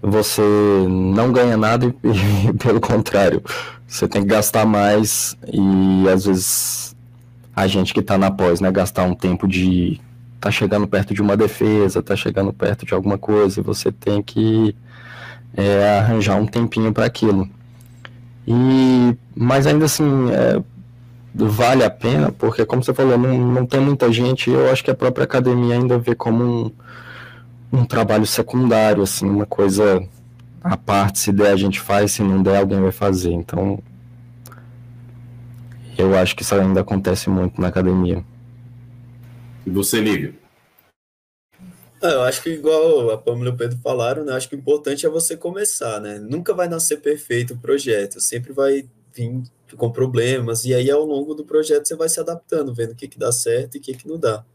você 0.01 0.41
não 0.89 1.31
ganha 1.31 1.57
nada 1.57 1.85
e, 1.85 2.49
e 2.49 2.53
pelo 2.53 2.79
contrário, 2.79 3.41
você 3.87 4.07
tem 4.07 4.21
que 4.21 4.27
gastar 4.27 4.65
mais 4.65 5.37
e 5.51 6.07
às 6.09 6.25
vezes 6.25 6.95
a 7.55 7.65
gente 7.67 7.93
que 7.93 8.01
está 8.01 8.17
na 8.17 8.29
pós, 8.29 8.59
né, 8.59 8.71
gastar 8.71 9.03
um 9.03 9.15
tempo 9.15 9.47
de 9.47 9.99
tá 10.39 10.51
chegando 10.51 10.87
perto 10.87 11.13
de 11.13 11.21
uma 11.21 11.35
defesa, 11.35 12.03
tá 12.03 12.15
chegando 12.15 12.53
perto 12.53 12.85
de 12.85 12.93
alguma 12.93 13.17
coisa, 13.17 13.59
e 13.59 13.63
você 13.63 13.91
tem 13.91 14.21
que 14.21 14.75
é, 15.55 15.99
arranjar 15.99 16.35
um 16.35 16.45
tempinho 16.45 16.93
para 16.93 17.05
aquilo. 17.05 17.49
E 18.47 19.15
mas 19.35 19.67
ainda 19.67 19.85
assim, 19.85 20.31
é, 20.31 20.61
vale 21.33 21.83
a 21.83 21.89
pena, 21.89 22.31
porque 22.31 22.65
como 22.65 22.83
você 22.83 22.93
falou, 22.93 23.17
não, 23.17 23.37
não 23.37 23.65
tem 23.65 23.79
muita 23.79 24.11
gente, 24.11 24.49
eu 24.49 24.71
acho 24.71 24.83
que 24.83 24.91
a 24.91 24.95
própria 24.95 25.25
academia 25.25 25.75
ainda 25.75 25.97
vê 25.97 26.15
como 26.15 26.43
um, 26.43 26.71
um 27.79 27.85
trabalho 27.85 28.25
secundário, 28.25 29.03
assim, 29.03 29.29
uma 29.29 29.45
coisa 29.45 30.03
à 30.63 30.75
parte, 30.77 31.19
se 31.19 31.31
der 31.31 31.51
a 31.51 31.55
gente 31.57 31.79
faz, 31.79 32.13
se 32.13 32.23
não 32.23 32.41
der 32.41 32.57
alguém 32.57 32.81
vai 32.81 32.91
fazer. 32.91 33.31
Então, 33.31 33.79
eu 35.97 36.17
acho 36.17 36.35
que 36.35 36.43
isso 36.43 36.55
ainda 36.55 36.81
acontece 36.81 37.29
muito 37.29 37.59
na 37.59 37.67
academia. 37.67 38.23
E 39.67 39.69
você, 39.69 39.99
Lívio? 39.99 40.33
Ah, 42.01 42.07
eu 42.07 42.21
acho 42.21 42.41
que 42.41 42.51
igual 42.51 43.11
a 43.11 43.17
Pamela 43.17 43.49
e 43.49 43.53
o 43.53 43.57
Pedro 43.57 43.77
falaram, 43.79 44.23
né? 44.23 44.31
Acho 44.31 44.47
que 44.47 44.55
o 44.55 44.57
importante 44.57 45.05
é 45.05 45.09
você 45.09 45.35
começar, 45.35 45.99
né? 45.99 46.19
Nunca 46.19 46.53
vai 46.53 46.69
nascer 46.69 47.01
perfeito 47.01 47.53
o 47.53 47.57
projeto, 47.57 48.21
sempre 48.21 48.53
vai 48.53 48.87
vir 49.13 49.43
com 49.75 49.91
problemas, 49.91 50.63
e 50.63 50.73
aí 50.73 50.89
ao 50.89 51.03
longo 51.03 51.33
do 51.33 51.43
projeto 51.43 51.85
você 51.85 51.97
vai 51.97 52.07
se 52.07 52.17
adaptando, 52.17 52.73
vendo 52.73 52.91
o 52.91 52.95
que, 52.95 53.09
que 53.09 53.19
dá 53.19 53.29
certo 53.29 53.75
e 53.75 53.79
o 53.79 53.81
que, 53.81 53.93
que 53.93 54.07
não 54.07 54.17
dá. 54.17 54.45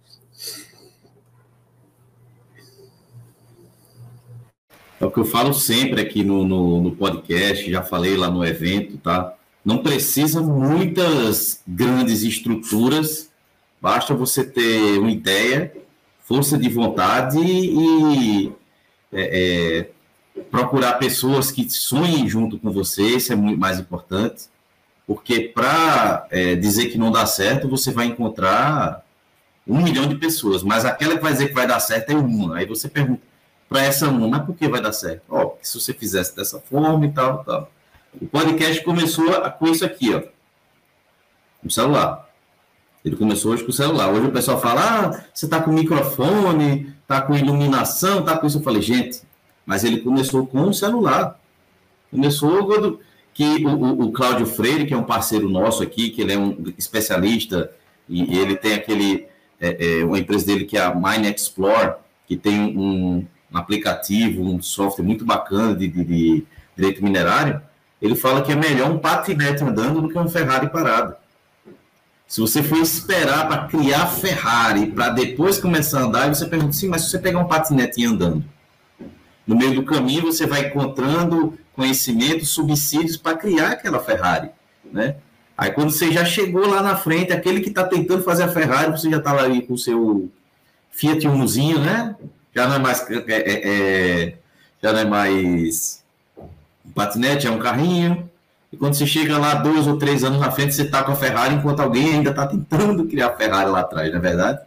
É 4.98 5.04
o 5.04 5.10
que 5.10 5.20
eu 5.20 5.26
falo 5.26 5.52
sempre 5.52 6.00
aqui 6.00 6.24
no, 6.24 6.46
no, 6.46 6.80
no, 6.80 6.96
podcast, 6.96 7.70
já 7.70 7.82
falei 7.82 8.16
lá 8.16 8.30
no 8.30 8.42
evento, 8.42 8.96
tá? 8.96 9.36
Não 9.62 9.82
precisa 9.82 10.40
muitas 10.40 11.60
grandes 11.68 12.22
estruturas, 12.22 13.31
basta 13.82 14.14
você 14.14 14.44
ter 14.44 14.98
uma 14.98 15.10
ideia, 15.10 15.74
força 16.22 16.56
de 16.56 16.68
vontade 16.70 17.38
e 17.38 18.52
é, 19.12 19.90
é, 20.38 20.42
procurar 20.50 20.94
pessoas 20.94 21.50
que 21.50 21.68
sonhem 21.68 22.26
junto 22.28 22.58
com 22.58 22.70
você, 22.70 23.02
isso 23.02 23.32
é 23.32 23.36
muito 23.36 23.58
mais 23.58 23.78
importante 23.78 24.52
porque 25.06 25.40
para 25.40 26.26
é, 26.30 26.54
dizer 26.54 26.86
que 26.86 26.98
não 26.98 27.10
dá 27.10 27.26
certo, 27.26 27.68
você 27.68 27.90
vai 27.90 28.06
encontrar 28.06 29.04
um 29.66 29.82
milhão 29.82 30.06
de 30.06 30.14
pessoas, 30.14 30.62
mas 30.62 30.84
aquela 30.84 31.16
que 31.16 31.22
vai 31.22 31.32
dizer 31.32 31.48
que 31.48 31.54
vai 31.54 31.66
dar 31.66 31.80
certo 31.80 32.10
é 32.10 32.14
uma. 32.14 32.56
Aí 32.56 32.66
você 32.66 32.88
pergunta 32.88 33.20
para 33.68 33.82
essa 33.82 34.08
uma, 34.08 34.28
mas 34.28 34.44
por 34.44 34.56
que 34.56 34.68
vai 34.68 34.80
dar 34.80 34.92
certo? 34.92 35.22
Ó, 35.28 35.54
se 35.60 35.80
você 35.80 35.92
fizesse 35.92 36.34
dessa 36.34 36.60
forma 36.60 37.04
e 37.04 37.12
tal, 37.12 37.44
tal. 37.44 37.70
O 38.20 38.26
podcast 38.26 38.82
começou 38.84 39.40
com 39.52 39.66
isso 39.68 39.84
aqui, 39.84 40.14
ó, 40.14 40.22
no 41.62 41.70
celular. 41.70 42.28
Ele 43.04 43.16
começou 43.16 43.52
hoje 43.52 43.64
com 43.64 43.70
o 43.70 43.74
celular. 43.74 44.10
Hoje 44.10 44.28
o 44.28 44.32
pessoal 44.32 44.60
fala, 44.60 44.80
ah, 44.80 45.24
você 45.32 45.46
está 45.46 45.60
com 45.60 45.72
microfone, 45.72 46.94
está 47.02 47.20
com 47.20 47.36
iluminação, 47.36 48.20
está 48.20 48.36
com 48.36 48.46
isso. 48.46 48.58
Eu 48.58 48.62
falei, 48.62 48.80
gente, 48.80 49.20
mas 49.66 49.82
ele 49.84 49.98
começou 49.98 50.46
com 50.46 50.62
o 50.62 50.74
celular. 50.74 51.38
Começou 52.10 52.66
quando 52.66 53.00
que 53.34 53.64
o, 53.64 54.02
o, 54.04 54.12
Cláudio 54.12 54.46
Freire, 54.46 54.86
que 54.86 54.94
é 54.94 54.96
um 54.96 55.04
parceiro 55.04 55.48
nosso 55.48 55.82
aqui, 55.82 56.10
que 56.10 56.20
ele 56.20 56.32
é 56.32 56.38
um 56.38 56.72
especialista 56.76 57.72
e 58.08 58.38
ele 58.38 58.56
tem 58.56 58.74
aquele, 58.74 59.26
é, 59.60 60.00
é, 60.00 60.04
uma 60.04 60.18
empresa 60.18 60.46
dele 60.46 60.64
que 60.64 60.76
é 60.76 60.82
a 60.82 60.94
Mine 60.94 61.32
Explore, 61.34 61.94
que 62.26 62.36
tem 62.36 62.60
um, 62.60 63.26
um 63.52 63.56
aplicativo, 63.56 64.42
um 64.42 64.60
software 64.60 65.04
muito 65.04 65.24
bacana 65.24 65.74
de, 65.74 65.88
de, 65.88 66.04
de, 66.04 66.46
direito 66.76 67.02
minerário, 67.02 67.60
ele 68.00 68.14
fala 68.14 68.42
que 68.42 68.52
é 68.52 68.56
melhor 68.56 68.90
um 68.90 68.98
patinete 68.98 69.62
andando 69.62 70.02
do 70.02 70.08
que 70.08 70.18
um 70.18 70.28
Ferrari 70.28 70.68
parado. 70.68 71.14
Se 72.32 72.40
você 72.40 72.62
for 72.62 72.78
esperar 72.78 73.46
para 73.46 73.66
criar 73.66 74.06
Ferrari, 74.06 74.86
para 74.86 75.10
depois 75.10 75.58
começar 75.58 76.00
a 76.00 76.04
andar, 76.04 76.34
você 76.34 76.46
pergunta, 76.46 76.72
sim, 76.72 76.88
mas 76.88 77.02
se 77.02 77.10
você 77.10 77.18
pegar 77.18 77.38
um 77.38 77.46
patinete 77.46 78.02
andando, 78.06 78.42
no 79.46 79.54
meio 79.54 79.74
do 79.74 79.82
caminho 79.82 80.22
você 80.22 80.46
vai 80.46 80.68
encontrando 80.68 81.58
conhecimento, 81.74 82.46
subsídios 82.46 83.18
para 83.18 83.36
criar 83.36 83.72
aquela 83.72 84.00
Ferrari, 84.00 84.48
né? 84.90 85.16
Aí 85.58 85.72
quando 85.72 85.90
você 85.90 86.10
já 86.10 86.24
chegou 86.24 86.66
lá 86.66 86.82
na 86.82 86.96
frente, 86.96 87.34
aquele 87.34 87.60
que 87.60 87.68
está 87.68 87.84
tentando 87.84 88.22
fazer 88.22 88.44
a 88.44 88.48
Ferrari, 88.48 88.92
você 88.92 89.10
já 89.10 89.18
está 89.18 89.30
lá 89.34 89.42
com 89.66 89.74
o 89.74 89.78
seu 89.78 90.30
Fiat 90.90 91.28
Unozinho, 91.28 91.80
né? 91.80 92.16
Já 92.54 92.66
não 92.66 92.76
é 92.76 92.78
mais 92.78 93.10
é, 93.10 93.24
é, 93.28 93.60
é, 93.68 94.34
já 94.82 94.90
não 94.90 95.00
é 95.00 95.04
mais 95.04 96.02
um 96.82 96.92
patinete, 96.92 97.46
é 97.46 97.50
um 97.50 97.58
carrinho. 97.58 98.31
E 98.72 98.76
quando 98.76 98.94
você 98.94 99.06
chega 99.06 99.36
lá 99.36 99.54
dois 99.54 99.86
ou 99.86 99.98
três 99.98 100.24
anos 100.24 100.40
na 100.40 100.50
frente, 100.50 100.74
você 100.74 100.82
está 100.82 101.04
com 101.04 101.12
a 101.12 101.16
Ferrari, 101.16 101.54
enquanto 101.54 101.80
alguém 101.80 102.14
ainda 102.14 102.30
está 102.30 102.46
tentando 102.46 103.04
criar 103.04 103.28
a 103.28 103.36
Ferrari 103.36 103.70
lá 103.70 103.80
atrás, 103.80 104.10
não 104.10 104.18
é 104.18 104.20
verdade? 104.20 104.60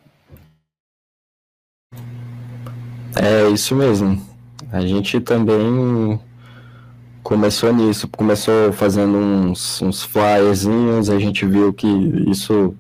É 3.16 3.50
isso 3.50 3.76
mesmo. 3.76 4.22
A 4.72 4.82
gente 4.82 5.20
também 5.20 6.20
começou 7.24 7.74
nisso, 7.74 8.08
começou 8.08 8.72
fazendo 8.74 9.18
uns, 9.18 9.82
uns 9.82 10.04
flyerzinhos, 10.04 11.10
a 11.10 11.18
gente 11.18 11.44
viu 11.44 11.74
que 11.74 11.88
isso 12.30 12.76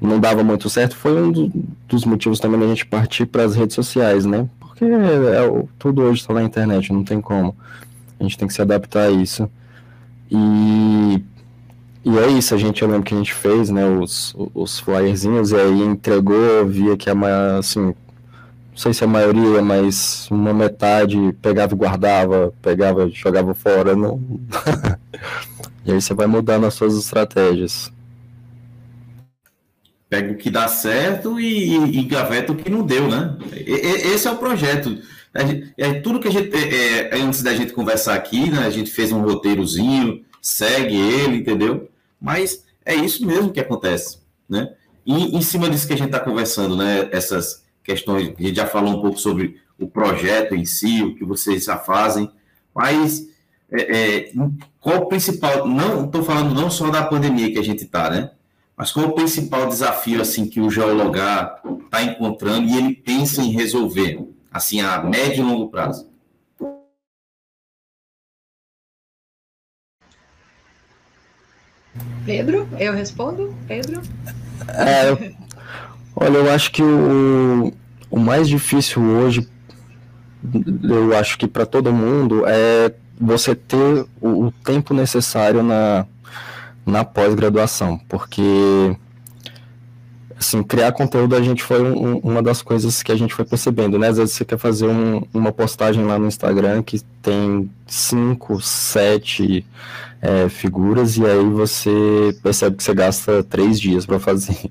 não 0.00 0.20
dava 0.20 0.44
muito 0.44 0.70
certo, 0.70 0.94
foi 0.94 1.20
um 1.20 1.32
do, 1.32 1.52
dos 1.88 2.04
motivos 2.04 2.38
também 2.38 2.60
da 2.60 2.66
gente 2.66 2.86
partir 2.86 3.26
para 3.26 3.42
as 3.42 3.56
redes 3.56 3.74
sociais, 3.74 4.24
né? 4.24 4.48
Porque 4.60 4.84
é, 4.84 5.64
tudo 5.78 6.02
hoje 6.02 6.20
está 6.20 6.34
na 6.34 6.42
internet, 6.42 6.92
não 6.92 7.02
tem 7.02 7.20
como. 7.20 7.56
A 8.20 8.22
gente 8.22 8.38
tem 8.38 8.46
que 8.46 8.54
se 8.54 8.62
adaptar 8.62 9.08
a 9.08 9.10
isso. 9.10 9.50
E, 10.30 11.22
e 12.04 12.18
é 12.18 12.28
isso, 12.28 12.54
a 12.54 12.58
gente, 12.58 12.82
eu 12.82 12.88
lembro 12.88 13.04
que 13.04 13.14
a 13.14 13.16
gente 13.16 13.34
fez, 13.34 13.70
né, 13.70 13.84
os, 13.86 14.34
os 14.54 14.78
flyerzinhos, 14.78 15.52
e 15.52 15.56
aí 15.56 15.82
entregou, 15.82 16.66
via 16.66 16.96
que 16.96 17.08
a, 17.08 17.58
assim, 17.58 17.94
não 18.74 18.78
sei 18.78 18.92
se 18.92 19.04
a 19.04 19.06
maioria, 19.06 19.62
mas 19.62 20.28
uma 20.32 20.52
metade 20.52 21.16
pegava 21.40 21.72
e 21.72 21.78
guardava, 21.78 22.52
pegava 22.60 23.06
e 23.06 23.10
jogava 23.12 23.54
fora. 23.54 23.94
Não... 23.94 24.20
e 25.86 25.92
aí 25.92 26.02
você 26.02 26.12
vai 26.12 26.26
mudando 26.26 26.66
as 26.66 26.74
suas 26.74 26.96
estratégias. 26.98 27.92
Pega 30.10 30.32
o 30.32 30.36
que 30.36 30.50
dá 30.50 30.66
certo 30.66 31.38
e, 31.38 31.76
e, 31.76 32.00
e 32.00 32.04
gaveta 32.04 32.50
o 32.50 32.56
que 32.56 32.68
não 32.68 32.84
deu, 32.84 33.08
né? 33.08 33.36
E, 33.52 34.10
esse 34.12 34.26
é 34.26 34.30
o 34.32 34.38
projeto. 34.38 34.98
É, 35.76 35.94
tudo 35.94 36.20
que 36.20 36.28
a 36.28 36.30
gente. 36.30 36.54
É, 36.54 37.08
é, 37.08 37.20
antes 37.20 37.42
da 37.42 37.54
gente 37.54 37.72
conversar 37.72 38.14
aqui, 38.14 38.50
né? 38.50 38.60
A 38.60 38.70
gente 38.70 38.90
fez 38.90 39.10
um 39.10 39.20
roteirozinho, 39.20 40.24
segue 40.40 40.96
ele, 40.96 41.38
entendeu? 41.38 41.90
Mas 42.20 42.64
é 42.84 42.94
isso 42.94 43.26
mesmo 43.26 43.50
que 43.50 43.58
acontece, 43.58 44.18
né? 44.48 44.72
E 45.04 45.36
em 45.36 45.42
cima 45.42 45.68
disso 45.68 45.86
que 45.86 45.92
a 45.92 45.96
gente 45.96 46.06
está 46.06 46.20
conversando, 46.20 46.76
né? 46.76 47.08
Essas 47.10 47.64
questões, 47.82 48.32
a 48.38 48.42
gente 48.42 48.54
já 48.54 48.66
falou 48.66 48.96
um 48.96 49.00
pouco 49.00 49.18
sobre 49.18 49.60
o 49.78 49.88
projeto 49.88 50.54
em 50.54 50.64
si, 50.64 51.02
o 51.02 51.14
que 51.16 51.24
vocês 51.24 51.64
já 51.64 51.76
fazem, 51.76 52.30
mas 52.74 53.26
é, 53.70 53.96
é, 53.98 54.32
qual 54.80 54.98
o 54.98 55.06
principal, 55.06 55.66
não 55.66 56.06
estou 56.06 56.22
falando 56.22 56.54
não 56.54 56.70
só 56.70 56.90
da 56.90 57.02
pandemia 57.02 57.52
que 57.52 57.58
a 57.58 57.64
gente 57.64 57.84
está, 57.84 58.08
né? 58.08 58.30
Mas 58.76 58.90
qual 58.90 59.08
o 59.08 59.12
principal 59.12 59.66
desafio 59.66 60.20
assim 60.20 60.46
que 60.46 60.60
o 60.60 60.70
geologar 60.70 61.60
está 61.84 62.02
encontrando 62.02 62.68
e 62.68 62.76
ele 62.76 62.94
pensa 62.94 63.42
em 63.42 63.50
resolver, 63.50 64.20
assim, 64.54 64.80
a 64.80 65.02
médio 65.02 65.44
e 65.44 65.46
longo 65.46 65.68
prazo? 65.68 66.08
Pedro, 72.24 72.66
eu 72.78 72.94
respondo? 72.94 73.54
Pedro? 73.68 74.00
É, 74.68 75.34
Olha, 76.16 76.38
eu 76.38 76.50
acho 76.52 76.70
que 76.70 76.82
o, 76.82 77.72
o 78.08 78.20
mais 78.20 78.48
difícil 78.48 79.02
hoje, 79.02 79.48
eu 80.82 81.16
acho 81.16 81.36
que 81.36 81.48
para 81.48 81.66
todo 81.66 81.92
mundo, 81.92 82.44
é 82.46 82.94
você 83.20 83.54
ter 83.54 84.06
o, 84.20 84.46
o 84.46 84.52
tempo 84.52 84.94
necessário 84.94 85.62
na, 85.62 86.06
na 86.86 87.04
pós-graduação, 87.04 87.98
porque 88.08 88.96
assim, 90.38 90.62
criar 90.62 90.92
conteúdo 90.92 91.36
a 91.36 91.42
gente 91.42 91.62
foi 91.62 91.82
um, 91.82 92.18
uma 92.18 92.42
das 92.42 92.62
coisas 92.62 93.02
que 93.02 93.12
a 93.12 93.16
gente 93.16 93.34
foi 93.34 93.44
percebendo, 93.44 93.98
né? 93.98 94.08
Às 94.08 94.16
vezes 94.16 94.34
você 94.34 94.44
quer 94.44 94.58
fazer 94.58 94.86
um, 94.86 95.22
uma 95.32 95.52
postagem 95.52 96.04
lá 96.04 96.18
no 96.18 96.26
Instagram 96.26 96.82
que 96.82 97.00
tem 97.22 97.70
cinco, 97.86 98.60
sete 98.60 99.64
é, 100.20 100.48
figuras 100.48 101.16
e 101.16 101.24
aí 101.24 101.44
você 101.44 102.36
percebe 102.42 102.76
que 102.76 102.82
você 102.82 102.94
gasta 102.94 103.42
três 103.44 103.80
dias 103.80 104.06
para 104.06 104.18
fazer. 104.18 104.56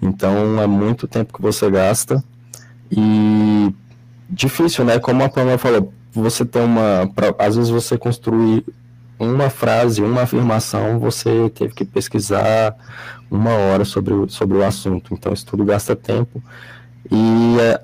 Então 0.00 0.60
é 0.60 0.66
muito 0.66 1.08
tempo 1.08 1.32
que 1.32 1.40
você 1.40 1.70
gasta 1.70 2.22
e 2.92 3.72
difícil, 4.28 4.84
né? 4.84 4.98
Como 4.98 5.22
a 5.22 5.28
Pamela 5.30 5.56
falou, 5.56 5.90
você 6.12 6.44
tem 6.44 6.62
uma, 6.62 7.10
pra, 7.14 7.34
às 7.38 7.56
vezes 7.56 7.70
você 7.70 7.96
construir 7.96 8.62
uma 9.18 9.50
frase, 9.50 10.02
uma 10.02 10.22
afirmação, 10.22 10.98
você 10.98 11.50
teve 11.50 11.74
que 11.74 11.84
pesquisar 11.84 12.76
uma 13.30 13.52
hora 13.52 13.84
sobre 13.84 14.12
o, 14.14 14.28
sobre 14.28 14.58
o 14.58 14.64
assunto. 14.64 15.14
Então, 15.14 15.32
isso 15.32 15.46
tudo 15.46 15.64
gasta 15.64 15.96
tempo. 15.96 16.42
E 17.10 17.56
é, 17.60 17.80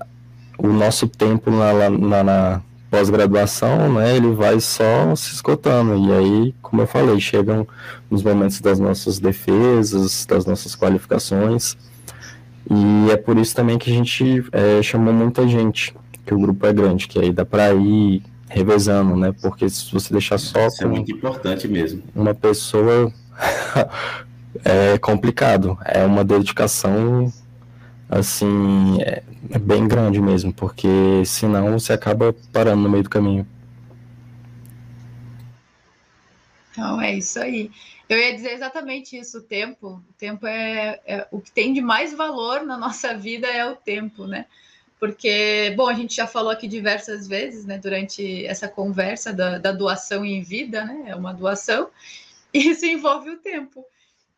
o 0.57 0.67
nosso 0.67 1.07
tempo 1.07 1.49
na, 1.49 1.89
na, 1.89 2.23
na 2.23 2.61
pós-graduação, 2.89 3.93
né, 3.93 4.15
ele 4.15 4.31
vai 4.33 4.59
só 4.59 5.15
se 5.15 5.33
esgotando. 5.33 5.97
E 5.97 6.11
aí, 6.13 6.55
como 6.61 6.81
eu 6.81 6.87
falei, 6.87 7.19
chegam 7.19 7.67
os 8.09 8.21
momentos 8.21 8.61
das 8.61 8.79
nossas 8.79 9.19
defesas, 9.19 10.25
das 10.25 10.45
nossas 10.45 10.75
qualificações. 10.75 11.75
E 12.69 13.11
é 13.11 13.17
por 13.17 13.37
isso 13.37 13.55
também 13.55 13.77
que 13.77 13.91
a 13.91 13.93
gente 13.93 14.45
é, 14.51 14.81
chamou 14.81 15.13
muita 15.13 15.47
gente, 15.47 15.93
que 16.25 16.33
o 16.33 16.39
grupo 16.39 16.65
é 16.65 16.71
grande, 16.71 17.07
que 17.07 17.19
aí 17.19 17.31
dá 17.31 17.45
para 17.45 17.73
ir 17.73 18.23
revezando, 18.53 19.15
né? 19.15 19.33
Porque 19.41 19.67
se 19.69 19.91
você 19.91 20.13
deixar 20.13 20.37
só 20.37 20.67
Isso 20.67 20.83
é 20.83 20.87
muito 20.87 21.11
importante 21.11 21.67
mesmo. 21.67 22.03
Uma 22.15 22.33
pessoa 22.33 23.11
é 24.63 24.97
complicado, 24.99 25.77
é 25.83 26.05
uma 26.05 26.23
dedicação 26.23 27.31
assim, 28.09 29.01
é, 29.01 29.23
é 29.49 29.57
bem 29.57 29.87
grande 29.87 30.21
mesmo, 30.21 30.53
porque 30.53 31.23
senão 31.25 31.79
você 31.79 31.93
acaba 31.93 32.35
parando 32.51 32.83
no 32.83 32.89
meio 32.89 33.03
do 33.03 33.09
caminho. 33.09 33.47
Então 36.71 37.01
é 37.01 37.15
isso 37.15 37.39
aí. 37.39 37.71
Eu 38.07 38.17
ia 38.19 38.35
dizer 38.35 38.51
exatamente 38.51 39.17
isso, 39.17 39.39
o 39.39 39.41
tempo. 39.41 40.03
O 40.07 40.13
tempo 40.17 40.45
é, 40.45 40.99
é, 41.05 41.27
o 41.31 41.39
que 41.39 41.51
tem 41.51 41.73
de 41.73 41.81
mais 41.81 42.13
valor 42.13 42.63
na 42.63 42.77
nossa 42.77 43.15
vida 43.15 43.47
é 43.47 43.65
o 43.65 43.75
tempo, 43.75 44.27
né? 44.27 44.45
Porque, 45.03 45.73
bom, 45.75 45.89
a 45.89 45.93
gente 45.93 46.15
já 46.15 46.25
falou 46.25 46.49
aqui 46.49 46.65
diversas 46.65 47.27
vezes, 47.27 47.65
né, 47.65 47.77
durante 47.77 48.45
essa 48.45 48.69
conversa 48.69 49.33
da, 49.33 49.57
da 49.57 49.73
doação 49.73 50.23
em 50.23 50.41
vida, 50.41 50.85
né, 50.85 51.07
é 51.07 51.13
uma 51.13 51.33
doação, 51.33 51.89
e 52.53 52.59
isso 52.71 52.85
envolve 52.85 53.31
o 53.31 53.37
tempo. 53.37 53.85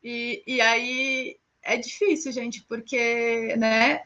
E, 0.04 0.42
e 0.48 0.60
aí 0.60 1.38
é 1.62 1.78
difícil, 1.78 2.32
gente, 2.32 2.64
porque, 2.64 3.56
né, 3.58 4.06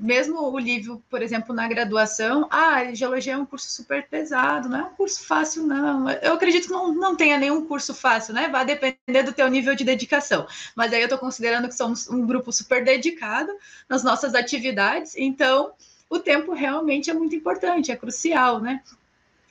mesmo 0.00 0.40
o 0.50 0.58
livro, 0.58 1.04
por 1.10 1.20
exemplo, 1.20 1.54
na 1.54 1.68
graduação, 1.68 2.48
ah, 2.50 2.94
geologia 2.94 3.34
é 3.34 3.36
um 3.36 3.44
curso 3.44 3.70
super 3.70 4.08
pesado, 4.08 4.70
não 4.70 4.78
é 4.78 4.84
um 4.84 4.94
curso 4.94 5.22
fácil, 5.26 5.66
não. 5.66 6.08
Eu 6.08 6.32
acredito 6.32 6.68
que 6.68 6.72
não, 6.72 6.94
não 6.94 7.14
tenha 7.14 7.36
nenhum 7.36 7.66
curso 7.66 7.92
fácil, 7.92 8.32
né? 8.32 8.48
Vai 8.48 8.64
depender 8.64 9.22
do 9.22 9.34
teu 9.34 9.48
nível 9.48 9.74
de 9.74 9.84
dedicação. 9.84 10.46
Mas 10.74 10.94
aí 10.94 11.00
eu 11.00 11.04
estou 11.04 11.18
considerando 11.18 11.68
que 11.68 11.74
somos 11.74 12.08
um 12.08 12.26
grupo 12.26 12.50
super 12.50 12.82
dedicado 12.82 13.52
nas 13.86 14.02
nossas 14.02 14.34
atividades, 14.34 15.14
então 15.14 15.74
o 16.10 16.18
tempo 16.18 16.52
realmente 16.52 17.08
é 17.08 17.14
muito 17.14 17.36
importante, 17.36 17.92
é 17.92 17.96
crucial, 17.96 18.60
né? 18.60 18.82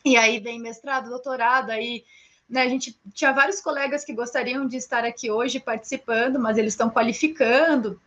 E 0.04 0.18
aí 0.18 0.40
vem 0.40 0.60
mestrado, 0.60 1.10
doutorado, 1.10 1.72
aí 1.72 2.04
né, 2.50 2.64
a 2.64 2.68
gente 2.68 3.00
tinha 3.14 3.32
vários 3.32 3.62
colegas 3.62 4.04
que 4.04 4.14
gostariam 4.14 4.68
de 4.68 4.76
estar 4.76 5.06
aqui 5.06 5.32
hoje 5.32 5.60
participando, 5.60 6.38
mas 6.38 6.58
eles 6.58 6.74
estão 6.74 6.90
qualificando. 6.90 8.00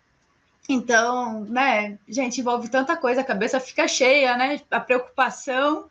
Então, 0.68 1.44
né, 1.44 1.98
gente, 2.06 2.40
envolve 2.40 2.68
tanta 2.68 2.96
coisa, 2.96 3.22
a 3.22 3.24
cabeça 3.24 3.58
fica 3.58 3.88
cheia, 3.88 4.36
né? 4.36 4.60
A 4.70 4.80
preocupação. 4.80 5.90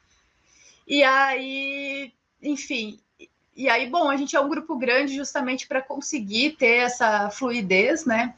E 0.88 1.04
aí, 1.04 2.14
enfim, 2.42 3.00
e 3.56 3.70
aí, 3.70 3.90
bom, 3.90 4.10
a 4.10 4.18
gente 4.18 4.36
é 4.36 4.40
um 4.40 4.50
grupo 4.50 4.78
grande 4.78 5.16
justamente 5.16 5.68
para 5.68 5.82
conseguir 5.82 6.52
ter 6.52 6.78
essa 6.78 7.30
fluidez, 7.30 8.06
né? 8.06 8.36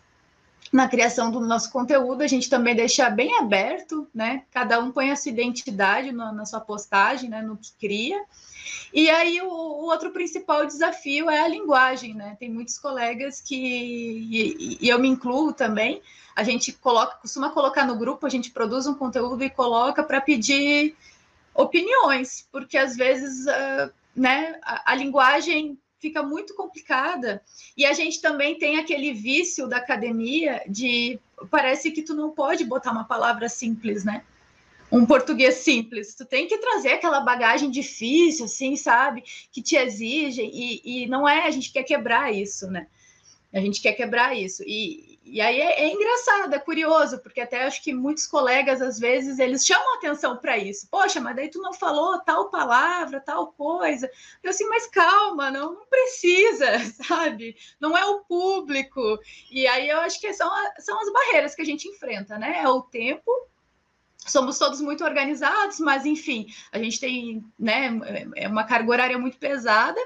Na 0.72 0.88
criação 0.88 1.30
do 1.30 1.40
nosso 1.40 1.72
conteúdo, 1.72 2.24
a 2.24 2.28
gente 2.28 2.50
também 2.50 2.76
deixa 2.76 3.10
bem 3.10 3.38
aberto, 3.38 4.08
né? 4.14 4.44
Cada 4.52 4.80
um 4.80 4.92
põe 4.92 5.12
a 5.12 5.16
sua 5.16 5.32
identidade 5.32 6.12
no, 6.12 6.32
na 6.32 6.46
sua 6.46 6.60
postagem, 6.60 7.30
né? 7.30 7.42
No 7.42 7.58
que 7.58 7.72
cria. 7.80 8.24
E 8.94 9.10
aí 9.10 9.42
o, 9.42 9.48
o, 9.48 9.86
outro 9.86 10.12
principal 10.12 10.66
desafio 10.66 11.30
é 11.30 11.42
a 11.42 11.48
linguagem, 11.48 12.14
né? 12.14 12.36
Tem 12.40 12.50
muitos 12.50 12.78
colegas 12.78 13.42
que, 13.42 13.56
e, 13.56 14.78
e, 14.82 14.90
eu 14.90 15.00
me 15.00 15.08
incluo 15.08 15.54
também, 15.54 16.02
a 16.36 16.44
gente 16.44 16.72
coloca, 16.74 17.18
costuma 17.18 17.50
colocar 17.50 17.86
no 17.86 17.98
grupo, 17.98 18.26
a 18.26 18.30
gente 18.30 18.52
produz 18.52 18.88
um 18.88 18.94
conteúdo 18.94 19.44
e 19.44 19.50
coloca 19.50 20.04
para 20.04 20.22
pedir 20.22 20.96
opiniões, 21.54 22.48
porque 22.52 22.78
às 22.78 22.96
vezes 22.96 23.46
uh, 23.46 23.92
né, 24.16 24.60
a, 24.64 24.92
a 24.92 24.96
linguagem 24.96 25.78
fica 26.04 26.22
muito 26.22 26.54
complicada. 26.54 27.42
E 27.78 27.86
a 27.86 27.94
gente 27.94 28.22
também 28.22 28.58
tem 28.58 28.78
aquele 28.78 29.14
vício 29.14 29.70
da 29.70 29.78
academia 29.78 30.62
de 30.68 31.18
parece 31.50 31.92
que 31.92 32.02
tu 32.02 32.14
não 32.14 32.30
pode 32.32 32.66
botar 32.66 32.92
uma 32.92 33.06
palavra 33.06 33.48
simples, 33.48 34.04
né? 34.04 34.22
Um 34.92 35.06
português 35.06 35.56
simples. 35.56 36.14
Tu 36.14 36.26
tem 36.26 36.46
que 36.46 36.58
trazer 36.58 36.90
aquela 36.90 37.22
bagagem 37.22 37.72
difícil, 37.72 38.46
assim, 38.46 38.76
sabe? 38.76 39.24
Que 39.50 39.62
te 39.62 39.78
exigem. 39.78 40.52
E, 40.54 40.82
e 40.84 41.08
não 41.08 41.28
é, 41.28 41.48
a 41.48 41.52
gente 41.52 41.72
quer 41.72 41.84
quebrar 41.84 42.34
isso, 42.34 42.68
né? 42.68 42.88
A 43.54 43.62
gente 43.62 43.82
quer 43.82 43.94
quebrar 43.94 44.38
isso. 44.38 44.62
E, 44.68 45.13
e 45.26 45.40
aí 45.40 45.60
é, 45.60 45.84
é, 45.84 45.94
engraçado, 45.94 46.54
é 46.54 46.60
curioso, 46.60 47.18
porque 47.20 47.40
até 47.40 47.64
acho 47.64 47.82
que 47.82 47.94
muitos 47.94 48.28
colegas, 48.28 48.82
às 48.82 49.00
vezes, 49.00 49.40
eles 49.40 49.66
chamam 49.66 49.96
atenção 49.96 50.38
para 50.38 50.58
isso. 50.58 50.88
Poxa, 50.92 51.22
mas 51.22 51.36
daí 51.36 51.50
tu 51.50 51.62
não 51.62 51.74
falou 51.74 52.20
tal 52.20 52.50
palavra, 52.50 53.22
tal 53.22 53.54
coisa. 53.54 54.10
Eu 54.44 54.50
assim, 54.50 54.68
mas 54.68 54.86
calma, 54.88 55.50
não, 55.50 55.74
não 55.74 55.86
precisa, 55.86 56.80
sabe? 57.08 57.56
Não 57.80 57.98
é 57.98 58.06
o 58.06 58.20
público. 58.20 59.18
E 59.50 59.66
aí 59.66 59.90
eu 59.90 60.00
acho 60.00 60.20
que 60.20 60.34
são, 60.34 60.52
são 60.80 61.00
as 61.00 61.12
barreiras 61.12 61.56
que 61.56 61.62
a 61.62 61.66
gente 61.66 61.88
enfrenta, 61.88 62.38
né? 62.38 62.62
É 62.62 62.68
o 62.68 62.82
tempo, 62.82 63.32
somos 64.18 64.58
todos 64.58 64.82
muito 64.82 65.06
organizados, 65.06 65.80
mas 65.80 66.06
enfim, 66.06 66.48
a 66.72 66.80
gente 66.80 67.00
tem 67.00 67.46
né, 67.58 67.90
é 68.36 68.48
uma 68.48 68.66
carga 68.66 68.92
horária 68.92 69.18
muito 69.18 69.38
pesada 69.38 70.00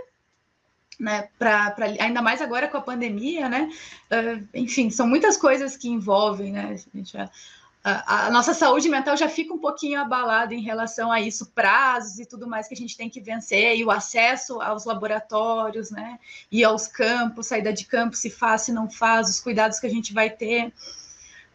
né, 1.00 1.30
pra, 1.38 1.72
pra, 1.72 1.86
ainda 1.86 2.22
mais 2.22 2.42
agora 2.42 2.68
com 2.68 2.78
a 2.78 2.82
pandemia, 2.82 3.48
né? 3.48 3.70
Uh, 4.12 4.48
enfim, 4.54 4.90
são 4.90 5.08
muitas 5.08 5.38
coisas 5.38 5.78
que 5.78 5.88
envolvem, 5.88 6.52
né? 6.52 6.76
A, 7.84 7.92
a, 7.92 8.28
a, 8.28 8.32
nossa 8.32 8.54
saúde 8.54 8.90
mental 8.90 9.16
já 9.16 9.30
fica 9.30 9.54
um 9.54 9.60
pouquinho 9.60 10.00
abalada 10.00 10.54
em 10.54 10.62
relação 10.62 11.12
a 11.12 11.22
isso, 11.22 11.52
prazos 11.54 12.20
e 12.20 12.26
tudo 12.26 12.48
mais 12.48 12.68
que 12.68 12.74
a 12.74 12.78
gente 12.78 12.98
tem 12.98 13.10
que 13.10 13.22
vencer, 13.22 13.78
e 13.78 13.86
o 13.86 13.92
acesso 13.92 14.60
aos 14.60 14.86
laboratórios, 14.86 15.92
né? 15.92 16.20
E 16.52 16.64
aos 16.64 16.88
campos, 16.88 17.48
saída 17.48 17.72
de 17.72 17.86
campo, 17.86 18.16
se 18.16 18.30
faz, 18.30 18.64
se 18.64 18.72
não 18.72 18.90
faz, 18.90 19.30
os 19.30 19.40
cuidados 19.40 19.80
que 19.80 19.88
a 19.88 19.92
gente 19.92 20.14
vai 20.14 20.30
ter. 20.30 20.74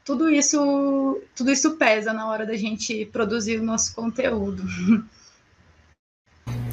Tudo 0.05 0.31
isso, 0.31 1.21
tudo 1.35 1.51
isso 1.51 1.77
pesa 1.77 2.13
na 2.13 2.29
hora 2.29 2.47
da 2.47 2.57
gente 2.57 3.07
produzir 3.07 3.61
o 3.61 3.65
nosso 3.65 3.95
conteúdo. 3.95 4.63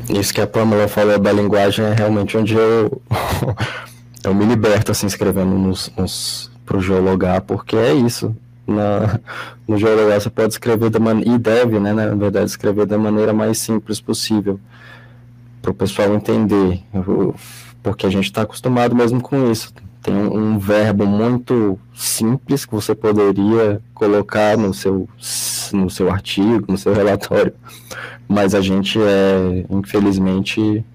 Isso 0.10 0.34
que 0.34 0.42
a 0.42 0.48
Pamela 0.48 0.88
falou 0.88 1.20
da 1.20 1.32
linguagem 1.32 1.86
é 1.86 1.94
realmente 1.94 2.36
onde 2.36 2.56
eu, 2.56 3.02
eu 4.24 4.34
me 4.34 4.44
liberto, 4.44 4.92
assim, 4.92 5.06
escrevendo 5.06 5.52
nos, 5.52 5.92
nos, 5.96 6.52
pro 6.66 6.82
geologar, 6.82 7.42
porque 7.42 7.76
é 7.76 7.94
isso. 7.94 8.36
Na, 8.66 9.20
no 9.68 9.78
geologar 9.78 10.20
você 10.20 10.30
pode 10.30 10.54
escrever 10.54 10.90
da 10.90 11.00
maneira, 11.00 11.30
e 11.30 11.38
deve, 11.38 11.80
né, 11.80 11.94
na 11.94 12.16
verdade, 12.16 12.50
escrever 12.50 12.88
da 12.88 12.98
maneira 12.98 13.34
mais 13.34 13.60
simples 13.60 14.02
possível, 14.02 14.60
para 15.62 15.72
o 15.72 15.74
pessoal 15.76 16.14
entender, 16.16 16.82
porque 17.84 18.06
a 18.06 18.10
gente 18.10 18.26
está 18.26 18.42
acostumado 18.42 18.96
mesmo 18.96 19.22
com 19.22 19.52
isso. 19.52 19.72
Tem 20.02 20.14
um, 20.14 20.54
um 20.54 20.60
verbo 20.60 21.06
muito 21.06 21.78
simples 21.94 22.66
que 22.66 22.74
você 22.74 22.96
poderia 22.96 23.82
colocar 23.94 24.58
no 24.58 24.74
seu, 24.74 25.08
no 25.74 25.90
seu 25.90 26.10
artigo, 26.10 26.66
no 26.70 26.78
seu 26.78 26.94
relatório, 26.96 27.54
mas 28.28 28.56
a 28.56 28.62
gente 28.62 29.00
é, 29.02 29.66
infelizmente, 29.70 30.86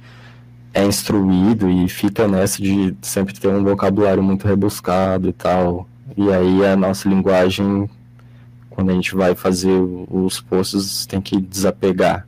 é 0.73 0.85
instruído 0.85 1.71
e 1.71 1.89
fica 1.89 2.27
nessa 2.27 2.61
de 2.61 2.97
sempre 3.01 3.33
ter 3.35 3.49
um 3.49 3.63
vocabulário 3.63 4.23
muito 4.23 4.47
rebuscado 4.47 5.29
e 5.29 5.33
tal. 5.33 5.89
E 6.17 6.31
aí 6.33 6.65
a 6.67 6.77
nossa 6.77 7.09
linguagem, 7.09 7.89
quando 8.71 8.91
a 8.91 8.95
gente 8.95 9.15
vai 9.15 9.35
fazer 9.35 9.79
os 10.11 10.41
posts, 10.41 11.07
tem 11.07 11.21
que 11.21 11.41
desapegar 11.41 12.27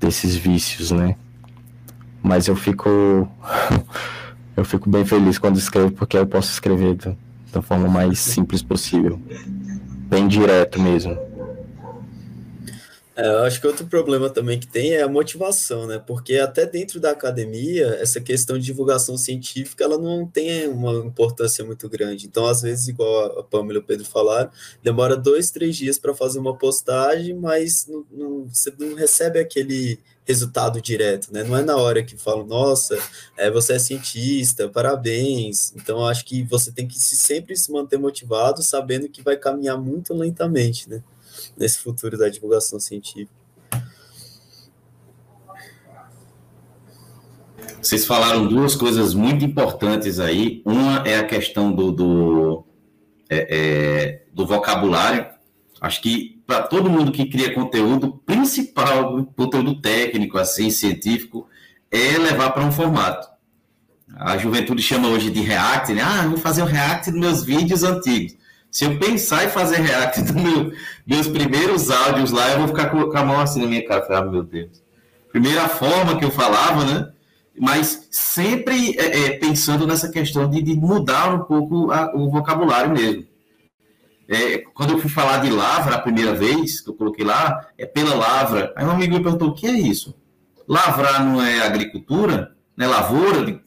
desses 0.00 0.34
vícios, 0.34 0.90
né? 0.90 1.16
Mas 2.22 2.48
eu 2.48 2.56
fico 2.56 2.88
eu 4.58 4.64
fico 4.64 4.90
bem 4.90 5.04
feliz 5.04 5.38
quando 5.38 5.56
escrevo 5.56 5.92
porque 5.92 6.18
eu 6.18 6.26
posso 6.26 6.50
escrever 6.50 6.96
da, 6.96 7.14
da 7.52 7.62
forma 7.62 7.88
mais 7.88 8.18
simples 8.18 8.60
possível, 8.60 9.20
bem 10.08 10.26
direto 10.26 10.80
mesmo. 10.80 11.16
É, 13.14 13.26
eu 13.26 13.42
acho 13.42 13.60
que 13.60 13.66
outro 13.66 13.84
problema 13.86 14.30
também 14.30 14.60
que 14.60 14.66
tem 14.66 14.94
é 14.94 15.02
a 15.02 15.08
motivação, 15.08 15.88
né? 15.88 16.00
Porque 16.04 16.36
até 16.38 16.64
dentro 16.64 17.00
da 17.00 17.10
academia, 17.10 17.98
essa 18.00 18.20
questão 18.20 18.56
de 18.56 18.64
divulgação 18.64 19.16
científica, 19.16 19.82
ela 19.82 19.98
não 19.98 20.24
tem 20.24 20.68
uma 20.68 21.04
importância 21.04 21.64
muito 21.64 21.88
grande. 21.88 22.26
Então, 22.26 22.46
às 22.46 22.62
vezes, 22.62 22.86
igual 22.86 23.40
a 23.40 23.42
Pamela 23.42 23.80
e 23.80 23.82
o 23.82 23.84
Pedro 23.84 24.04
falaram, 24.04 24.50
demora 24.84 25.16
dois, 25.16 25.50
três 25.50 25.76
dias 25.76 25.98
para 25.98 26.14
fazer 26.14 26.38
uma 26.38 26.56
postagem, 26.56 27.34
mas 27.34 27.88
não, 27.88 28.04
não, 28.10 28.46
você 28.46 28.72
não 28.78 28.94
recebe 28.94 29.40
aquele 29.40 29.98
resultado 30.28 30.80
direto, 30.80 31.32
né? 31.32 31.42
Não 31.42 31.56
é 31.56 31.62
na 31.62 31.76
hora 31.76 32.02
que 32.02 32.14
falam, 32.18 32.46
nossa, 32.46 32.98
é, 33.34 33.50
você 33.50 33.72
é 33.72 33.78
cientista, 33.78 34.68
parabéns. 34.68 35.72
Então, 35.74 36.04
acho 36.04 36.22
que 36.26 36.42
você 36.42 36.70
tem 36.70 36.86
que 36.86 37.00
se, 37.00 37.16
sempre 37.16 37.56
se 37.56 37.72
manter 37.72 37.98
motivado, 37.98 38.62
sabendo 38.62 39.08
que 39.08 39.22
vai 39.22 39.38
caminhar 39.38 39.78
muito 39.78 40.12
lentamente, 40.12 40.88
né? 40.90 41.02
nesse 41.56 41.78
futuro 41.78 42.18
da 42.18 42.28
divulgação 42.28 42.78
científica. 42.78 43.32
Vocês 47.80 48.04
falaram 48.04 48.46
duas 48.46 48.74
coisas 48.74 49.14
muito 49.14 49.44
importantes 49.44 50.18
aí. 50.18 50.60
Uma 50.64 51.06
é 51.06 51.16
a 51.16 51.24
questão 51.24 51.72
do, 51.72 51.92
do, 51.92 52.64
é, 53.30 53.56
é, 53.56 54.22
do 54.34 54.44
vocabulário. 54.44 55.26
Acho 55.80 56.02
que 56.02 56.37
para 56.48 56.62
todo 56.62 56.88
mundo 56.88 57.12
que 57.12 57.26
cria 57.26 57.52
conteúdo, 57.52 58.22
principal, 58.24 59.22
conteúdo 59.36 59.82
técnico, 59.82 60.38
assim, 60.38 60.70
científico, 60.70 61.46
é 61.90 62.16
levar 62.16 62.52
para 62.52 62.64
um 62.64 62.72
formato. 62.72 63.28
A 64.16 64.38
juventude 64.38 64.82
chama 64.82 65.08
hoje 65.08 65.30
de 65.30 65.42
React, 65.42 65.92
né? 65.92 66.00
Ah, 66.02 66.26
vou 66.26 66.38
fazer 66.38 66.62
o 66.62 66.64
React 66.64 67.10
dos 67.10 67.20
meus 67.20 67.44
vídeos 67.44 67.82
antigos. 67.82 68.34
Se 68.70 68.86
eu 68.86 68.98
pensar 68.98 69.44
em 69.44 69.50
fazer 69.50 69.76
react 69.76 70.22
dos 70.22 70.32
meu, 70.32 70.72
meus 71.06 71.26
primeiros 71.26 71.90
áudios 71.90 72.30
lá, 72.30 72.50
eu 72.52 72.60
vou 72.60 72.68
ficar 72.68 72.90
com, 72.90 72.98
a 73.16 73.24
mão 73.24 73.40
assim 73.40 73.60
na 73.60 73.66
minha 73.66 73.86
cara. 73.86 74.06
Ah, 74.10 74.22
meu 74.22 74.42
Deus. 74.42 74.82
Primeira 75.30 75.68
forma 75.68 76.18
que 76.18 76.24
eu 76.24 76.30
falava, 76.30 76.84
né? 76.84 77.10
Mas 77.58 78.08
sempre 78.10 78.98
é, 78.98 79.26
é, 79.26 79.30
pensando 79.38 79.86
nessa 79.86 80.10
questão 80.10 80.48
de, 80.48 80.62
de 80.62 80.74
mudar 80.74 81.34
um 81.34 81.40
pouco 81.40 81.90
a, 81.90 82.14
o 82.14 82.30
vocabulário 82.30 82.92
mesmo. 82.92 83.27
É, 84.28 84.58
quando 84.74 84.90
eu 84.90 84.98
fui 84.98 85.08
falar 85.08 85.38
de 85.38 85.48
lavra 85.48 85.94
a 85.94 86.00
primeira 86.00 86.34
vez, 86.34 86.80
que 86.80 86.90
eu 86.90 86.94
coloquei 86.94 87.24
lá, 87.24 87.66
é 87.78 87.86
pela 87.86 88.14
lavra. 88.14 88.74
Aí 88.76 88.84
um 88.84 88.90
amigo 88.90 89.14
me 89.14 89.22
perguntou: 89.22 89.48
o 89.48 89.54
que 89.54 89.66
é 89.66 89.72
isso? 89.72 90.14
Lavrar 90.68 91.24
não 91.24 91.42
é 91.42 91.60
agricultura? 91.60 92.54
Não 92.76 92.86
é 92.86 92.88
lavoura? 92.88 93.60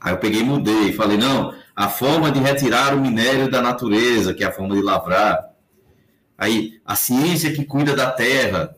Aí 0.00 0.12
eu 0.12 0.18
peguei 0.18 0.40
e 0.40 0.44
mudei 0.44 0.92
falei: 0.92 1.16
não, 1.16 1.54
a 1.76 1.88
forma 1.88 2.32
de 2.32 2.40
retirar 2.40 2.94
o 2.94 3.00
minério 3.00 3.48
da 3.48 3.62
natureza, 3.62 4.34
que 4.34 4.42
é 4.42 4.48
a 4.48 4.52
forma 4.52 4.74
de 4.74 4.82
lavrar. 4.82 5.52
Aí, 6.36 6.80
a 6.84 6.96
ciência 6.96 7.52
que 7.52 7.64
cuida 7.64 7.94
da 7.94 8.10
terra, 8.10 8.74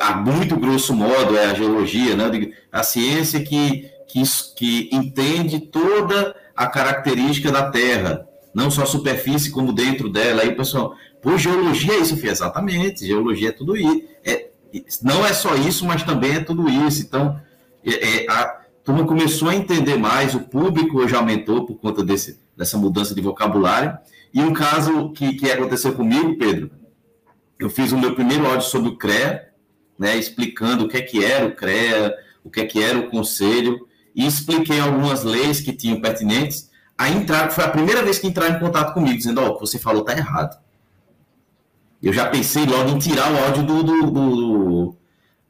a 0.00 0.14
muito 0.14 0.54
grosso 0.56 0.92
modo 0.92 1.38
é 1.38 1.46
a 1.46 1.54
geologia, 1.54 2.14
né? 2.14 2.52
A 2.70 2.82
ciência 2.82 3.40
que, 3.42 3.90
que, 4.06 4.22
que 4.54 4.90
entende 4.92 5.60
toda 5.60 6.36
a 6.54 6.66
característica 6.66 7.50
da 7.50 7.70
terra, 7.70 8.27
não 8.58 8.72
só 8.72 8.82
a 8.82 8.86
superfície, 8.86 9.52
como 9.52 9.72
dentro 9.72 10.08
dela. 10.08 10.42
Aí, 10.42 10.52
pessoal, 10.52 10.96
pô, 11.22 11.38
geologia 11.38 11.94
é 11.94 12.00
isso, 12.00 12.16
filho? 12.16 12.32
Exatamente, 12.32 13.06
geologia 13.06 13.50
é 13.50 13.52
tudo 13.52 13.76
isso. 13.76 14.02
É, 14.24 14.48
não 15.00 15.24
é 15.24 15.32
só 15.32 15.54
isso, 15.54 15.86
mas 15.86 16.02
também 16.02 16.34
é 16.34 16.40
tudo 16.40 16.68
isso. 16.68 17.00
Então, 17.00 17.40
é, 17.84 18.24
é, 18.24 18.26
a, 18.28 18.58
turma 18.82 19.06
começou 19.06 19.48
a 19.48 19.54
entender 19.54 19.96
mais, 19.96 20.34
o 20.34 20.40
público 20.40 20.98
hoje 20.98 21.14
aumentou 21.14 21.64
por 21.66 21.76
conta 21.76 22.04
desse, 22.04 22.40
dessa 22.56 22.76
mudança 22.76 23.14
de 23.14 23.20
vocabulário. 23.20 23.96
E 24.34 24.40
um 24.40 24.52
caso 24.52 25.12
que, 25.12 25.34
que 25.34 25.48
aconteceu 25.50 25.92
comigo, 25.92 26.36
Pedro, 26.36 26.70
eu 27.60 27.70
fiz 27.70 27.92
o 27.92 27.98
meu 27.98 28.16
primeiro 28.16 28.44
áudio 28.44 28.66
sobre 28.66 28.88
o 28.88 28.96
CREA, 28.96 29.50
né, 29.96 30.16
explicando 30.16 30.84
o 30.84 30.88
que 30.88 30.96
é 30.96 31.02
que 31.02 31.24
era 31.24 31.46
o 31.46 31.54
CREA, 31.54 32.12
o 32.42 32.50
que 32.50 32.60
é 32.60 32.66
que 32.66 32.82
era 32.82 32.98
o 32.98 33.08
conselho, 33.08 33.86
e 34.14 34.26
expliquei 34.26 34.80
algumas 34.80 35.22
leis 35.22 35.60
que 35.60 35.72
tinham 35.72 36.00
pertinentes. 36.00 36.67
A 36.98 37.08
entrar, 37.08 37.50
foi 37.50 37.62
a 37.62 37.68
primeira 37.68 38.02
vez 38.02 38.18
que 38.18 38.26
entraram 38.26 38.56
em 38.56 38.58
contato 38.58 38.92
comigo, 38.92 39.16
dizendo, 39.16 39.40
ó, 39.40 39.46
oh, 39.46 39.50
o 39.50 39.54
que 39.54 39.60
você 39.60 39.78
falou 39.78 40.00
está 40.00 40.12
errado. 40.18 40.58
Eu 42.02 42.12
já 42.12 42.26
pensei 42.26 42.66
logo 42.66 42.90
em 42.90 42.98
tirar 42.98 43.32
o 43.32 43.44
áudio 43.44 43.62
do, 43.62 43.82
do, 43.84 44.10
do, 44.10 44.96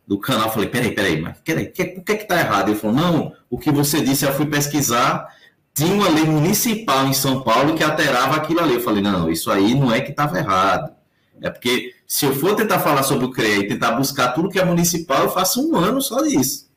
do 0.06 0.18
canal. 0.18 0.50
Falei, 0.50 0.68
peraí, 0.68 0.94
peraí, 0.94 1.20
mas 1.20 1.38
peraí, 1.44 1.66
que, 1.66 1.84
que 1.84 2.12
é 2.12 2.16
que 2.16 2.22
está 2.22 2.38
errado? 2.38 2.68
Ele 2.68 2.78
falou, 2.78 2.96
não, 2.96 3.32
o 3.48 3.58
que 3.58 3.70
você 3.70 4.02
disse, 4.02 4.26
eu 4.26 4.32
fui 4.32 4.46
pesquisar, 4.46 5.34
tinha 5.74 5.94
uma 5.94 6.08
lei 6.08 6.24
municipal 6.24 7.06
em 7.06 7.14
São 7.14 7.42
Paulo 7.42 7.74
que 7.74 7.82
alterava 7.82 8.36
aquilo 8.36 8.60
ali. 8.60 8.74
Eu 8.74 8.80
falei, 8.80 9.02
não, 9.02 9.30
isso 9.30 9.50
aí 9.50 9.74
não 9.74 9.92
é 9.92 10.00
que 10.00 10.10
estava 10.10 10.38
errado. 10.38 10.92
É 11.40 11.50
porque 11.50 11.94
se 12.06 12.26
eu 12.26 12.34
for 12.34 12.56
tentar 12.56 12.80
falar 12.80 13.02
sobre 13.02 13.26
o 13.26 13.30
CREA 13.30 13.58
e 13.58 13.68
tentar 13.68 13.92
buscar 13.92 14.32
tudo 14.32 14.48
que 14.48 14.58
é 14.58 14.64
municipal, 14.64 15.22
eu 15.22 15.30
faço 15.30 15.66
um 15.66 15.76
ano 15.76 16.02
só 16.02 16.22
disso. 16.22 16.68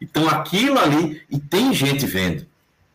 Então 0.00 0.28
aquilo 0.28 0.78
ali, 0.78 1.22
e 1.30 1.38
tem 1.38 1.72
gente 1.72 2.04
vendo. 2.04 2.46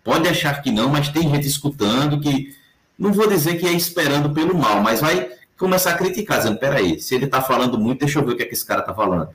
Pode 0.08 0.26
achar 0.30 0.62
que 0.62 0.72
não, 0.72 0.88
mas 0.88 1.10
tem 1.10 1.30
gente 1.30 1.46
escutando 1.46 2.22
que, 2.22 2.56
não 2.98 3.12
vou 3.12 3.28
dizer 3.28 3.60
que 3.60 3.68
é 3.68 3.74
esperando 3.74 4.30
pelo 4.30 4.58
mal, 4.58 4.82
mas 4.82 5.02
vai 5.02 5.30
começar 5.58 5.92
a 5.92 5.98
criticar, 5.98 6.38
dizendo, 6.38 6.58
peraí, 6.58 6.98
se 6.98 7.14
ele 7.14 7.26
está 7.26 7.42
falando 7.42 7.78
muito, 7.78 8.00
deixa 8.00 8.18
eu 8.18 8.26
ver 8.26 8.32
o 8.32 8.38
que, 8.38 8.44
é 8.44 8.46
que 8.46 8.54
esse 8.54 8.66
cara 8.66 8.80
está 8.80 8.94
falando. 8.94 9.28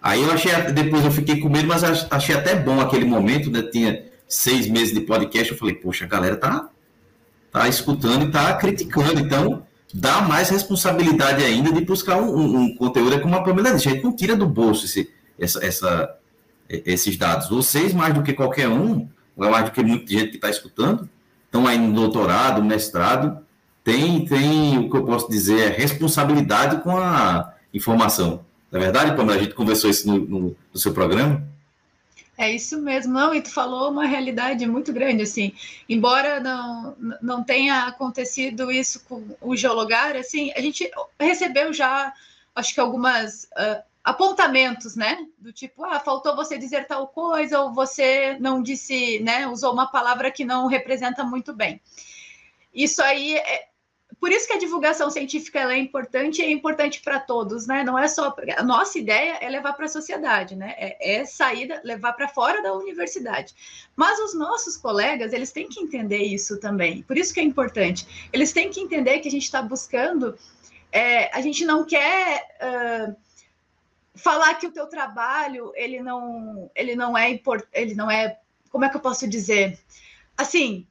Aí 0.00 0.22
eu 0.22 0.30
achei, 0.30 0.52
depois 0.70 1.04
eu 1.04 1.10
fiquei 1.10 1.40
com 1.40 1.48
medo, 1.48 1.66
mas 1.66 1.82
achei 1.82 2.36
até 2.36 2.54
bom 2.54 2.80
aquele 2.80 3.04
momento, 3.04 3.50
né? 3.50 3.62
Tinha 3.62 4.04
seis 4.28 4.68
meses 4.68 4.94
de 4.94 5.00
podcast, 5.00 5.50
eu 5.50 5.58
falei, 5.58 5.74
poxa, 5.74 6.04
a 6.04 6.08
galera 6.08 6.36
tá, 6.36 6.68
tá 7.50 7.66
escutando 7.66 8.26
e 8.26 8.30
tá 8.30 8.54
criticando, 8.54 9.18
então 9.18 9.66
dá 9.92 10.20
mais 10.20 10.48
responsabilidade 10.48 11.42
ainda 11.42 11.72
de 11.72 11.80
buscar 11.80 12.18
um, 12.18 12.56
um, 12.56 12.76
conteúdo, 12.76 13.16
é 13.16 13.18
como 13.18 13.34
a 13.34 13.42
Pamela 13.42 13.74
disse, 13.74 13.88
a 13.88 13.90
gente 13.90 14.04
não 14.04 14.14
tira 14.14 14.36
do 14.36 14.46
bolso 14.46 14.84
esse, 14.84 15.10
essa, 15.36 15.66
essa, 15.66 16.16
esses 16.68 17.16
dados. 17.16 17.48
Vocês, 17.48 17.92
mais 17.92 18.14
do 18.14 18.22
que 18.22 18.32
qualquer 18.32 18.68
um, 18.68 19.08
mais 19.48 19.64
do 19.64 19.70
que 19.70 19.82
muita 19.82 20.12
gente 20.12 20.30
que 20.30 20.36
está 20.36 20.50
escutando, 20.50 21.08
estão 21.44 21.66
aí 21.66 21.78
no 21.78 21.92
doutorado, 21.92 22.62
mestrado, 22.62 23.44
tem, 23.82 24.24
tem 24.24 24.78
o 24.78 24.90
que 24.90 24.96
eu 24.96 25.04
posso 25.04 25.30
dizer, 25.30 25.72
é 25.72 25.76
responsabilidade 25.76 26.82
com 26.82 26.96
a 26.96 27.54
informação. 27.72 28.44
Na 28.70 28.78
é 28.78 28.82
verdade, 28.82 29.16
Pamela, 29.16 29.38
a 29.38 29.42
gente 29.42 29.54
conversou 29.54 29.90
isso 29.90 30.06
no, 30.06 30.18
no, 30.18 30.56
no, 30.72 30.78
seu 30.78 30.92
programa? 30.92 31.42
É 32.38 32.54
isso 32.54 32.80
mesmo, 32.80 33.12
não, 33.12 33.34
e 33.34 33.42
tu 33.42 33.50
falou 33.50 33.90
uma 33.90 34.06
realidade 34.06 34.66
muito 34.66 34.92
grande, 34.92 35.22
assim, 35.22 35.52
embora 35.88 36.40
não, 36.40 36.96
não 37.20 37.42
tenha 37.42 37.86
acontecido 37.86 38.70
isso 38.70 39.04
com 39.08 39.36
o 39.40 39.56
geologar, 39.56 40.16
assim, 40.16 40.52
a 40.56 40.60
gente 40.60 40.90
recebeu 41.18 41.72
já, 41.72 42.12
acho 42.54 42.72
que 42.72 42.80
algumas 42.80 43.44
uh, 43.44 43.82
apontamentos, 44.02 44.96
né, 44.96 45.26
do 45.38 45.52
tipo, 45.52 45.84
ah, 45.84 46.00
faltou 46.00 46.34
você 46.34 46.56
dizer 46.56 46.86
tal 46.86 47.08
coisa, 47.08 47.60
ou 47.60 47.72
você 47.72 48.36
não 48.40 48.62
disse, 48.62 49.20
né, 49.20 49.46
usou 49.46 49.72
uma 49.72 49.90
palavra 49.90 50.30
que 50.30 50.44
não 50.44 50.66
representa 50.66 51.22
muito 51.22 51.52
bem. 51.52 51.80
Isso 52.72 53.02
aí 53.02 53.36
é, 53.36 53.70
por 54.20 54.30
isso 54.30 54.46
que 54.46 54.52
a 54.52 54.58
divulgação 54.58 55.10
científica 55.10 55.60
é 55.72 55.78
importante 55.78 56.42
e 56.42 56.44
é 56.44 56.50
importante 56.50 57.00
para 57.00 57.18
todos, 57.18 57.66
né? 57.66 57.82
Não 57.82 57.98
é 57.98 58.06
só 58.06 58.36
a 58.56 58.62
nossa 58.62 58.98
ideia 58.98 59.38
é 59.40 59.48
levar 59.48 59.72
para 59.72 59.86
a 59.86 59.88
sociedade, 59.88 60.54
né? 60.54 60.74
É, 60.76 61.20
é 61.20 61.24
sair, 61.24 61.80
levar 61.82 62.12
para 62.12 62.28
fora 62.28 62.62
da 62.62 62.74
universidade. 62.74 63.54
Mas 63.96 64.18
os 64.18 64.34
nossos 64.34 64.76
colegas 64.76 65.32
eles 65.32 65.50
têm 65.52 65.70
que 65.70 65.80
entender 65.80 66.18
isso 66.18 66.60
também. 66.60 67.02
Por 67.02 67.16
isso 67.16 67.32
que 67.32 67.40
é 67.40 67.42
importante. 67.42 68.28
Eles 68.30 68.52
têm 68.52 68.68
que 68.68 68.80
entender 68.80 69.20
que 69.20 69.28
a 69.28 69.30
gente 69.30 69.44
está 69.44 69.62
buscando. 69.62 70.36
É, 70.92 71.34
a 71.34 71.40
gente 71.40 71.64
não 71.64 71.86
quer 71.86 72.46
uh, 72.60 73.16
falar 74.14 74.54
que 74.54 74.66
o 74.66 74.72
teu 74.72 74.86
trabalho 74.86 75.72
ele 75.74 76.00
não 76.00 76.70
ele 76.74 76.94
não 76.94 77.16
é 77.16 77.40
ele 77.72 77.94
não 77.94 78.10
é 78.10 78.38
como 78.70 78.84
é 78.84 78.88
que 78.88 78.96
eu 78.96 79.00
posso 79.00 79.28
dizer 79.28 79.78
assim 80.36 80.86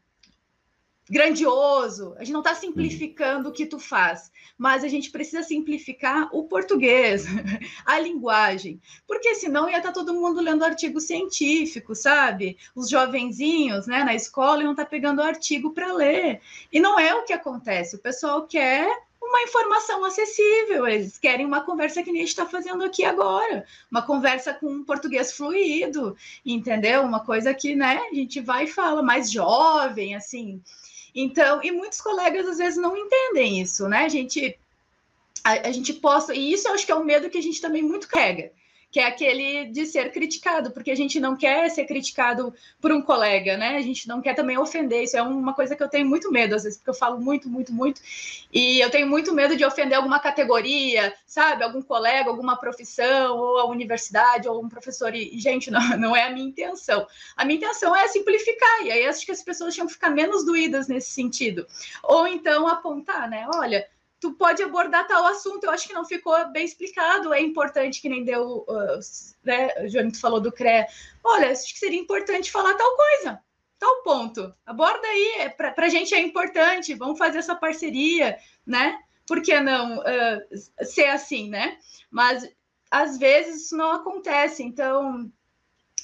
grandioso. 1.10 2.14
A 2.18 2.20
gente 2.20 2.34
não 2.34 2.42
está 2.42 2.54
simplificando 2.54 3.50
o 3.50 3.52
que 3.52 3.66
tu 3.66 3.80
faz, 3.80 4.32
mas 4.58 4.84
a 4.84 4.88
gente 4.88 5.10
precisa 5.10 5.42
simplificar 5.42 6.30
o 6.32 6.44
português, 6.44 7.26
a 7.86 8.00
linguagem, 8.00 8.80
porque 9.08 9.34
senão 9.36 9.68
ia 9.68 9.78
estar 9.78 9.90
tá 9.90 9.94
todo 9.94 10.14
mundo 10.14 10.40
lendo 10.40 10.64
artigo 10.64 11.02
científico, 11.02 11.96
sabe? 11.96 12.58
Os 12.76 12.90
jovenzinhos, 12.90 13.88
né, 13.88 14.04
na 14.04 14.14
escola 14.14 14.62
estar 14.62 14.76
tá 14.76 14.86
pegando 14.86 15.22
artigo 15.22 15.72
para 15.72 15.92
ler. 15.92 16.42
E 16.72 16.80
não 16.80 17.00
é 17.00 17.16
o 17.16 17.24
que 17.24 17.34
acontece. 17.34 17.96
O 17.96 18.00
pessoal 18.00 18.46
quer 18.46 18.88
uma 19.30 19.44
informação 19.44 20.04
acessível, 20.04 20.88
eles 20.88 21.18
querem 21.18 21.46
uma 21.46 21.62
conversa 21.62 22.04
que 22.04 22.12
nem 22.12 22.22
a 22.22 22.26
gente 22.26 22.32
está 22.32 22.46
fazendo 22.46 22.84
aqui 22.84 23.06
agora, 23.06 23.66
uma 23.90 24.02
conversa 24.02 24.54
com 24.54 24.68
um 24.68 24.84
português 24.84 25.32
fluido, 25.32 26.18
entendeu? 26.46 27.04
Uma 27.04 27.20
coisa 27.24 27.54
que, 27.54 27.76
né, 27.76 28.02
a 28.12 28.14
gente 28.14 28.42
vai 28.42 28.64
e 28.64 28.68
fala, 28.68 29.04
mais 29.04 29.32
jovem, 29.32 30.16
assim, 30.16 30.62
então, 31.14 31.64
e 31.64 31.72
muitos 31.72 32.02
colegas 32.02 32.48
às 32.48 32.58
vezes 32.58 32.82
não 32.82 32.96
entendem 32.98 33.62
isso, 33.62 33.88
né? 33.88 34.06
A 34.06 34.10
gente, 34.10 34.58
a, 35.44 35.52
a 35.68 35.72
gente 35.72 35.94
posta, 35.94 36.34
e 36.34 36.52
isso 36.52 36.68
eu 36.68 36.74
acho 36.74 36.86
que 36.86 36.92
é 36.92 36.96
um 36.96 37.04
medo 37.04 37.30
que 37.30 37.38
a 37.38 37.44
gente 37.44 37.62
também 37.62 37.84
muito 37.84 38.08
carrega, 38.08 38.52
que 38.92 39.00
é 39.00 39.06
aquele 39.06 39.66
de 39.66 39.86
ser 39.86 40.12
criticado, 40.12 40.72
porque 40.72 40.90
a 40.90 40.96
gente 40.96 41.20
não 41.20 41.36
quer 41.36 41.70
ser 41.70 41.86
criticado 41.86 42.54
por 42.82 42.92
um 42.92 43.02
colega, 43.02 43.56
né? 43.56 43.78
A 43.78 43.82
gente 43.82 44.08
não 44.08 44.22
quer 44.22 44.34
também 44.34 44.58
ofender. 44.58 45.04
Isso 45.04 45.16
é 45.16 45.22
uma 45.22 45.54
coisa 45.54 45.76
que 45.76 45.84
eu 45.84 45.88
tenho 45.88 46.08
muito 46.08 46.32
medo, 46.32 46.56
às 46.56 46.64
vezes, 46.64 46.78
porque 46.78 46.90
eu 46.90 46.96
falo 46.96 47.20
muito, 47.22 47.48
muito, 47.48 47.72
muito. 47.72 48.02
E 48.52 48.80
eu 48.80 48.90
tenho 48.90 49.08
muito 49.08 49.34
medo 49.34 49.56
de 49.56 49.64
ofender 49.64 49.96
alguma 49.96 50.20
categoria, 50.20 51.14
sabe? 51.28 51.64
Algum 51.64 51.84
colega, 51.84 52.30
alguma 52.30 52.58
profissão, 52.58 53.38
ou 53.38 53.60
a 53.60 53.66
universidade, 53.66 54.48
ou 54.48 54.64
um 54.64 54.70
professor. 54.70 55.14
E, 55.14 55.40
gente, 55.40 55.70
não, 55.72 55.82
não 55.98 56.16
é 56.16 56.24
a 56.24 56.32
minha 56.32 56.48
intenção. 56.48 57.06
A 57.38 57.46
minha 57.46 57.58
intenção 57.58 57.96
é 57.96 58.08
simplificar, 58.08 58.84
e 58.84 58.92
aí 58.92 59.06
acho 59.06 59.24
que 59.24 59.32
as 59.32 59.44
pessoas 59.44 59.76
tinham 59.76 59.86
que 59.86 59.94
ficar 59.94 60.10
menos 60.10 60.44
doídas 60.44 60.88
nesse 60.88 61.12
sentido. 61.12 61.68
Ou 62.04 62.28
então 62.28 62.68
apontar, 62.68 63.30
né? 63.30 63.48
Olha 63.54 63.86
tu 64.20 64.34
pode 64.34 64.62
abordar 64.62 65.08
tal 65.08 65.26
assunto. 65.26 65.64
Eu 65.64 65.72
acho 65.72 65.88
que 65.88 65.94
não 65.94 66.06
ficou 66.06 66.52
bem 66.52 66.66
explicado. 66.66 67.34
É 67.34 67.42
importante 67.42 68.02
que 68.02 68.10
nem 68.10 68.24
deu, 68.24 68.66
uh, 68.68 69.00
né? 69.44 69.70
O 69.84 69.88
Joanito 69.88 70.20
falou 70.20 70.42
do 70.42 70.52
CRE. 70.52 70.86
Olha, 71.24 71.52
acho 71.52 71.74
que 71.74 71.80
seria 71.80 72.00
importante 72.00 72.52
falar 72.52 72.76
tal 72.76 72.96
coisa, 72.96 73.40
tal 73.78 74.04
ponto. 74.04 74.54
Aborda 74.66 75.08
aí, 75.08 75.36
é, 75.40 75.50
para 75.50 75.86
a 75.86 75.90
gente 75.90 76.14
é 76.14 76.20
importante. 76.20 76.94
Vamos 76.96 77.18
fazer 77.18 77.40
essa 77.40 77.56
parceria, 77.56 78.38
né? 78.66 79.00
Por 79.26 79.42
que 79.42 79.60
não 79.60 80.00
uh, 80.00 80.86
ser 80.86 81.06
assim, 81.06 81.50
né? 81.50 81.78
Mas 82.12 82.48
às 82.92 83.18
vezes 83.18 83.66
isso 83.66 83.78
não 83.78 83.92
acontece. 83.92 84.64
Então, 84.64 85.32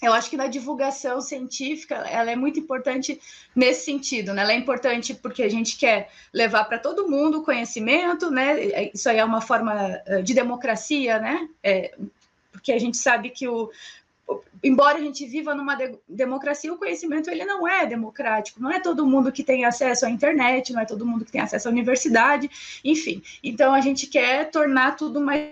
eu 0.02 0.14
acho 0.14 0.30
que 0.30 0.38
na 0.38 0.48
divulgação 0.48 1.22
científica 1.22 1.96
ela 1.96 2.32
é 2.32 2.36
muito 2.36 2.60
importante 2.60 3.20
nesse 3.56 3.86
sentido, 3.86 4.34
né? 4.34 4.42
Ela 4.42 4.54
é 4.54 4.58
importante 4.58 5.14
porque 5.14 5.44
a 5.44 5.50
gente 5.50 5.78
quer 5.78 6.10
levar 6.34 6.66
para 6.66 6.80
todo 6.80 7.10
mundo 7.10 7.40
o 7.40 7.44
conhecimento, 7.44 8.30
né? 8.30 8.92
Isso 8.94 9.10
aí 9.10 9.18
é 9.18 9.26
uma 9.26 9.42
forma 9.42 10.02
eh, 10.06 10.22
de 10.22 10.34
democracia, 10.34 11.20
né? 11.20 11.48
É, 11.64 11.96
porque 12.52 12.72
a 12.72 12.80
gente 12.80 12.98
sabe 12.98 13.30
que 13.30 13.48
o 13.48 13.72
embora 14.64 14.98
a 14.98 15.02
gente 15.02 15.26
viva 15.26 15.54
numa 15.54 15.76
de 15.76 15.96
democracia, 16.10 16.74
o 16.74 16.78
conhecimento 16.78 17.30
ele 17.30 17.46
não 17.46 17.68
é 17.68 17.86
democrático, 17.86 18.60
não 18.60 18.72
é 18.72 18.80
todo 18.80 19.06
mundo 19.06 19.32
que 19.32 19.44
tem 19.44 19.66
acesso 19.66 20.06
à 20.06 20.10
internet, 20.10 20.74
não 20.74 20.82
é 20.82 20.86
todo 20.86 21.06
mundo 21.06 21.24
que 21.24 21.32
tem 21.32 21.42
acesso 21.42 21.68
à 21.68 21.72
universidade, 21.72 22.50
enfim. 22.84 23.22
Então 23.44 23.74
a 23.74 23.82
gente 23.82 24.08
quer 24.08 24.50
tornar 24.50 24.96
tudo 24.96 25.22
mais 25.22 25.52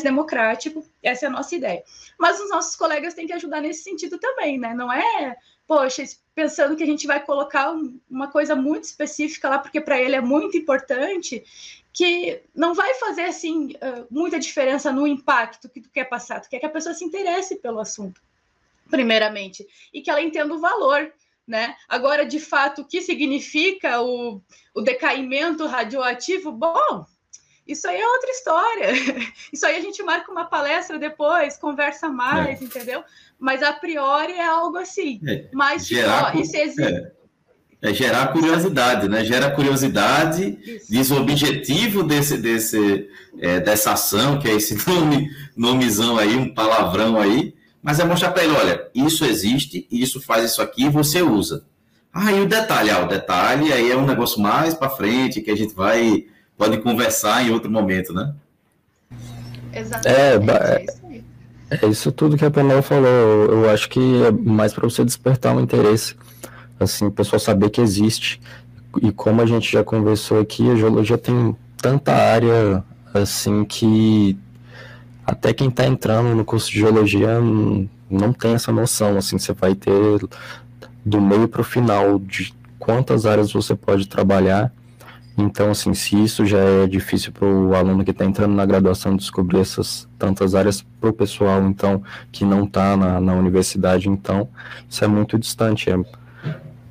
democrático, 0.00 0.86
essa 1.02 1.26
é 1.26 1.28
a 1.28 1.32
nossa 1.32 1.54
ideia. 1.56 1.82
Mas 2.18 2.40
os 2.40 2.48
nossos 2.48 2.76
colegas 2.76 3.14
têm 3.14 3.26
que 3.26 3.32
ajudar 3.32 3.60
nesse 3.60 3.82
sentido 3.82 4.18
também, 4.18 4.58
né? 4.58 4.72
Não 4.72 4.92
é, 4.92 5.36
poxa, 5.66 6.04
pensando 6.34 6.76
que 6.76 6.82
a 6.82 6.86
gente 6.86 7.06
vai 7.06 7.24
colocar 7.24 7.74
uma 8.08 8.28
coisa 8.28 8.54
muito 8.54 8.84
específica 8.84 9.48
lá, 9.48 9.58
porque 9.58 9.80
para 9.80 10.00
ele 10.00 10.14
é 10.14 10.20
muito 10.20 10.56
importante, 10.56 11.42
que 11.92 12.40
não 12.54 12.72
vai 12.72 12.94
fazer, 12.94 13.22
assim, 13.22 13.72
muita 14.08 14.38
diferença 14.38 14.92
no 14.92 15.06
impacto 15.06 15.68
que 15.68 15.80
tu 15.80 15.90
quer 15.90 16.04
passar. 16.04 16.40
Tu 16.40 16.48
quer 16.48 16.60
que 16.60 16.66
a 16.66 16.70
pessoa 16.70 16.94
se 16.94 17.04
interesse 17.04 17.56
pelo 17.56 17.80
assunto, 17.80 18.22
primeiramente, 18.88 19.66
e 19.92 20.00
que 20.00 20.08
ela 20.08 20.22
entenda 20.22 20.54
o 20.54 20.60
valor, 20.60 21.12
né? 21.46 21.74
Agora, 21.88 22.24
de 22.24 22.38
fato, 22.38 22.82
o 22.82 22.84
que 22.84 23.02
significa 23.02 24.00
o, 24.00 24.40
o 24.72 24.80
decaimento 24.80 25.66
radioativo? 25.66 26.52
Bom, 26.52 27.04
isso 27.70 27.88
aí 27.88 28.00
é 28.00 28.06
outra 28.06 28.30
história. 28.30 28.88
Isso 29.52 29.66
aí 29.66 29.76
a 29.76 29.80
gente 29.80 30.02
marca 30.02 30.30
uma 30.30 30.44
palestra 30.44 30.98
depois, 30.98 31.56
conversa 31.56 32.08
mais, 32.08 32.60
é. 32.60 32.64
entendeu? 32.64 33.02
Mas 33.38 33.62
a 33.62 33.72
priori 33.72 34.32
é 34.32 34.46
algo 34.46 34.76
assim. 34.76 35.20
É, 35.26 35.46
Mas 35.52 35.86
gerar, 35.86 36.36
isso 36.36 36.56
existe. 36.56 36.82
É, 36.82 37.12
é, 37.82 37.94
gerar 37.94 38.28
curiosidade, 38.28 39.08
né? 39.08 39.24
Gera 39.24 39.50
curiosidade, 39.50 40.58
isso. 40.64 40.86
diz 40.90 41.10
o 41.10 41.16
objetivo 41.16 42.02
desse, 42.02 42.36
desse, 42.36 43.08
é, 43.38 43.58
dessa 43.60 43.92
ação, 43.92 44.38
que 44.38 44.48
é 44.48 44.54
esse 44.54 44.76
nome, 44.86 45.30
nomezão 45.56 46.18
aí, 46.18 46.36
um 46.36 46.52
palavrão 46.52 47.18
aí, 47.18 47.54
mas 47.82 47.98
é 47.98 48.04
mostrar 48.04 48.32
para 48.32 48.44
ele, 48.44 48.52
olha, 48.52 48.88
isso 48.94 49.24
existe, 49.24 49.86
isso 49.90 50.20
faz 50.20 50.50
isso 50.50 50.60
aqui, 50.60 50.88
você 50.88 51.22
usa. 51.22 51.64
Ah, 52.12 52.32
e 52.32 52.40
o 52.40 52.46
detalhe, 52.46 52.90
ah, 52.90 53.04
o 53.04 53.08
detalhe 53.08 53.72
aí 53.72 53.90
é 53.90 53.96
um 53.96 54.04
negócio 54.04 54.40
mais 54.40 54.74
para 54.74 54.90
frente, 54.90 55.40
que 55.40 55.50
a 55.50 55.56
gente 55.56 55.74
vai 55.74 56.26
pode 56.60 56.76
conversar 56.76 57.42
em 57.42 57.50
outro 57.50 57.70
momento, 57.70 58.12
né? 58.12 58.34
Exatamente. 59.72 60.84
É, 61.70 61.74
é, 61.74 61.86
é 61.86 61.86
isso 61.88 62.12
tudo 62.12 62.36
que 62.36 62.44
a 62.44 62.50
Penel 62.50 62.82
falou. 62.82 63.08
Eu 63.08 63.70
acho 63.70 63.88
que 63.88 64.22
é 64.24 64.30
mais 64.30 64.74
para 64.74 64.86
você 64.86 65.02
despertar 65.02 65.56
um 65.56 65.60
interesse, 65.60 66.14
assim, 66.78 67.06
o 67.06 67.10
pessoal 67.10 67.40
saber 67.40 67.70
que 67.70 67.80
existe. 67.80 68.38
E 69.00 69.10
como 69.10 69.40
a 69.40 69.46
gente 69.46 69.72
já 69.72 69.82
conversou 69.82 70.38
aqui, 70.38 70.70
a 70.70 70.76
geologia 70.76 71.16
tem 71.16 71.56
tanta 71.78 72.12
área 72.12 72.84
assim 73.14 73.64
que 73.64 74.36
até 75.26 75.54
quem 75.54 75.68
está 75.68 75.86
entrando 75.86 76.34
no 76.34 76.44
curso 76.44 76.70
de 76.70 76.78
geologia 76.78 77.40
não 78.10 78.34
tem 78.34 78.52
essa 78.52 78.70
noção. 78.70 79.16
Assim, 79.16 79.38
você 79.38 79.54
vai 79.54 79.74
ter 79.74 80.20
do 81.06 81.20
meio 81.22 81.48
para 81.48 81.62
o 81.62 81.64
final 81.64 82.18
de 82.18 82.52
quantas 82.78 83.24
áreas 83.24 83.50
você 83.50 83.74
pode 83.74 84.06
trabalhar 84.06 84.70
então, 85.40 85.70
assim, 85.70 85.94
se 85.94 86.22
isso 86.22 86.44
já 86.44 86.58
é 86.58 86.86
difícil 86.86 87.32
para 87.32 87.46
o 87.46 87.74
aluno 87.74 88.04
que 88.04 88.10
está 88.10 88.24
entrando 88.24 88.54
na 88.54 88.66
graduação 88.66 89.16
descobrir 89.16 89.60
essas 89.60 90.08
tantas 90.18 90.54
áreas 90.54 90.84
para 91.00 91.10
o 91.10 91.12
pessoal, 91.12 91.62
então, 91.64 92.02
que 92.30 92.44
não 92.44 92.64
está 92.64 92.96
na, 92.96 93.20
na 93.20 93.34
universidade, 93.34 94.08
então, 94.08 94.48
isso 94.88 95.04
é 95.04 95.08
muito 95.08 95.38
distante. 95.38 95.90
É, 95.90 95.98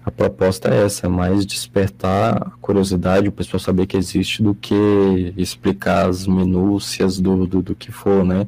a 0.05 0.11
proposta 0.11 0.69
é 0.69 0.85
essa, 0.85 1.05
é 1.05 1.09
mais 1.09 1.45
despertar 1.45 2.37
a 2.37 2.51
curiosidade, 2.61 3.27
o 3.27 3.31
pessoal 3.31 3.59
saber 3.59 3.85
que 3.85 3.97
existe, 3.97 4.41
do 4.41 4.55
que 4.55 5.33
explicar 5.37 6.07
as 6.07 6.25
minúcias 6.25 7.19
do, 7.19 7.45
do, 7.45 7.61
do 7.61 7.75
que 7.75 7.91
for, 7.91 8.25
né? 8.25 8.47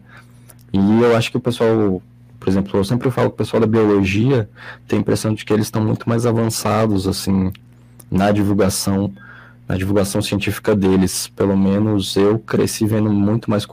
E 0.74 0.78
eu 0.78 1.16
acho 1.16 1.30
que 1.32 1.38
o 1.38 1.42
pessoal 1.42 2.02
por 2.40 2.50
exemplo, 2.50 2.80
eu 2.80 2.84
sempre 2.84 3.12
falo 3.12 3.30
que 3.30 3.36
o 3.36 3.38
pessoal 3.38 3.62
da 3.62 3.68
biologia 3.68 4.50
tem 4.88 4.98
a 4.98 5.02
impressão 5.02 5.32
de 5.32 5.46
que 5.46 5.54
eles 5.54 5.68
estão 5.68 5.84
muito 5.86 6.10
mais 6.10 6.26
avançados, 6.26 7.08
assim, 7.08 7.54
na 8.10 8.32
divulgação 8.32 9.14
na 9.72 9.78
divulgação 9.78 10.22
científica 10.22 10.76
deles. 10.76 11.30
Pelo 11.30 11.58
menos 11.58 12.18
eu 12.18 12.38
cresci 12.38 12.86
vendo 12.86 13.10
muito 13.10 13.50
mais 13.50 13.66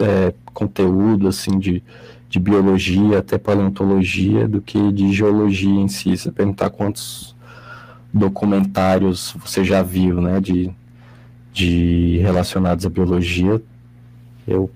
é, 0.00 0.34
conteúdo 0.52 1.28
assim 1.28 1.56
de, 1.56 1.84
de 2.28 2.40
biologia, 2.40 3.20
até 3.20 3.38
paleontologia, 3.38 4.48
do 4.48 4.60
que 4.60 4.90
de 4.90 5.12
geologia 5.12 5.80
em 5.80 5.86
si. 5.86 6.16
Você 6.16 6.32
perguntar 6.32 6.70
quantos 6.70 7.36
documentários 8.12 9.36
você 9.40 9.64
já 9.64 9.82
viu, 9.82 10.20
né, 10.20 10.40
de, 10.40 10.68
de 11.52 12.18
relacionados 12.18 12.84
à 12.84 12.90
biologia, 12.90 13.62
eu 14.48 14.68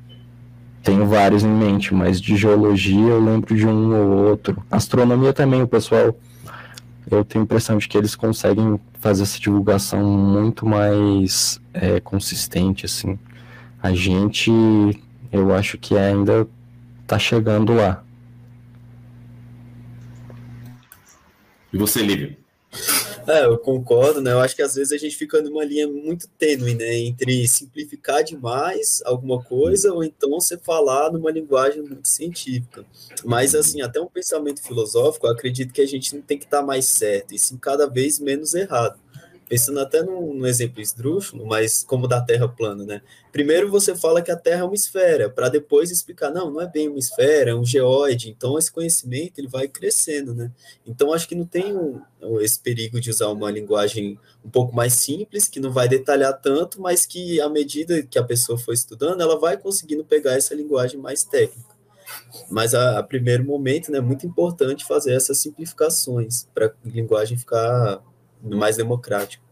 tenho 0.84 1.04
vários 1.04 1.42
em 1.42 1.50
mente, 1.50 1.92
mas 1.92 2.20
de 2.20 2.36
geologia 2.36 3.08
eu 3.08 3.20
lembro 3.20 3.56
de 3.56 3.66
um 3.66 3.92
ou 3.92 4.28
outro. 4.28 4.62
Astronomia 4.70 5.32
também, 5.32 5.62
o 5.62 5.68
pessoal 5.68 6.14
eu 7.10 7.24
tenho 7.24 7.42
a 7.42 7.44
impressão 7.44 7.76
de 7.78 7.88
que 7.88 7.98
eles 7.98 8.14
conseguem 8.14 8.80
fazer 9.00 9.22
essa 9.22 9.38
divulgação 9.38 10.02
muito 10.04 10.64
mais 10.64 11.60
é, 11.72 12.00
consistente, 12.00 12.86
assim. 12.86 13.18
A 13.82 13.92
gente, 13.92 14.50
eu 15.32 15.54
acho 15.54 15.78
que 15.78 15.96
ainda 15.96 16.46
está 17.02 17.18
chegando 17.18 17.74
lá. 17.74 18.04
E 21.72 21.78
você, 21.78 22.02
Lívia? 22.02 22.36
É, 23.30 23.44
eu 23.44 23.56
concordo, 23.58 24.20
né? 24.20 24.32
Eu 24.32 24.40
acho 24.40 24.56
que 24.56 24.62
às 24.62 24.74
vezes 24.74 24.92
a 24.92 24.98
gente 24.98 25.14
fica 25.14 25.40
numa 25.40 25.64
linha 25.64 25.86
muito 25.86 26.26
tênue, 26.36 26.74
né? 26.74 26.98
Entre 26.98 27.46
simplificar 27.46 28.24
demais 28.24 29.00
alguma 29.04 29.40
coisa 29.40 29.92
ou 29.92 30.02
então 30.02 30.30
você 30.30 30.58
falar 30.58 31.12
numa 31.12 31.30
linguagem 31.30 31.80
muito 31.80 32.08
científica. 32.08 32.84
Mas, 33.24 33.54
assim, 33.54 33.82
até 33.82 34.00
um 34.00 34.08
pensamento 34.08 34.60
filosófico, 34.60 35.28
eu 35.28 35.32
acredito 35.32 35.72
que 35.72 35.80
a 35.80 35.86
gente 35.86 36.12
não 36.16 36.22
tem 36.22 36.38
que 36.38 36.44
estar 36.44 36.62
mais 36.62 36.86
certo, 36.86 37.32
e 37.32 37.38
sim 37.38 37.56
cada 37.56 37.86
vez 37.86 38.18
menos 38.18 38.52
errado 38.52 38.98
pensando 39.50 39.80
até 39.80 40.00
num, 40.00 40.32
num, 40.32 40.46
exemplo 40.46 40.80
esdrúxulo, 40.80 41.44
mas 41.44 41.82
como 41.82 42.06
da 42.06 42.20
Terra 42.20 42.46
plana, 42.46 42.84
né? 42.84 43.02
Primeiro 43.32 43.68
você 43.68 43.96
fala 43.96 44.22
que 44.22 44.30
a 44.30 44.36
Terra 44.36 44.60
é 44.60 44.64
uma 44.64 44.76
esfera, 44.76 45.28
para 45.28 45.48
depois 45.48 45.90
explicar, 45.90 46.30
não, 46.30 46.52
não 46.52 46.60
é 46.60 46.68
bem 46.68 46.88
uma 46.88 47.00
esfera, 47.00 47.50
é 47.50 47.54
um 47.54 47.64
geóide. 47.64 48.30
Então 48.30 48.56
esse 48.56 48.70
conhecimento 48.70 49.40
ele 49.40 49.48
vai 49.48 49.66
crescendo, 49.66 50.32
né? 50.32 50.52
Então 50.86 51.12
acho 51.12 51.26
que 51.26 51.34
não 51.34 51.44
tem 51.44 51.76
um, 51.76 52.00
esse 52.40 52.60
perigo 52.60 53.00
de 53.00 53.10
usar 53.10 53.26
uma 53.26 53.50
linguagem 53.50 54.16
um 54.44 54.48
pouco 54.48 54.72
mais 54.72 54.92
simples, 54.92 55.48
que 55.48 55.58
não 55.58 55.72
vai 55.72 55.88
detalhar 55.88 56.40
tanto, 56.40 56.80
mas 56.80 57.04
que 57.04 57.40
à 57.40 57.48
medida 57.48 58.04
que 58.04 58.20
a 58.20 58.24
pessoa 58.24 58.56
for 58.56 58.72
estudando, 58.72 59.20
ela 59.20 59.36
vai 59.36 59.56
conseguindo 59.56 60.04
pegar 60.04 60.34
essa 60.34 60.54
linguagem 60.54 61.00
mais 61.00 61.24
técnica. 61.24 61.74
Mas 62.48 62.72
a, 62.72 63.00
a 63.00 63.02
primeiro 63.02 63.44
momento, 63.44 63.90
né, 63.90 63.98
é 63.98 64.00
muito 64.00 64.24
importante 64.24 64.84
fazer 64.84 65.12
essas 65.12 65.38
simplificações 65.38 66.46
para 66.54 66.66
a 66.66 66.72
linguagem 66.84 67.36
ficar 67.36 68.00
mais 68.42 68.76
democrático. 68.76 69.44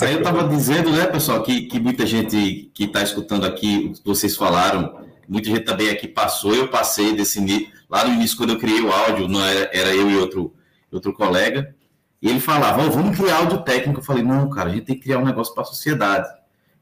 Aí 0.00 0.12
eu 0.12 0.18
estava 0.18 0.48
dizendo, 0.48 0.90
né, 0.90 1.06
pessoal, 1.06 1.42
que, 1.42 1.62
que 1.62 1.78
muita 1.78 2.06
gente 2.06 2.70
que 2.72 2.84
está 2.84 3.02
escutando 3.02 3.46
aqui, 3.46 3.92
o 3.92 3.92
que 3.92 4.06
vocês 4.06 4.36
falaram, 4.36 5.06
muita 5.28 5.48
gente 5.50 5.64
também 5.64 5.90
aqui 5.90 6.08
passou, 6.08 6.54
eu 6.54 6.68
passei 6.68 7.14
desse 7.14 7.40
lá 7.88 8.04
no 8.04 8.14
início, 8.14 8.36
quando 8.36 8.50
eu 8.50 8.58
criei 8.58 8.80
o 8.80 8.92
áudio, 8.92 9.28
não 9.28 9.44
era, 9.44 9.70
era 9.72 9.94
eu 9.94 10.10
e 10.10 10.16
outro, 10.16 10.54
outro 10.92 11.12
colega, 11.12 11.74
e 12.20 12.28
ele 12.28 12.40
falava, 12.40 12.84
oh, 12.84 12.90
vamos 12.90 13.16
criar 13.16 13.36
áudio 13.38 13.62
técnico. 13.62 14.00
Eu 14.00 14.04
falei, 14.04 14.22
não, 14.22 14.50
cara, 14.50 14.70
a 14.70 14.72
gente 14.72 14.84
tem 14.84 14.96
que 14.96 15.02
criar 15.02 15.18
um 15.18 15.24
negócio 15.24 15.54
para 15.54 15.62
a 15.62 15.66
sociedade. 15.66 16.28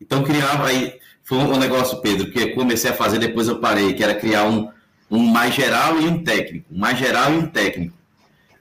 Então 0.01 0.23
criava 0.23 0.67
aí, 0.67 0.99
foi 1.23 1.39
um 1.39 1.59
negócio, 1.59 2.01
Pedro, 2.01 2.31
que 2.31 2.39
eu 2.39 2.55
comecei 2.55 2.91
a 2.91 2.95
fazer, 2.95 3.19
depois 3.19 3.49
eu 3.49 3.59
parei, 3.59 3.93
que 3.93 4.03
era 4.03 4.15
criar 4.15 4.45
um, 4.45 4.71
um 5.11 5.19
mais 5.27 5.55
geral 5.55 6.01
e 6.01 6.07
um 6.07 6.23
técnico, 6.23 6.73
um 6.73 6.79
mais 6.79 6.99
geral 6.99 7.33
e 7.33 7.37
um 7.37 7.47
técnico. 7.47 7.97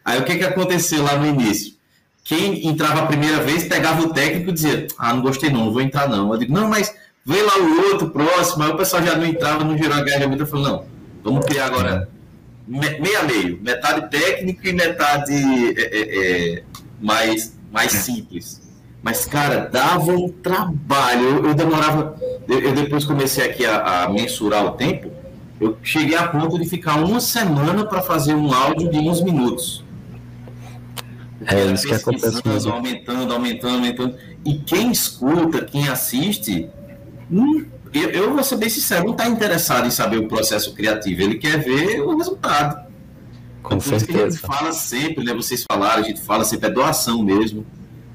Aí 0.06 0.20
o 0.20 0.24
que, 0.24 0.38
que 0.38 0.43
aconteceu 0.45 1.03
lá 1.03 1.18
no 1.18 1.26
início? 1.26 1.74
Quem 2.24 2.68
entrava 2.68 3.01
a 3.01 3.06
primeira 3.08 3.41
vez 3.41 3.64
pegava 3.64 4.01
o 4.03 4.14
técnico 4.14 4.51
e 4.51 4.53
dizia: 4.53 4.88
Ah, 4.97 5.14
não 5.14 5.22
gostei 5.22 5.49
não, 5.49 5.66
não 5.66 5.74
vou 5.74 5.82
entrar 5.82 6.08
não. 6.08 6.32
Eu 6.32 6.39
digo: 6.39 6.53
Não, 6.53 6.70
mas 6.70 6.93
vem 7.26 7.41
lá 7.41 7.58
o 7.58 7.91
outro 7.91 8.10
próximo. 8.12 8.64
Aí 8.64 8.70
o 8.70 8.78
pessoal 8.78 9.03
já 9.03 9.16
não 9.16 9.26
entrava, 9.26 9.64
não 9.64 9.78
gerou 9.78 9.97
a 9.97 10.03
guerra 10.03 10.28
muito. 10.28 10.43
Eu 10.43 10.47
falei: 10.47 10.66
Não, 10.66 10.86
vamos 11.24 11.45
criar 11.45 11.66
agora 11.66 12.08
meio 12.68 13.20
a 13.20 13.24
meio, 13.24 13.60
metade 13.62 14.10
técnico 14.10 14.68
e 14.68 14.74
metade 14.74 15.34
é, 15.34 15.82
é, 15.82 16.56
é, 16.58 16.64
mais, 16.99 17.56
mais 17.72 17.91
simples. 17.91 18.62
Mas, 19.03 19.24
cara, 19.24 19.70
dava 19.72 20.12
um 20.12 20.30
trabalho. 20.30 21.24
Eu, 21.24 21.45
eu 21.47 21.53
demorava. 21.53 22.16
Eu, 22.47 22.60
eu, 22.60 22.74
depois 22.74 23.06
comecei 23.06 23.45
aqui 23.45 23.64
a, 23.64 24.06
a, 24.06 24.10
mensurar 24.10 24.66
o 24.66 24.72
tempo. 24.72 25.12
Eu 25.62 25.78
cheguei 25.84 26.18
a 26.18 26.28
ponto 26.28 26.58
de 26.58 26.68
ficar 26.68 26.95
uma 26.95 27.20
semana 27.20 27.86
para 27.86 28.01
fazer 28.01 28.34
um 28.34 28.51
áudio 28.51 28.89
de 28.89 28.97
uns 28.97 29.22
minutos. 29.22 29.84
É 31.48 31.66
isso 31.72 31.88
que 31.88 31.93
acontece 31.93 32.41
mesmo. 32.46 32.74
Aumentando, 32.74 33.34
aumentando, 33.34 33.76
aumentando. 33.76 34.16
E 34.43 34.56
quem 34.60 34.91
escuta, 34.91 35.64
quem 35.64 35.88
assiste, 35.88 36.70
hum, 37.32 37.66
eu, 37.93 38.10
eu 38.10 38.34
vou 38.34 38.43
ser 38.43 38.58
bem 38.58 38.70
sincero, 38.70 39.06
não 39.06 39.12
está 39.12 39.28
interessado 39.28 39.88
em 39.88 39.91
saber 39.91 40.18
o 40.18 40.28
processo 40.28 40.74
criativo. 40.74 41.22
Ele 41.22 41.36
quer 41.36 41.58
ver 41.60 42.02
o 42.02 42.18
resultado. 42.18 42.86
Com 43.64 43.76
então, 43.76 44.00
certeza. 44.00 44.26
a 44.26 44.30
gente 44.30 44.39
fala 44.39 44.72
sempre, 44.74 45.24
né? 45.24 45.34
Vocês 45.34 45.64
falaram, 45.68 46.04
a 46.04 46.06
gente 46.06 46.22
fala 46.22 46.43
sempre, 46.43 46.68
é 46.68 46.72
doação 46.72 47.24
mesmo. 47.24 47.66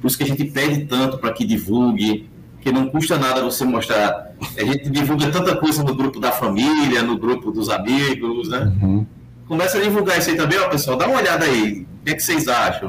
Por 0.01 0.07
isso 0.07 0.17
que 0.17 0.25
a 0.25 0.27
gente 0.27 0.45
pede 0.45 0.85
tanto 0.85 1.19
para 1.19 1.33
que 1.33 1.45
divulgue, 1.45 2.29
que 2.61 2.71
não 2.71 2.89
custa 2.89 3.19
nada 3.19 3.43
você 3.43 3.65
mostrar. 3.65 4.33
A 4.57 4.65
gente 4.65 4.89
divulga 4.91 5.31
tanta 5.31 5.57
coisa 5.57 5.83
no 5.83 5.95
grupo 5.95 6.21
da 6.21 6.31
família, 6.31 7.03
no 7.03 7.19
grupo 7.19 7.51
dos 7.51 7.69
amigos, 7.69 8.49
né? 8.49 8.73
Uhum. 8.81 9.07
Começa 9.49 9.79
a 9.79 9.83
divulgar 9.83 10.19
isso 10.19 10.31
aí 10.31 10.37
também, 10.37 10.59
ó, 10.59 10.69
pessoal. 10.69 10.97
Dá 10.97 11.09
uma 11.09 11.19
olhada 11.19 11.45
aí. 11.45 11.87
O 12.01 12.05
que, 12.05 12.13
é 12.13 12.15
que 12.15 12.23
vocês 12.23 12.49
acham? 12.49 12.89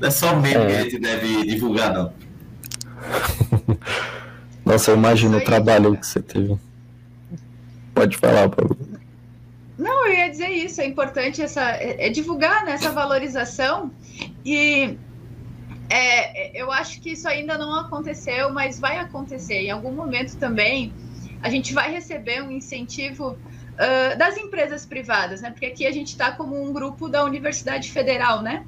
Não 0.00 0.08
é 0.08 0.10
só 0.10 0.36
meme 0.36 0.64
é. 0.64 0.66
que 0.66 0.72
a 0.72 0.82
gente 0.82 0.98
deve 0.98 1.44
divulgar, 1.46 1.92
não. 1.92 2.12
Nossa, 4.64 4.90
eu 4.90 4.96
imagino 4.96 5.38
o 5.38 5.44
trabalho 5.44 5.96
que 5.96 6.06
você 6.06 6.20
teve. 6.22 6.56
Pode 7.94 8.16
falar, 8.16 8.48
Paulo. 8.48 8.76
Não, 9.76 10.06
eu 10.06 10.14
ia 10.14 10.30
dizer 10.30 10.48
isso. 10.48 10.80
É 10.80 10.86
importante 10.86 11.42
essa, 11.42 11.72
é, 11.72 12.06
é 12.06 12.10
divulgar 12.10 12.64
né, 12.64 12.72
essa 12.72 12.90
valorização 12.90 13.90
e 14.44 14.96
é, 15.90 16.60
eu 16.60 16.72
acho 16.72 17.00
que 17.00 17.10
isso 17.10 17.28
ainda 17.28 17.58
não 17.58 17.78
aconteceu, 17.78 18.52
mas 18.52 18.80
vai 18.80 18.98
acontecer. 18.98 19.62
Em 19.62 19.70
algum 19.70 19.92
momento 19.92 20.36
também 20.36 20.92
a 21.42 21.50
gente 21.50 21.74
vai 21.74 21.92
receber 21.92 22.42
um 22.42 22.50
incentivo 22.50 23.36
uh, 23.74 24.16
das 24.16 24.36
empresas 24.36 24.86
privadas, 24.86 25.40
né? 25.40 25.50
Porque 25.50 25.66
aqui 25.66 25.86
a 25.86 25.92
gente 25.92 26.08
está 26.08 26.32
como 26.32 26.60
um 26.62 26.72
grupo 26.72 27.08
da 27.08 27.24
Universidade 27.24 27.90
Federal, 27.90 28.42
né? 28.42 28.64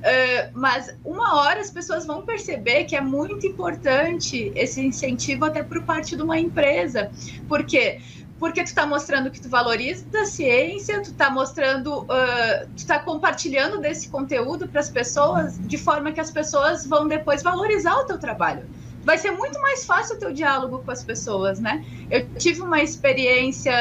Uh, 0.00 0.50
mas 0.54 0.94
uma 1.04 1.36
hora 1.36 1.60
as 1.60 1.70
pessoas 1.70 2.06
vão 2.06 2.22
perceber 2.22 2.84
que 2.84 2.96
é 2.96 3.00
muito 3.00 3.46
importante 3.46 4.50
esse 4.54 4.80
incentivo 4.80 5.44
até 5.44 5.62
por 5.62 5.82
parte 5.82 6.16
de 6.16 6.22
uma 6.22 6.38
empresa. 6.38 7.10
Por 7.46 7.64
quê? 7.64 8.00
Porque 8.38 8.62
tu 8.62 8.68
está 8.68 8.86
mostrando 8.86 9.30
que 9.30 9.38
tu 9.38 9.50
valoriza 9.50 10.06
a 10.18 10.24
ciência, 10.24 11.02
tu 11.02 11.10
está 11.10 11.28
mostrando, 11.28 12.02
uh, 12.04 12.66
tu 12.74 12.78
está 12.78 12.98
compartilhando 12.98 13.78
desse 13.78 14.08
conteúdo 14.08 14.66
para 14.66 14.80
as 14.80 14.88
pessoas, 14.88 15.58
de 15.58 15.76
forma 15.76 16.10
que 16.12 16.20
as 16.20 16.30
pessoas 16.30 16.86
vão 16.86 17.06
depois 17.06 17.42
valorizar 17.42 17.94
o 17.96 18.04
teu 18.04 18.18
trabalho. 18.18 18.64
Vai 19.10 19.18
ser 19.18 19.32
muito 19.32 19.60
mais 19.60 19.84
fácil 19.84 20.14
o 20.14 20.18
teu 20.20 20.32
diálogo 20.32 20.84
com 20.84 20.90
as 20.92 21.02
pessoas, 21.02 21.58
né? 21.58 21.84
Eu 22.08 22.28
tive 22.36 22.60
uma 22.60 22.80
experiência, 22.80 23.72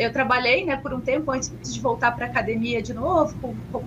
eu 0.00 0.10
trabalhei, 0.10 0.64
né, 0.64 0.78
por 0.78 0.94
um 0.94 1.00
tempo 1.02 1.30
antes 1.30 1.52
de 1.74 1.78
voltar 1.78 2.12
para 2.12 2.24
academia 2.24 2.80
de 2.80 2.94
novo, 2.94 3.36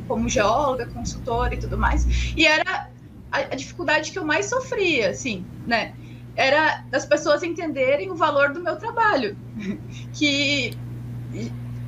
como, 0.08 0.30
geóloga, 0.30 0.86
consultora 0.86 1.56
e 1.56 1.58
tudo 1.58 1.76
mais, 1.76 2.06
e 2.38 2.46
era 2.46 2.88
a, 3.32 3.38
a 3.40 3.56
dificuldade 3.56 4.12
que 4.12 4.20
eu 4.20 4.24
mais 4.24 4.46
sofria, 4.46 5.10
assim, 5.10 5.44
né? 5.66 5.96
era 6.36 6.84
das 6.92 7.04
pessoas 7.04 7.42
entenderem 7.42 8.12
o 8.12 8.16
valor 8.16 8.54
do 8.54 8.62
meu 8.62 8.76
trabalho, 8.76 9.36
que 10.14 10.78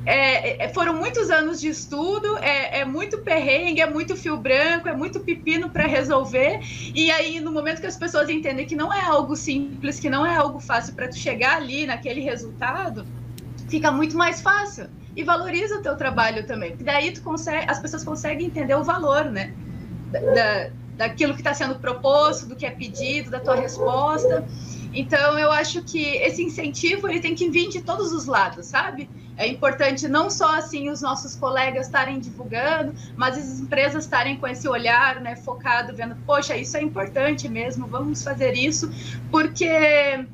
é, 0.06 0.64
é, 0.64 0.68
foram 0.68 0.94
muitos 0.94 1.30
anos 1.30 1.60
de 1.60 1.68
estudo, 1.68 2.36
é, 2.38 2.80
é, 2.80 2.84
muito 2.84 3.18
perrengue, 3.18 3.80
é 3.80 3.88
muito 3.88 4.14
fio 4.16 4.36
branco, 4.36 4.88
é 4.88 4.94
muito 4.94 5.20
pepino 5.20 5.70
para 5.70 5.86
resolver. 5.86 6.60
E 6.94 7.10
aí, 7.10 7.40
no 7.40 7.50
momento 7.50 7.80
que 7.80 7.86
as 7.86 7.96
pessoas 7.96 8.28
entendem 8.28 8.66
que 8.66 8.76
não 8.76 8.92
é 8.92 9.00
algo 9.00 9.34
simples, 9.34 9.98
que 9.98 10.10
não 10.10 10.26
é 10.26 10.36
algo 10.36 10.60
fácil 10.60 10.94
para 10.94 11.08
tu 11.08 11.16
chegar 11.16 11.56
ali 11.56 11.86
naquele 11.86 12.20
resultado, 12.20 13.06
fica 13.68 13.90
muito 13.90 14.16
mais 14.16 14.42
fácil. 14.42 14.88
E 15.16 15.22
valoriza 15.22 15.76
o 15.78 15.82
teu 15.82 15.96
trabalho 15.96 16.44
também, 16.44 16.76
daí 16.80 17.12
tu 17.12 17.22
consegue, 17.22 17.70
as 17.70 17.78
pessoas 17.78 18.02
conseguem 18.02 18.48
entender 18.48 18.74
o 18.74 18.82
valor, 18.82 19.26
né? 19.26 19.54
Da, 20.10 20.70
daquilo 20.96 21.34
que 21.34 21.40
está 21.40 21.54
sendo 21.54 21.76
proposto, 21.76 22.46
do 22.46 22.56
que 22.56 22.66
é 22.66 22.70
pedido, 22.70 23.30
da 23.30 23.40
tua 23.40 23.54
resposta. 23.54 24.44
Então, 24.92 25.38
eu 25.38 25.50
acho 25.50 25.82
que 25.82 26.16
esse 26.16 26.42
incentivo 26.42 27.08
ele 27.08 27.20
tem 27.20 27.34
que 27.34 27.48
vir 27.48 27.68
de 27.68 27.80
todos 27.80 28.12
os 28.12 28.26
lados, 28.26 28.66
sabe? 28.66 29.08
É 29.36 29.46
importante 29.48 30.06
não 30.08 30.30
só 30.30 30.56
assim 30.56 30.88
os 30.90 31.02
nossos 31.02 31.34
colegas 31.34 31.86
estarem 31.86 32.20
divulgando, 32.20 32.94
mas 33.16 33.36
as 33.36 33.60
empresas 33.60 34.04
estarem 34.04 34.36
com 34.36 34.46
esse 34.46 34.68
olhar, 34.68 35.20
né, 35.20 35.36
focado, 35.36 35.94
vendo, 35.94 36.16
poxa, 36.24 36.56
isso 36.56 36.76
é 36.76 36.82
importante 36.82 37.48
mesmo, 37.48 37.86
vamos 37.86 38.22
fazer 38.22 38.54
isso, 38.54 38.90
porque 39.30 40.24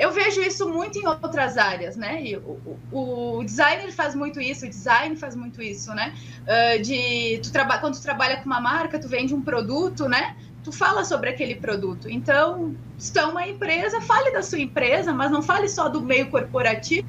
eu 0.00 0.10
vejo 0.12 0.40
isso 0.40 0.66
muito 0.66 0.98
em 0.98 1.06
outras 1.06 1.58
áreas, 1.58 1.94
né? 1.94 2.22
E 2.22 2.34
o, 2.34 2.78
o, 2.90 3.38
o 3.38 3.44
designer 3.44 3.92
faz 3.92 4.14
muito 4.14 4.40
isso, 4.40 4.64
o 4.64 4.68
design 4.68 5.14
faz 5.14 5.36
muito 5.36 5.60
isso, 5.60 5.94
né? 5.94 6.14
Uh, 6.42 6.82
de 6.82 7.38
tu 7.42 7.50
quando 7.80 7.96
tu 7.96 8.02
trabalha 8.02 8.38
com 8.38 8.46
uma 8.46 8.62
marca, 8.62 8.98
tu 8.98 9.08
vende 9.08 9.34
um 9.34 9.42
produto, 9.42 10.08
né? 10.08 10.36
Tu 10.62 10.72
fala 10.72 11.04
sobre 11.04 11.30
aquele 11.30 11.54
produto. 11.54 12.08
Então, 12.10 12.74
se 12.98 13.12
tu 13.12 13.18
é 13.18 13.24
uma 13.24 13.48
empresa, 13.48 14.00
fale 14.02 14.30
da 14.30 14.42
sua 14.42 14.58
empresa, 14.58 15.12
mas 15.12 15.30
não 15.30 15.42
fale 15.42 15.68
só 15.68 15.88
do 15.88 16.00
meio 16.00 16.28
corporativo. 16.30 17.06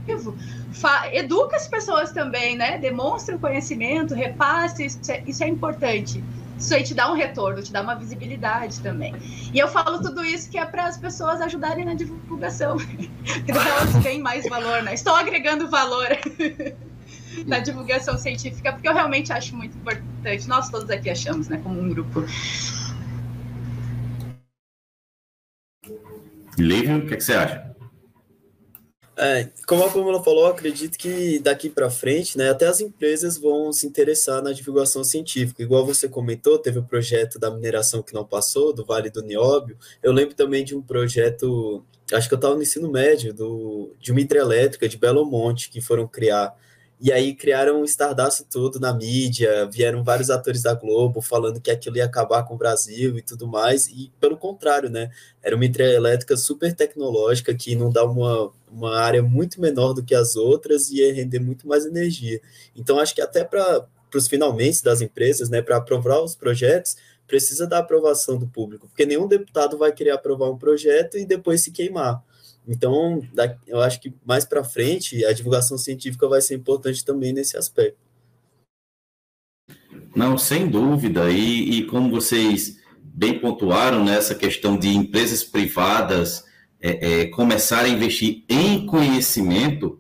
educa 1.11 1.57
as 1.57 1.67
pessoas 1.67 2.11
também, 2.11 2.55
né? 2.55 2.77
Demonstre 2.77 3.35
o 3.35 3.39
conhecimento, 3.39 4.13
repasse, 4.13 4.85
isso 4.85 5.11
é, 5.11 5.23
isso 5.27 5.43
é 5.43 5.47
importante 5.47 6.23
isso 6.61 6.75
aí 6.75 6.83
te 6.83 6.93
dá 6.93 7.11
um 7.11 7.15
retorno, 7.15 7.61
te 7.61 7.73
dá 7.73 7.81
uma 7.81 7.95
visibilidade 7.95 8.79
também. 8.81 9.15
E 9.51 9.57
eu 9.57 9.67
falo 9.67 9.99
tudo 9.99 10.23
isso 10.23 10.49
que 10.49 10.57
é 10.57 10.65
para 10.65 10.85
as 10.85 10.97
pessoas 10.97 11.41
ajudarem 11.41 11.83
na 11.83 11.95
divulgação, 11.95 12.77
elas 13.47 13.95
têm 14.03 14.21
mais 14.21 14.47
valor, 14.47 14.83
né? 14.83 14.93
Estou 14.93 15.15
agregando 15.15 15.67
valor 15.67 16.07
na 17.47 17.59
divulgação 17.59 18.17
científica, 18.17 18.71
porque 18.73 18.87
eu 18.87 18.93
realmente 18.93 19.33
acho 19.33 19.55
muito 19.55 19.75
importante. 19.75 20.47
Nós 20.47 20.69
todos 20.69 20.89
aqui 20.89 21.09
achamos, 21.09 21.47
né, 21.49 21.59
como 21.63 21.81
um 21.81 21.89
grupo. 21.89 22.23
Lívio, 26.61 26.97
o 26.97 27.07
que, 27.07 27.13
é 27.13 27.17
que 27.17 27.23
você 27.23 27.33
acha? 27.33 27.71
É, 29.17 29.49
como 29.67 29.83
a 29.83 29.89
Pamela 29.89 30.23
falou, 30.23 30.47
acredito 30.47 30.97
que 30.97 31.37
daqui 31.39 31.69
para 31.69 31.91
frente, 31.91 32.37
né, 32.37 32.49
até 32.49 32.65
as 32.65 32.79
empresas 32.79 33.37
vão 33.37 33.71
se 33.71 33.85
interessar 33.85 34.41
na 34.41 34.51
divulgação 34.51 35.03
científica. 35.03 35.61
Igual 35.61 35.85
você 35.85 36.07
comentou, 36.07 36.57
teve 36.57 36.79
o 36.79 36.83
projeto 36.83 37.37
da 37.37 37.51
mineração 37.51 38.01
que 38.01 38.13
não 38.13 38.25
passou, 38.25 38.73
do 38.73 38.83
Vale 38.83 39.11
do 39.11 39.21
Nióbio. 39.21 39.77
Eu 40.01 40.11
lembro 40.11 40.33
também 40.33 40.63
de 40.63 40.75
um 40.75 40.81
projeto, 40.81 41.85
acho 42.11 42.27
que 42.27 42.33
eu 42.33 42.37
estava 42.37 42.55
no 42.55 42.63
ensino 42.63 42.89
médio, 42.89 43.31
do, 43.31 43.93
de 43.99 44.11
uma 44.11 44.21
hidrelétrica 44.21 44.89
de 44.89 44.97
Belo 44.97 45.23
Monte, 45.23 45.69
que 45.69 45.81
foram 45.81 46.07
criar 46.07 46.55
e 47.01 47.11
aí 47.11 47.33
criaram 47.33 47.81
um 47.81 47.83
estardalhaço 47.83 48.45
todo 48.45 48.79
na 48.79 48.93
mídia, 48.93 49.65
vieram 49.65 50.03
vários 50.03 50.29
atores 50.29 50.61
da 50.61 50.75
Globo 50.75 51.19
falando 51.19 51.59
que 51.59 51.71
aquilo 51.71 51.97
ia 51.97 52.05
acabar 52.05 52.43
com 52.43 52.53
o 52.53 52.57
Brasil 52.57 53.17
e 53.17 53.23
tudo 53.23 53.47
mais, 53.47 53.87
e 53.87 54.11
pelo 54.19 54.37
contrário, 54.37 54.87
né? 54.87 55.09
Era 55.41 55.55
uma 55.55 55.65
hidrelétrica 55.65 56.37
super 56.37 56.75
tecnológica 56.75 57.55
que 57.55 57.75
não 57.75 57.89
dá 57.89 58.05
uma, 58.05 58.51
uma 58.71 58.99
área 58.99 59.23
muito 59.23 59.59
menor 59.59 59.93
do 59.93 60.03
que 60.03 60.13
as 60.13 60.35
outras 60.35 60.91
e 60.91 60.97
ia 60.97 61.11
render 61.11 61.39
muito 61.39 61.67
mais 61.67 61.87
energia. 61.87 62.39
Então, 62.75 62.99
acho 62.99 63.15
que 63.15 63.21
até 63.21 63.43
para 63.43 63.87
os 64.13 64.27
finalmente 64.27 64.83
das 64.83 65.01
empresas, 65.01 65.49
né, 65.49 65.59
para 65.59 65.77
aprovar 65.77 66.21
os 66.21 66.35
projetos, 66.35 66.95
precisa 67.25 67.65
da 67.65 67.79
aprovação 67.79 68.37
do 68.37 68.45
público, 68.45 68.87
porque 68.87 69.05
nenhum 69.07 69.27
deputado 69.27 69.75
vai 69.75 69.91
querer 69.91 70.11
aprovar 70.11 70.51
um 70.51 70.57
projeto 70.57 71.17
e 71.17 71.25
depois 71.25 71.61
se 71.61 71.71
queimar. 71.71 72.21
Então, 72.67 73.21
eu 73.67 73.81
acho 73.81 73.99
que 73.99 74.13
mais 74.25 74.45
para 74.45 74.63
frente 74.63 75.25
a 75.25 75.33
divulgação 75.33 75.77
científica 75.77 76.27
vai 76.27 76.41
ser 76.41 76.55
importante 76.55 77.03
também 77.03 77.33
nesse 77.33 77.57
aspecto. 77.57 77.97
Não, 80.15 80.37
sem 80.37 80.67
dúvida. 80.67 81.29
E, 81.31 81.79
e 81.79 81.85
como 81.85 82.11
vocês 82.11 82.79
bem 83.03 83.39
pontuaram 83.39 84.03
nessa 84.03 84.35
questão 84.35 84.77
de 84.77 84.89
empresas 84.89 85.43
privadas 85.43 86.45
é, 86.79 87.21
é, 87.21 87.25
começarem 87.27 87.93
a 87.93 87.95
investir 87.95 88.43
em 88.47 88.85
conhecimento, 88.85 89.99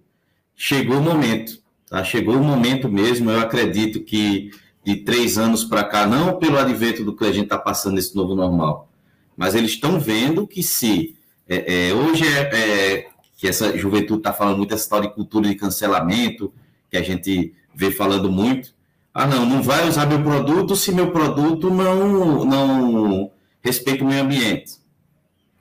chegou 0.55 0.97
o 0.97 1.01
momento. 1.01 1.61
Tá? 1.87 2.03
Chegou 2.03 2.35
o 2.35 2.43
momento 2.43 2.89
mesmo. 2.89 3.29
Eu 3.29 3.39
acredito 3.39 4.03
que 4.03 4.51
de 4.83 4.97
três 4.97 5.37
anos 5.37 5.63
para 5.63 5.83
cá, 5.83 6.07
não 6.07 6.39
pelo 6.39 6.57
advento 6.57 7.03
do 7.03 7.15
que 7.15 7.25
a 7.25 7.31
gente 7.31 7.45
está 7.45 7.57
passando 7.57 7.95
nesse 7.95 8.15
novo 8.15 8.35
normal, 8.35 8.89
mas 9.37 9.53
eles 9.53 9.71
estão 9.71 9.99
vendo 9.99 10.47
que 10.47 10.63
se 10.63 11.15
é, 11.53 11.89
é, 11.89 11.93
hoje 11.93 12.23
é, 12.25 12.41
é, 12.43 13.07
que 13.35 13.45
essa 13.45 13.77
juventude 13.77 14.21
está 14.21 14.31
falando 14.31 14.59
muito 14.59 14.73
essa 14.73 14.83
história 14.83 15.09
de 15.09 15.13
cultura 15.13 15.49
de 15.49 15.55
cancelamento, 15.55 16.53
que 16.89 16.95
a 16.95 17.01
gente 17.01 17.53
vê 17.75 17.91
falando 17.91 18.31
muito. 18.31 18.73
Ah, 19.13 19.27
não, 19.27 19.45
não 19.45 19.61
vai 19.61 19.85
usar 19.85 20.05
meu 20.05 20.23
produto 20.23 20.77
se 20.77 20.93
meu 20.93 21.11
produto 21.11 21.69
não, 21.69 22.45
não 22.45 23.31
respeita 23.61 24.01
o 24.01 24.07
meio 24.07 24.23
ambiente. 24.23 24.77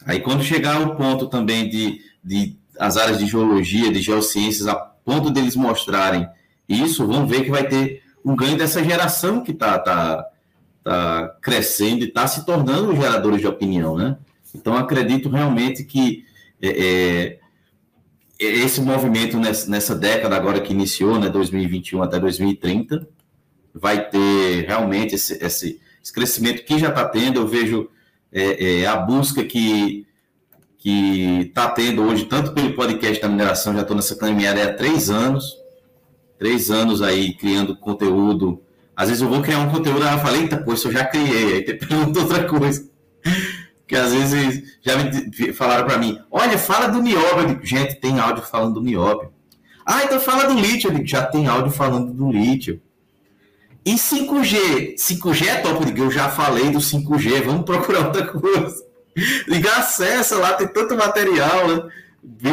Aí 0.06 0.20
quando 0.20 0.44
chegar 0.44 0.80
o 0.80 0.94
ponto 0.94 1.26
também 1.26 1.68
de, 1.68 2.00
de 2.22 2.56
as 2.78 2.96
áreas 2.96 3.18
de 3.18 3.26
geologia, 3.26 3.90
de 3.90 4.00
geociências, 4.00 4.68
a 4.68 4.76
ponto 4.76 5.28
deles 5.28 5.56
mostrarem 5.56 6.28
isso, 6.68 7.04
vão 7.04 7.26
ver 7.26 7.42
que 7.42 7.50
vai 7.50 7.66
ter 7.66 8.04
um 8.24 8.36
ganho 8.36 8.56
dessa 8.56 8.84
geração 8.84 9.42
que 9.42 9.50
está 9.50 9.76
tá, 9.76 10.24
tá 10.84 11.36
crescendo 11.42 12.04
e 12.04 12.08
está 12.08 12.28
se 12.28 12.46
tornando 12.46 12.94
geradores 12.94 13.40
de 13.40 13.48
opinião, 13.48 13.96
né? 13.96 14.16
Então, 14.54 14.76
acredito 14.76 15.28
realmente 15.28 15.84
que 15.84 16.24
é, 16.60 16.68
é, 16.68 17.38
esse 18.38 18.80
movimento 18.80 19.38
nessa, 19.38 19.70
nessa, 19.70 19.94
década 19.94 20.36
agora 20.36 20.60
que 20.60 20.72
iniciou, 20.72 21.18
né, 21.18 21.28
2021 21.28 22.02
até 22.02 22.18
2030, 22.18 23.08
vai 23.74 24.08
ter 24.08 24.66
realmente 24.66 25.14
esse, 25.14 25.34
esse, 25.44 25.80
esse 26.02 26.12
crescimento 26.12 26.64
que 26.64 26.78
já 26.78 26.88
está 26.88 27.08
tendo. 27.08 27.40
Eu 27.40 27.46
vejo 27.46 27.88
é, 28.32 28.80
é, 28.80 28.86
a 28.86 28.96
busca 28.96 29.44
que 29.44 30.06
que 30.80 31.42
está 31.42 31.68
tendo 31.68 32.02
hoje, 32.02 32.24
tanto 32.24 32.52
pelo 32.52 32.74
podcast 32.74 33.20
da 33.20 33.28
mineração, 33.28 33.74
já 33.74 33.82
estou 33.82 33.94
nessa 33.94 34.16
caminhada 34.16 34.64
há 34.64 34.72
três 34.72 35.10
anos, 35.10 35.54
três 36.38 36.70
anos 36.70 37.02
aí 37.02 37.34
criando 37.34 37.76
conteúdo. 37.76 38.62
Às 38.96 39.08
vezes 39.08 39.22
eu 39.22 39.28
vou 39.28 39.42
criar 39.42 39.58
um 39.58 39.70
conteúdo, 39.70 40.02
aí 40.02 40.14
eu 40.14 40.20
falei, 40.20 40.42
eita, 40.42 40.56
pô, 40.56 40.72
isso 40.72 40.88
eu 40.88 40.92
já 40.92 41.04
criei, 41.04 41.52
aí 41.52 41.62
te 41.64 41.74
pergunto 41.74 42.20
outra 42.20 42.44
coisa. 42.48 42.88
Que 43.90 43.96
às 43.96 44.12
vezes 44.12 44.78
já 44.80 44.96
me 44.96 45.52
falaram 45.52 45.84
para 45.84 45.98
mim, 45.98 46.16
olha, 46.30 46.56
fala 46.56 46.86
do 46.86 47.02
nióbio. 47.02 47.40
Eu 47.40 47.46
digo, 47.48 47.66
gente, 47.66 47.96
tem 47.96 48.20
áudio 48.20 48.44
falando 48.44 48.74
do 48.74 48.80
nióbio. 48.80 49.32
Ah, 49.84 50.04
então 50.04 50.20
fala 50.20 50.44
do 50.44 50.54
lítio. 50.54 50.88
Eu 50.90 50.94
digo, 50.94 51.08
já 51.08 51.26
tem 51.26 51.48
áudio 51.48 51.72
falando 51.72 52.12
do 52.12 52.30
lítio. 52.30 52.80
E 53.84 53.94
5G? 53.94 54.94
5G 54.94 55.44
é 55.48 55.56
top, 55.56 55.80
eu 55.80 55.86
digo, 55.86 56.04
eu 56.04 56.10
já 56.12 56.28
falei 56.28 56.70
do 56.70 56.78
5G, 56.78 57.42
vamos 57.42 57.64
procurar 57.64 58.06
outra 58.06 58.28
coisa. 58.28 58.86
Liga, 59.48 59.72
acessa 59.72 60.36
lá, 60.36 60.52
tem 60.52 60.68
tanto 60.68 60.96
material, 60.96 61.66
né? 61.66 61.88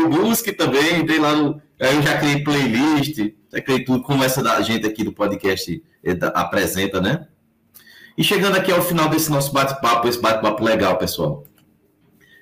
Busque 0.10 0.52
também, 0.52 1.06
tem 1.06 1.20
lá 1.20 1.36
no. 1.36 1.62
Aí 1.80 1.98
eu 1.98 2.02
já 2.02 2.18
criei 2.18 2.44
playlist, 2.44 3.20
já 3.54 3.62
criei 3.62 3.86
tudo, 3.86 4.02
como 4.02 4.24
essa 4.24 4.42
da 4.42 4.60
gente 4.62 4.88
aqui 4.88 5.04
do 5.04 5.14
podcast 5.14 5.84
eh, 6.04 6.18
apresenta, 6.34 7.00
né? 7.00 7.28
E 8.18 8.24
chegando 8.24 8.56
aqui 8.56 8.72
ao 8.72 8.82
final 8.82 9.08
desse 9.10 9.30
nosso 9.30 9.54
bate-papo, 9.54 10.08
esse 10.08 10.20
bate-papo 10.20 10.64
legal, 10.64 10.98
pessoal. 10.98 11.44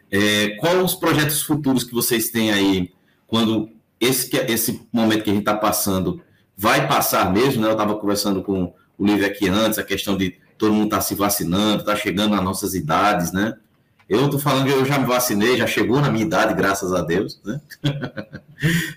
É, 0.10 0.58
os 0.82 0.96
projetos 0.96 1.42
futuros 1.42 1.84
que 1.84 1.94
vocês 1.94 2.30
têm 2.30 2.54
aí 2.54 2.94
quando 3.28 3.70
esse, 4.00 4.34
esse 4.48 4.88
momento 4.94 5.24
que 5.24 5.30
a 5.30 5.34
gente 5.34 5.42
está 5.42 5.56
passando 5.56 6.22
vai 6.56 6.88
passar 6.88 7.34
mesmo, 7.34 7.62
né? 7.62 7.68
Eu 7.68 7.74
estava 7.74 7.96
conversando 7.96 8.42
com 8.42 8.74
o 8.98 9.06
Lívia 9.06 9.28
aqui 9.28 9.50
antes, 9.50 9.78
a 9.78 9.84
questão 9.84 10.16
de 10.16 10.38
todo 10.58 10.74
mundo 10.74 10.86
estar 10.86 10.98
tá 10.98 11.02
se 11.02 11.16
vacinando, 11.16 11.82
está 11.82 11.96
chegando 11.96 12.36
nas 12.36 12.44
nossas 12.44 12.74
idades, 12.74 13.34
né? 13.34 13.56
Eu 14.08 14.26
estou 14.26 14.40
falando 14.40 14.68
que 14.68 14.72
eu 14.72 14.86
já 14.86 15.00
me 15.00 15.06
vacinei, 15.06 15.58
já 15.58 15.66
chegou 15.66 16.00
na 16.00 16.12
minha 16.12 16.24
idade, 16.24 16.54
graças 16.54 16.94
a 16.94 17.02
Deus, 17.02 17.42
né? 17.44 17.60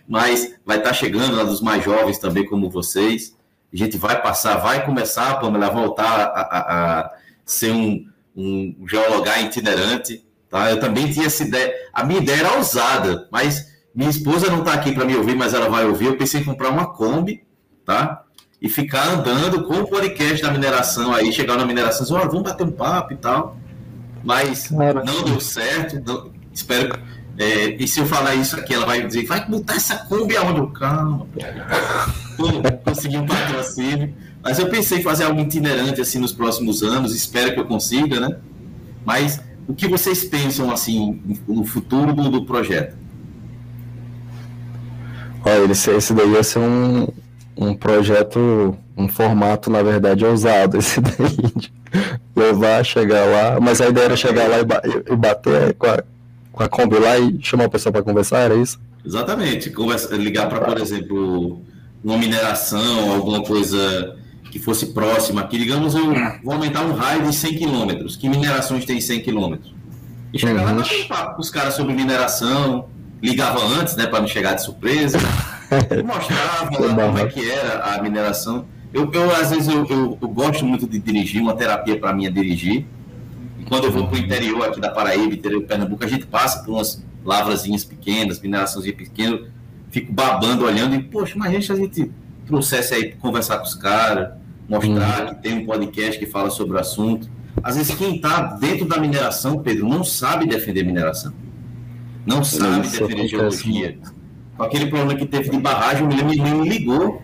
Mas 0.07 0.55
vai 0.64 0.76
estar 0.76 0.91
tá 0.91 0.95
chegando 0.95 1.35
lá 1.35 1.43
dos 1.43 1.61
mais 1.61 1.83
jovens 1.83 2.18
também, 2.18 2.47
como 2.47 2.70
vocês. 2.70 3.35
A 3.73 3.77
gente 3.77 3.97
vai 3.97 4.21
passar, 4.21 4.57
vai 4.57 4.85
começar, 4.85 5.41
Pamela, 5.41 5.66
a 5.66 5.71
voltar 5.71 6.21
a, 6.21 6.41
a, 6.41 7.01
a 7.01 7.11
ser 7.45 7.73
um, 7.73 8.07
um 8.35 8.87
geologar 8.89 9.43
itinerante, 9.43 10.25
tá? 10.49 10.71
Eu 10.71 10.81
também 10.81 11.11
tinha 11.11 11.27
essa 11.27 11.43
ideia. 11.43 11.73
A 11.93 12.05
minha 12.05 12.21
ideia 12.21 12.41
era 12.41 12.57
ousada, 12.57 13.29
mas 13.31 13.66
minha 13.95 14.11
esposa 14.11 14.51
não 14.51 14.61
está 14.61 14.73
aqui 14.73 14.93
para 14.93 15.05
me 15.05 15.16
ouvir, 15.16 15.35
mas 15.35 15.55
ela 15.55 15.69
vai 15.69 15.85
ouvir. 15.85 16.07
Eu 16.07 16.16
pensei 16.16 16.41
em 16.41 16.45
comprar 16.45 16.71
uma 16.71 16.93
Kombi, 16.93 17.45
tá? 17.85 18.25
E 18.61 18.69
ficar 18.69 19.07
andando 19.09 19.64
com 19.64 19.75
o 19.75 19.87
podcast 19.87 20.43
da 20.43 20.51
mineração 20.51 21.12
aí, 21.12 21.33
chegar 21.33 21.57
na 21.57 21.64
mineração, 21.64 22.03
dizer, 22.03 22.14
olha, 22.14 22.29
vamos 22.29 22.43
bater 22.43 22.64
um 22.64 22.73
papo 22.73 23.12
e 23.12 23.16
tal 23.16 23.57
mas 24.23 24.71
não 24.71 25.25
deu 25.25 25.41
certo. 25.41 26.03
Não, 26.05 26.31
espero. 26.53 27.01
É, 27.39 27.76
e 27.78 27.86
se 27.86 28.01
eu 28.01 28.07
falar 28.07 28.34
isso 28.34 28.57
aqui, 28.57 28.74
ela 28.74 28.84
vai 28.84 29.07
dizer: 29.07 29.24
vai 29.24 29.47
botar 29.47 29.76
essa 29.76 29.97
Kombi 29.97 30.36
aonde? 30.36 30.59
Eu, 30.59 30.66
calma, 30.68 31.26
consegui 32.84 33.16
um 33.16 33.26
patrocínio. 33.26 34.12
Mas 34.43 34.59
eu 34.59 34.68
pensei 34.68 34.99
em 34.99 35.03
fazer 35.03 35.24
algo 35.24 35.41
itinerante 35.41 36.01
assim 36.01 36.18
nos 36.18 36.32
próximos 36.32 36.82
anos, 36.82 37.14
espero 37.14 37.55
que 37.55 37.61
eu 37.61 37.64
consiga, 37.64 38.18
né? 38.18 38.36
Mas 39.05 39.41
o 39.68 39.74
que 39.74 39.86
vocês 39.86 40.24
pensam 40.24 40.70
assim 40.70 41.20
no 41.47 41.64
futuro 41.64 42.12
do, 42.12 42.28
do 42.28 42.45
projeto? 42.45 42.97
Olha, 45.45 45.70
esse, 45.70 45.91
esse 45.91 46.12
daí 46.12 46.30
ia 46.30 46.43
ser 46.43 46.59
um, 46.59 47.07
um 47.57 47.74
projeto, 47.74 48.76
um 48.97 49.09
formato, 49.09 49.70
na 49.70 49.82
verdade, 49.82 50.24
ousado, 50.24 50.76
esse 50.78 51.01
daí, 51.01 51.70
levar, 52.34 52.84
chegar 52.84 53.24
lá, 53.26 53.61
mas 53.61 53.80
a 53.80 53.89
ideia 53.89 54.07
era 54.07 54.16
chegar 54.16 54.49
lá 54.49 54.57
e, 54.59 55.16
bater 55.16 55.74
com 55.74 55.86
a, 55.86 56.03
com 56.59 56.65
a 56.65 56.69
Kombi 56.69 56.99
lá 56.99 57.17
e 57.19 57.39
chamar 57.41 57.67
o 57.67 57.71
pessoal 57.71 57.93
para 57.93 58.03
conversar, 58.03 58.41
era 58.41 58.57
isso? 58.57 58.81
Exatamente, 59.07 59.71
Conversa, 59.71 60.15
ligar 60.17 60.49
para, 60.49 60.61
por 60.61 60.79
exemplo, 60.79 61.63
uma 62.05 62.19
mineração, 62.19 63.13
alguma 63.13 63.43
coisa 63.43 64.17
que 64.51 64.59
fosse 64.59 64.87
próxima 64.87 65.43
aqui, 65.43 65.57
digamos, 65.57 65.95
eu 65.95 66.13
vou 66.43 66.55
aumentar 66.55 66.83
um 66.83 66.93
raio 66.93 67.23
de 67.23 67.35
100 67.35 67.55
quilômetros, 67.57 68.17
que 68.17 68.29
minerações 68.29 68.85
tem 68.85 69.01
100 69.01 69.21
quilômetros? 69.21 69.73
E 70.33 70.39
chegar 70.39 70.67
uhum. 70.67 70.79
lá 70.79 70.87
e 70.87 71.05
papo 71.05 71.37
com 71.37 71.41
os 71.41 71.49
caras 71.49 71.75
sobre 71.75 71.95
mineração, 71.95 72.89
ligava 73.23 73.65
antes, 73.65 73.95
né, 73.97 74.07
para 74.07 74.21
não 74.21 74.27
chegar 74.27 74.55
de 74.55 74.63
surpresa, 74.63 75.19
mostrava 76.05 76.87
lá 76.87 77.07
como 77.07 77.19
é 77.19 77.27
que 77.27 77.49
era 77.51 77.95
a 77.95 78.03
mineração, 78.03 78.67
eu, 78.93 79.11
eu 79.13 79.31
às 79.31 79.51
vezes, 79.51 79.69
eu, 79.69 79.87
eu, 79.87 80.19
eu, 80.21 80.29
gosto 80.29 80.65
muito 80.65 80.87
de 80.87 80.99
dirigir, 80.99 81.41
uma 81.41 81.55
terapia 81.55 81.99
para 81.99 82.13
mim 82.13 82.27
é 82.27 82.31
dirigir. 82.31 82.87
Quando 83.69 83.85
eu 83.85 83.93
vou 83.93 84.07
para 84.07 84.16
o 84.16 84.19
interior 84.19 84.66
aqui 84.66 84.81
da 84.81 84.91
Paraíba, 84.91 85.35
interior 85.35 85.61
de 85.61 85.66
Pernambuco, 85.66 86.05
a 86.05 86.09
gente 86.09 86.27
passa 86.27 86.62
por 86.62 86.73
umas 86.73 87.03
lavrazinhas 87.25 87.85
pequenas, 87.85 88.41
minerações 88.41 88.91
pequenas, 88.93 89.47
fico 89.91 90.12
babando, 90.12 90.64
olhando, 90.64 90.95
e, 90.95 91.03
poxa, 91.03 91.35
imagina 91.35 91.61
se 91.61 91.73
a 91.73 91.77
gente 91.77 92.11
trouxesse 92.47 92.95
aí 92.95 93.11
para 93.11 93.19
conversar 93.19 93.59
com 93.59 93.64
os 93.64 93.75
caras, 93.75 94.31
mostrar 94.69 95.23
uhum. 95.23 95.35
que 95.35 95.43
tem 95.43 95.59
um 95.59 95.66
podcast 95.66 96.19
que 96.19 96.27
fala 96.27 96.51
sobre 96.51 96.77
o 96.77 96.81
assunto. 96.81 97.29
Às 97.62 97.77
vezes, 97.77 97.95
quem 97.95 98.16
está 98.16 98.43
dentro 98.43 98.87
da 98.87 98.99
mineração, 98.99 99.59
Pedro, 99.59 99.89
não 99.89 100.03
sabe 100.03 100.47
defender 100.47 100.85
mineração. 100.85 101.33
Não 102.25 102.45
sabe 102.45 102.87
Isso 102.87 103.01
defender 103.01 103.29
geologia. 103.29 103.99
Com 104.57 104.62
aquele 104.62 104.87
problema 104.87 105.14
que 105.14 105.27
teve 105.27 105.51
de 105.51 105.59
barragem, 105.59 106.05
o 106.05 106.09
menino 106.09 106.62
me 106.62 106.69
ligou 106.69 107.23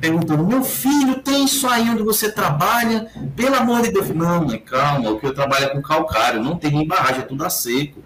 perguntando: 0.00 0.46
meu 0.46 0.62
filho, 0.62 1.22
tem 1.22 1.44
isso 1.44 1.66
aí 1.68 1.88
onde 1.90 2.02
você 2.02 2.30
trabalha? 2.30 3.10
Pelo 3.36 3.56
amor 3.56 3.82
de 3.82 3.90
Deus. 3.90 4.08
Não, 4.10 4.46
mãe, 4.46 4.58
calma, 4.58 5.10
o 5.10 5.18
que 5.18 5.26
eu 5.26 5.34
trabalho 5.34 5.66
é 5.66 5.68
com 5.68 5.82
calcário, 5.82 6.42
não 6.42 6.56
tem 6.56 6.70
nem 6.70 6.86
barragem, 6.86 7.20
é 7.20 7.24
tudo 7.24 7.44
a 7.44 7.50
seco. 7.50 8.02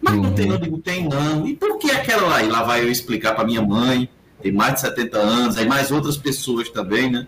Mas 0.00 0.14
uhum. 0.14 0.22
não 0.22 0.32
tem, 0.34 0.46
não, 0.46 0.54
eu 0.54 0.60
digo, 0.60 0.78
tem 0.78 1.08
não. 1.08 1.46
E 1.46 1.54
por 1.54 1.78
que 1.78 1.90
aquela 1.90 2.28
lá? 2.28 2.42
E 2.42 2.48
lá 2.48 2.62
vai 2.62 2.82
eu 2.82 2.90
explicar 2.90 3.34
para 3.34 3.44
minha 3.44 3.62
mãe, 3.62 4.08
tem 4.42 4.52
mais 4.52 4.74
de 4.74 4.80
70 4.80 5.18
anos, 5.18 5.56
aí 5.56 5.66
mais 5.66 5.90
outras 5.90 6.16
pessoas 6.16 6.68
também, 6.68 7.10
né? 7.10 7.26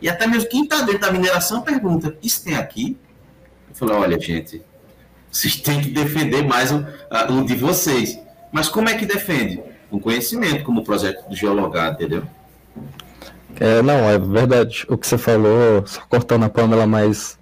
E 0.00 0.08
até 0.08 0.26
mesmo 0.26 0.48
quem 0.48 0.64
está 0.64 0.80
dentro 0.82 1.00
da 1.00 1.12
mineração 1.12 1.62
pergunta: 1.62 2.16
isso 2.22 2.44
tem 2.44 2.56
aqui? 2.56 2.96
Eu 3.68 3.74
falei: 3.74 3.96
olha, 3.96 4.20
gente, 4.20 4.62
vocês 5.30 5.56
têm 5.56 5.80
que 5.80 5.90
defender 5.90 6.46
mais 6.46 6.70
o, 6.70 6.86
a, 7.10 7.30
o 7.32 7.44
de 7.44 7.54
vocês. 7.54 8.18
Mas 8.52 8.68
como 8.68 8.88
é 8.88 8.94
que 8.94 9.04
defende? 9.04 9.60
Com 9.90 9.98
conhecimento, 9.98 10.62
como 10.62 10.80
o 10.80 10.84
projeto 10.84 11.28
do 11.28 11.34
geologado, 11.34 11.96
entendeu? 11.96 12.22
É, 13.60 13.82
não, 13.82 14.08
é 14.08 14.18
verdade. 14.18 14.84
O 14.88 14.96
que 14.96 15.06
você 15.06 15.18
falou, 15.18 15.86
só 15.86 16.00
cortando 16.02 16.44
a 16.44 16.48
Pamela, 16.48 16.86
mas 16.86 17.38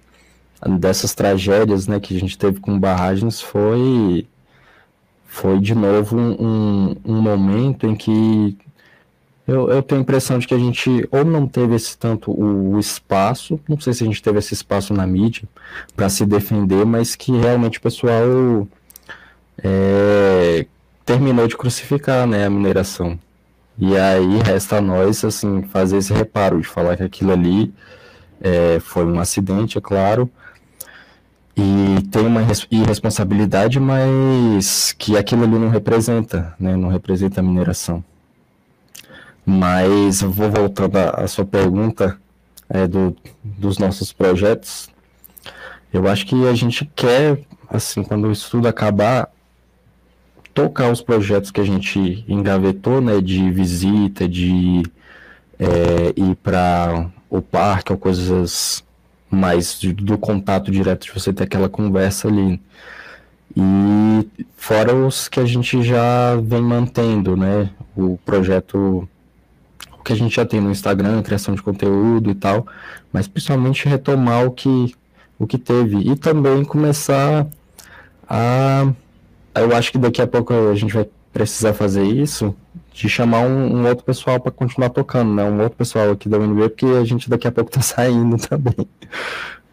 dessas 0.79 1.13
tragédias 1.13 1.87
né, 1.87 1.99
que 1.99 2.15
a 2.15 2.19
gente 2.19 2.37
teve 2.37 2.59
com 2.59 2.79
barragens 2.79 3.41
foi, 3.41 4.27
foi 5.25 5.59
de 5.59 5.75
novo 5.75 6.17
um, 6.17 6.95
um 7.03 7.21
momento 7.21 7.85
em 7.85 7.95
que 7.95 8.57
eu, 9.45 9.69
eu 9.69 9.83
tenho 9.83 9.99
a 9.99 10.03
impressão 10.03 10.39
de 10.39 10.47
que 10.47 10.53
a 10.53 10.57
gente 10.57 11.07
ou 11.11 11.25
não 11.25 11.45
teve 11.47 11.75
esse 11.75 11.97
tanto 11.97 12.31
o, 12.31 12.75
o 12.75 12.79
espaço, 12.79 13.59
não 13.67 13.77
sei 13.79 13.93
se 13.93 14.03
a 14.03 14.07
gente 14.07 14.23
teve 14.23 14.39
esse 14.39 14.53
espaço 14.53 14.93
na 14.93 15.05
mídia 15.05 15.43
para 15.95 16.07
se 16.07 16.25
defender, 16.25 16.85
mas 16.85 17.15
que 17.15 17.31
realmente 17.33 17.77
o 17.77 17.81
pessoal 17.81 18.67
é, 19.57 20.65
terminou 21.05 21.47
de 21.47 21.57
crucificar 21.57 22.25
né, 22.25 22.45
a 22.45 22.49
mineração. 22.49 23.19
E 23.77 23.97
aí 23.97 24.37
resta 24.45 24.77
a 24.77 24.81
nós, 24.81 25.23
assim, 25.25 25.63
fazer 25.63 25.97
esse 25.97 26.13
reparo 26.13 26.61
de 26.61 26.67
falar 26.67 26.95
que 26.95 27.03
aquilo 27.03 27.31
ali 27.31 27.73
é, 28.41 28.79
foi 28.79 29.05
um 29.05 29.19
acidente, 29.19 29.77
é 29.77 29.81
claro, 29.81 30.29
e 31.55 32.01
tem 32.09 32.25
uma 32.25 32.41
irresponsabilidade, 32.71 33.79
mas 33.79 34.91
que 34.93 35.15
aquilo 35.15 35.43
ali 35.43 35.57
não 35.57 35.69
representa, 35.69 36.55
né? 36.59 36.75
Não 36.75 36.89
representa 36.89 37.41
a 37.41 37.43
mineração. 37.43 38.03
Mas 39.45 40.21
vou 40.21 40.49
voltando 40.49 40.97
à 40.97 41.27
sua 41.27 41.45
pergunta 41.45 42.17
é, 42.67 42.87
do, 42.87 43.15
dos 43.43 43.77
nossos 43.77 44.11
projetos. 44.11 44.89
Eu 45.91 46.07
acho 46.07 46.25
que 46.25 46.47
a 46.47 46.55
gente 46.55 46.89
quer, 46.95 47.39
assim, 47.69 48.03
quando 48.03 48.27
o 48.27 48.31
estudo 48.31 48.67
acabar, 48.67 49.29
tocar 50.53 50.91
os 50.91 51.01
projetos 51.01 51.51
que 51.51 51.59
a 51.59 51.63
gente 51.63 52.23
engavetou, 52.27 53.01
né, 53.01 53.19
de 53.19 53.49
visita, 53.51 54.27
de 54.27 54.83
é, 55.59 56.13
ir 56.15 56.35
para 56.35 57.09
o 57.29 57.41
parque 57.41 57.91
ou 57.91 57.97
coisas 57.97 58.83
mais 59.29 59.79
do 59.79 60.17
contato 60.17 60.71
direto, 60.71 61.05
de 61.05 61.11
você 61.11 61.33
ter 61.33 61.43
aquela 61.43 61.67
conversa 61.67 62.27
ali. 62.27 62.61
E 63.55 64.27
fora 64.55 64.95
os 64.95 65.27
que 65.27 65.39
a 65.39 65.45
gente 65.45 65.81
já 65.81 66.35
vem 66.35 66.61
mantendo, 66.61 67.35
né, 67.35 67.69
o 67.95 68.17
projeto 68.25 69.07
o 69.99 70.03
que 70.03 70.13
a 70.13 70.15
gente 70.15 70.35
já 70.35 70.45
tem 70.45 70.59
no 70.59 70.69
Instagram, 70.69 71.21
criação 71.23 71.55
de 71.55 71.61
conteúdo 71.61 72.29
e 72.29 72.35
tal, 72.35 72.67
mas 73.11 73.27
principalmente 73.27 73.87
retomar 73.87 74.45
o 74.45 74.51
que 74.51 74.93
o 75.39 75.47
que 75.47 75.57
teve 75.57 75.97
e 75.97 76.15
também 76.15 76.63
começar 76.63 77.47
a 78.29 78.91
eu 79.55 79.75
acho 79.75 79.91
que 79.91 79.97
daqui 79.97 80.21
a 80.21 80.27
pouco 80.27 80.53
a 80.53 80.75
gente 80.75 80.93
vai 80.93 81.07
precisar 81.31 81.73
fazer 81.73 82.03
isso, 82.03 82.55
de 82.93 83.09
chamar 83.09 83.39
um, 83.39 83.75
um 83.75 83.87
outro 83.87 84.05
pessoal 84.05 84.39
para 84.39 84.51
continuar 84.51 84.89
tocando, 84.89 85.33
né? 85.33 85.43
Um 85.43 85.61
outro 85.61 85.77
pessoal 85.77 86.11
aqui 86.11 86.29
da 86.29 86.37
UNB, 86.37 86.69
porque 86.69 86.85
a 86.85 87.03
gente 87.03 87.29
daqui 87.29 87.47
a 87.47 87.51
pouco 87.51 87.71
tá 87.71 87.81
saindo 87.81 88.37
também. 88.37 88.87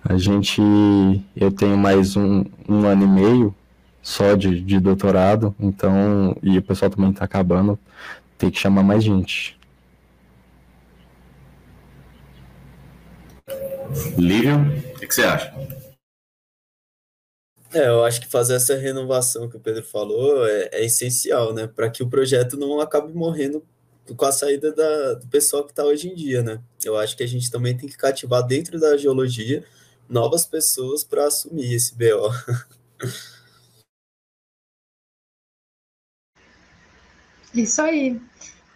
A 0.03 0.17
gente, 0.17 0.63
eu 1.37 1.53
tenho 1.53 1.77
mais 1.77 2.17
um, 2.17 2.45
um 2.67 2.87
ano 2.87 3.05
e 3.05 3.09
meio 3.09 3.55
só 4.03 4.35
de, 4.35 4.61
de 4.63 4.81
doutorado, 4.81 5.55
então, 5.61 6.35
e 6.43 6.57
o 6.57 6.63
pessoal 6.63 6.91
também 6.91 7.13
tá 7.13 7.27
acabando, 7.27 7.79
tem 8.39 8.51
que 8.51 8.59
chamar 8.59 8.83
mais 8.83 9.05
gente. 9.05 9.59
Lívio, 14.17 14.61
o 14.97 15.01
que 15.01 15.15
você 15.15 15.23
acha? 15.25 15.53
É, 17.73 17.87
eu 17.87 18.05
acho 18.05 18.21
que 18.21 18.27
fazer 18.27 18.55
essa 18.55 18.75
renovação 18.75 19.49
que 19.49 19.57
o 19.57 19.61
Pedro 19.61 19.85
falou 19.85 20.45
é, 20.47 20.69
é 20.73 20.85
essencial, 20.85 21.55
né? 21.55 21.69
Para 21.69 21.89
que 21.89 22.03
o 22.03 22.09
projeto 22.11 22.57
não 22.57 22.81
acabe 22.81 23.13
morrendo 23.13 23.65
com 24.17 24.25
a 24.25 24.33
saída 24.33 24.73
da, 24.73 25.15
do 25.15 25.29
pessoal 25.29 25.65
que 25.65 25.71
está 25.71 25.85
hoje 25.85 26.09
em 26.09 26.15
dia, 26.15 26.43
né? 26.43 26.61
Eu 26.85 26.97
acho 26.97 27.17
que 27.17 27.23
a 27.23 27.29
gente 27.29 27.49
também 27.51 27.77
tem 27.77 27.89
que 27.89 27.97
cativar 27.97 28.45
dentro 28.45 28.81
da 28.81 28.97
geologia 28.97 29.65
novas 30.09 30.45
pessoas 30.45 31.05
para 31.05 31.27
assumir 31.27 31.73
esse 31.73 31.95
BO. 31.95 32.31
Isso 37.55 37.81
aí. 37.83 38.21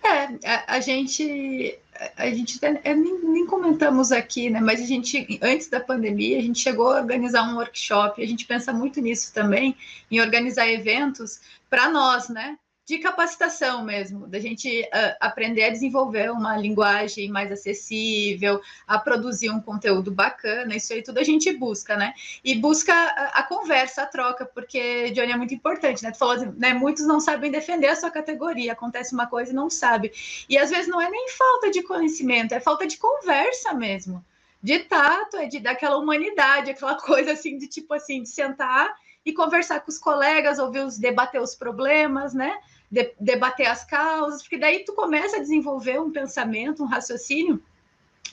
É, 0.04 0.48
a, 0.48 0.76
a 0.76 0.80
gente 0.80 1.78
a 2.16 2.26
gente 2.30 2.58
é, 2.64 2.94
nem, 2.94 3.18
nem, 3.22 3.46
comentamos 3.46 4.12
aqui, 4.12 4.50
né? 4.50 4.60
Mas 4.60 4.80
a 4.80 4.84
gente, 4.84 5.38
antes 5.42 5.68
da 5.68 5.80
pandemia, 5.80 6.38
a 6.38 6.42
gente 6.42 6.58
chegou 6.58 6.90
a 6.90 7.00
organizar 7.00 7.42
um 7.48 7.56
workshop. 7.56 8.22
A 8.22 8.26
gente 8.26 8.46
pensa 8.46 8.72
muito 8.72 9.00
nisso 9.00 9.32
também, 9.32 9.76
em 10.10 10.20
organizar 10.20 10.68
eventos 10.68 11.40
para 11.68 11.88
nós, 11.88 12.28
né? 12.28 12.58
De 12.86 12.98
capacitação 12.98 13.82
mesmo, 13.82 14.26
da 14.26 14.38
gente 14.38 14.82
uh, 14.82 15.16
aprender 15.18 15.64
a 15.64 15.70
desenvolver 15.70 16.30
uma 16.30 16.54
linguagem 16.56 17.30
mais 17.30 17.50
acessível, 17.50 18.60
a 18.86 18.98
produzir 18.98 19.48
um 19.48 19.60
conteúdo 19.60 20.10
bacana, 20.10 20.76
isso 20.76 20.92
aí 20.92 21.02
tudo 21.02 21.18
a 21.18 21.22
gente 21.22 21.50
busca, 21.52 21.96
né? 21.96 22.12
E 22.44 22.54
busca 22.54 22.92
a, 22.92 23.40
a 23.40 23.42
conversa, 23.42 24.02
a 24.02 24.06
troca, 24.06 24.44
porque, 24.44 25.10
Johnny, 25.12 25.32
é 25.32 25.36
muito 25.36 25.54
importante, 25.54 26.02
né? 26.02 26.10
Tu 26.10 26.18
falou, 26.18 26.34
assim, 26.34 26.52
né? 26.58 26.74
Muitos 26.74 27.06
não 27.06 27.20
sabem 27.20 27.50
defender 27.50 27.88
a 27.88 27.96
sua 27.96 28.10
categoria, 28.10 28.72
acontece 28.72 29.14
uma 29.14 29.26
coisa 29.26 29.50
e 29.50 29.54
não 29.54 29.70
sabe. 29.70 30.12
E 30.46 30.58
às 30.58 30.68
vezes 30.68 30.86
não 30.86 31.00
é 31.00 31.10
nem 31.10 31.30
falta 31.30 31.70
de 31.70 31.82
conhecimento, 31.82 32.52
é 32.52 32.60
falta 32.60 32.86
de 32.86 32.98
conversa 32.98 33.72
mesmo. 33.72 34.22
De 34.62 34.80
tato, 34.80 35.38
é 35.38 35.46
de 35.46 35.58
daquela 35.58 35.96
humanidade, 35.96 36.70
aquela 36.70 36.96
coisa 37.00 37.32
assim, 37.32 37.56
de 37.56 37.66
tipo 37.66 37.94
assim, 37.94 38.22
de 38.22 38.28
sentar 38.28 38.94
e 39.24 39.32
conversar 39.32 39.80
com 39.80 39.90
os 39.90 39.98
colegas, 39.98 40.58
ouvir 40.58 40.84
os, 40.84 40.98
debater 40.98 41.40
os 41.40 41.54
problemas, 41.54 42.34
né? 42.34 42.58
de, 42.94 43.12
debater 43.18 43.66
as 43.66 43.84
causas, 43.84 44.42
porque 44.42 44.56
daí 44.56 44.84
tu 44.84 44.92
começa 44.92 45.36
a 45.36 45.40
desenvolver 45.40 46.00
um 46.00 46.12
pensamento, 46.12 46.82
um 46.82 46.86
raciocínio 46.86 47.60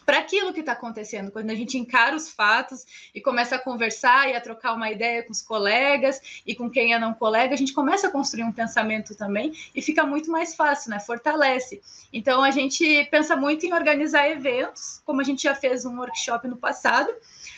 para 0.06 0.20
aquilo 0.20 0.54
que 0.54 0.62
está 0.62 0.72
acontecendo, 0.72 1.32
quando 1.32 1.52
a 1.52 1.56
gente 1.56 1.78
encara 1.78 2.16
os 2.16 2.30
fatos 2.30 2.86
e 3.14 3.22
começa 3.22 3.56
a 3.56 3.60
conversar 3.60 4.30
e 4.30 4.36
a 4.36 4.42
trocar 4.42 4.74
uma 4.74 4.90
ideia 4.90 5.24
com 5.24 5.32
os 5.32 5.42
colegas 5.42 6.42
e 6.46 6.56
com 6.56 6.70
quem 6.70 6.94
é 6.94 7.00
não 7.00 7.14
colega, 7.14 7.54
a 7.54 7.58
gente 7.58 7.74
começa 7.74 8.08
a 8.08 8.12
construir 8.12 8.44
um 8.44 8.52
pensamento 8.52 9.16
também 9.16 9.54
e 9.76 9.82
fica 9.82 10.06
muito 10.06 10.32
mais 10.32 10.56
fácil, 10.56 10.90
né? 10.90 11.00
Fortalece. 11.00 11.82
Então 12.12 12.44
a 12.44 12.52
gente 12.52 13.08
pensa 13.12 13.36
muito 13.36 13.66
em 13.66 13.74
organizar 13.74 14.28
eventos, 14.28 15.02
como 15.06 15.22
a 15.22 15.24
gente 15.24 15.44
já 15.44 15.54
fez 15.54 15.86
um 15.86 15.98
workshop 15.98 16.48
no 16.48 16.58
passado, 16.58 17.12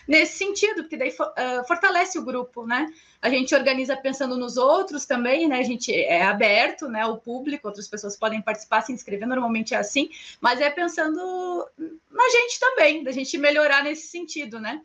nesse 0.08 0.38
sentido, 0.38 0.84
porque 0.84 0.98
daí 0.98 1.10
uh, 1.10 1.68
fortalece 1.68 2.20
o 2.20 2.24
grupo, 2.24 2.66
né? 2.66 2.88
A 3.22 3.30
gente 3.30 3.56
organiza 3.56 3.96
pensando 3.96 4.38
nos 4.38 4.58
outros 4.58 5.06
também, 5.06 5.48
né? 5.48 5.60
A 5.60 5.64
gente 5.64 5.94
é 5.94 6.24
aberto, 6.24 6.88
né? 6.88 7.06
O 7.06 7.18
público, 7.18 7.68
outras 7.68 7.88
pessoas 7.88 8.18
podem 8.18 8.42
participar, 8.42 8.82
se 8.82 8.92
inscrever, 8.92 9.28
normalmente 9.28 9.74
é 9.74 9.78
assim, 9.78 10.10
mas 10.42 10.60
é 10.60 10.70
pensando 10.70 11.66
na 12.12 12.30
gente 12.30 12.60
também, 12.60 13.04
da 13.04 13.12
gente 13.12 13.38
melhorar 13.38 13.84
nesse 13.84 14.08
sentido, 14.08 14.60
né? 14.60 14.82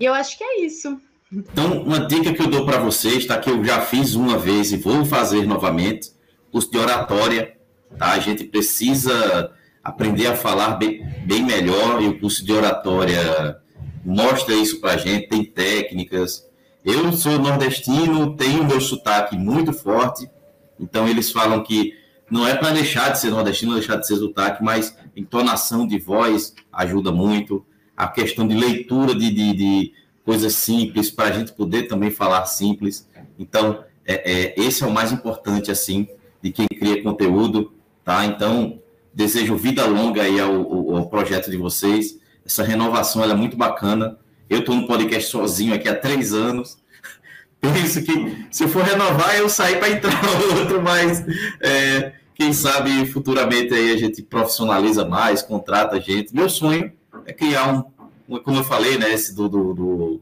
E 0.00 0.04
eu 0.04 0.14
acho 0.14 0.36
que 0.38 0.44
é 0.44 0.60
isso. 0.60 1.00
Então, 1.30 1.82
uma 1.82 2.06
dica 2.06 2.32
que 2.32 2.40
eu 2.40 2.48
dou 2.48 2.64
para 2.64 2.78
vocês, 2.78 3.26
tá? 3.26 3.38
Que 3.38 3.50
eu 3.50 3.62
já 3.64 3.80
fiz 3.80 4.14
uma 4.14 4.38
vez 4.38 4.72
e 4.72 4.76
vou 4.76 5.04
fazer 5.04 5.46
novamente, 5.46 6.12
curso 6.50 6.70
de 6.70 6.78
oratória, 6.78 7.56
tá? 7.98 8.12
A 8.12 8.18
gente 8.18 8.44
precisa 8.44 9.52
aprender 9.82 10.26
a 10.28 10.36
falar 10.36 10.76
bem, 10.76 11.04
bem 11.24 11.44
melhor 11.44 12.00
e 12.02 12.08
o 12.08 12.18
curso 12.18 12.44
de 12.44 12.52
oratória 12.52 13.60
mostra 14.06 14.54
isso 14.54 14.80
para 14.80 14.92
a 14.92 14.96
gente, 14.96 15.28
tem 15.28 15.44
técnicas. 15.44 16.46
Eu 16.84 17.12
sou 17.12 17.38
nordestino, 17.38 18.36
tenho 18.36 18.64
meu 18.64 18.80
sotaque 18.80 19.36
muito 19.36 19.72
forte, 19.72 20.30
então 20.78 21.08
eles 21.08 21.30
falam 21.32 21.62
que 21.62 21.94
não 22.30 22.46
é 22.46 22.54
para 22.54 22.70
deixar 22.70 23.10
de 23.10 23.18
ser 23.18 23.30
nordestino, 23.30 23.74
deixar 23.74 23.96
de 23.96 24.06
ser 24.06 24.16
sotaque, 24.16 24.62
mas 24.62 24.96
entonação 25.14 25.86
de 25.86 25.98
voz 25.98 26.54
ajuda 26.72 27.10
muito, 27.12 27.64
a 27.96 28.06
questão 28.08 28.46
de 28.46 28.54
leitura 28.54 29.14
de, 29.14 29.30
de, 29.30 29.52
de 29.54 29.92
coisas 30.24 30.54
simples, 30.54 31.10
para 31.10 31.26
a 31.26 31.32
gente 31.32 31.52
poder 31.52 31.84
também 31.84 32.10
falar 32.10 32.44
simples. 32.46 33.08
Então, 33.38 33.84
é, 34.04 34.32
é, 34.32 34.54
esse 34.60 34.82
é 34.82 34.86
o 34.86 34.90
mais 34.90 35.12
importante, 35.12 35.70
assim, 35.70 36.08
de 36.42 36.52
quem 36.52 36.66
cria 36.66 37.02
conteúdo, 37.02 37.72
tá? 38.04 38.24
Então, 38.24 38.80
desejo 39.14 39.56
vida 39.56 39.86
longa 39.86 40.22
aí 40.22 40.38
ao, 40.38 40.96
ao, 40.96 41.08
projeto 41.08 41.50
de 41.50 41.56
vocês, 41.56 42.18
essa 42.46 42.62
renovação 42.62 43.24
é 43.24 43.34
muito 43.34 43.56
bacana. 43.56 44.16
Eu 44.48 44.60
estou 44.60 44.76
no 44.76 44.86
podcast 44.86 45.30
sozinho 45.30 45.74
aqui 45.74 45.88
há 45.88 45.94
três 45.94 46.32
anos. 46.32 46.78
Penso 47.60 48.02
que 48.02 48.46
se 48.50 48.64
eu 48.64 48.68
for 48.68 48.84
renovar, 48.84 49.36
eu 49.36 49.48
sair 49.48 49.78
para 49.78 49.90
entrar 49.90 50.20
outro, 50.56 50.80
mas 50.80 51.24
é, 51.60 52.12
quem 52.34 52.52
sabe 52.52 53.04
futuramente 53.06 53.74
aí 53.74 53.90
a 53.92 53.96
gente 53.96 54.22
profissionaliza 54.22 55.04
mais, 55.04 55.42
contrata 55.42 56.00
gente. 56.00 56.32
Meu 56.32 56.48
sonho 56.48 56.92
é 57.26 57.32
criar 57.32 57.72
um, 57.72 58.38
como 58.40 58.58
eu 58.58 58.64
falei, 58.64 58.96
né, 58.96 59.12
esse 59.12 59.34
do, 59.34 59.48
do, 59.48 59.74
do 59.74 60.20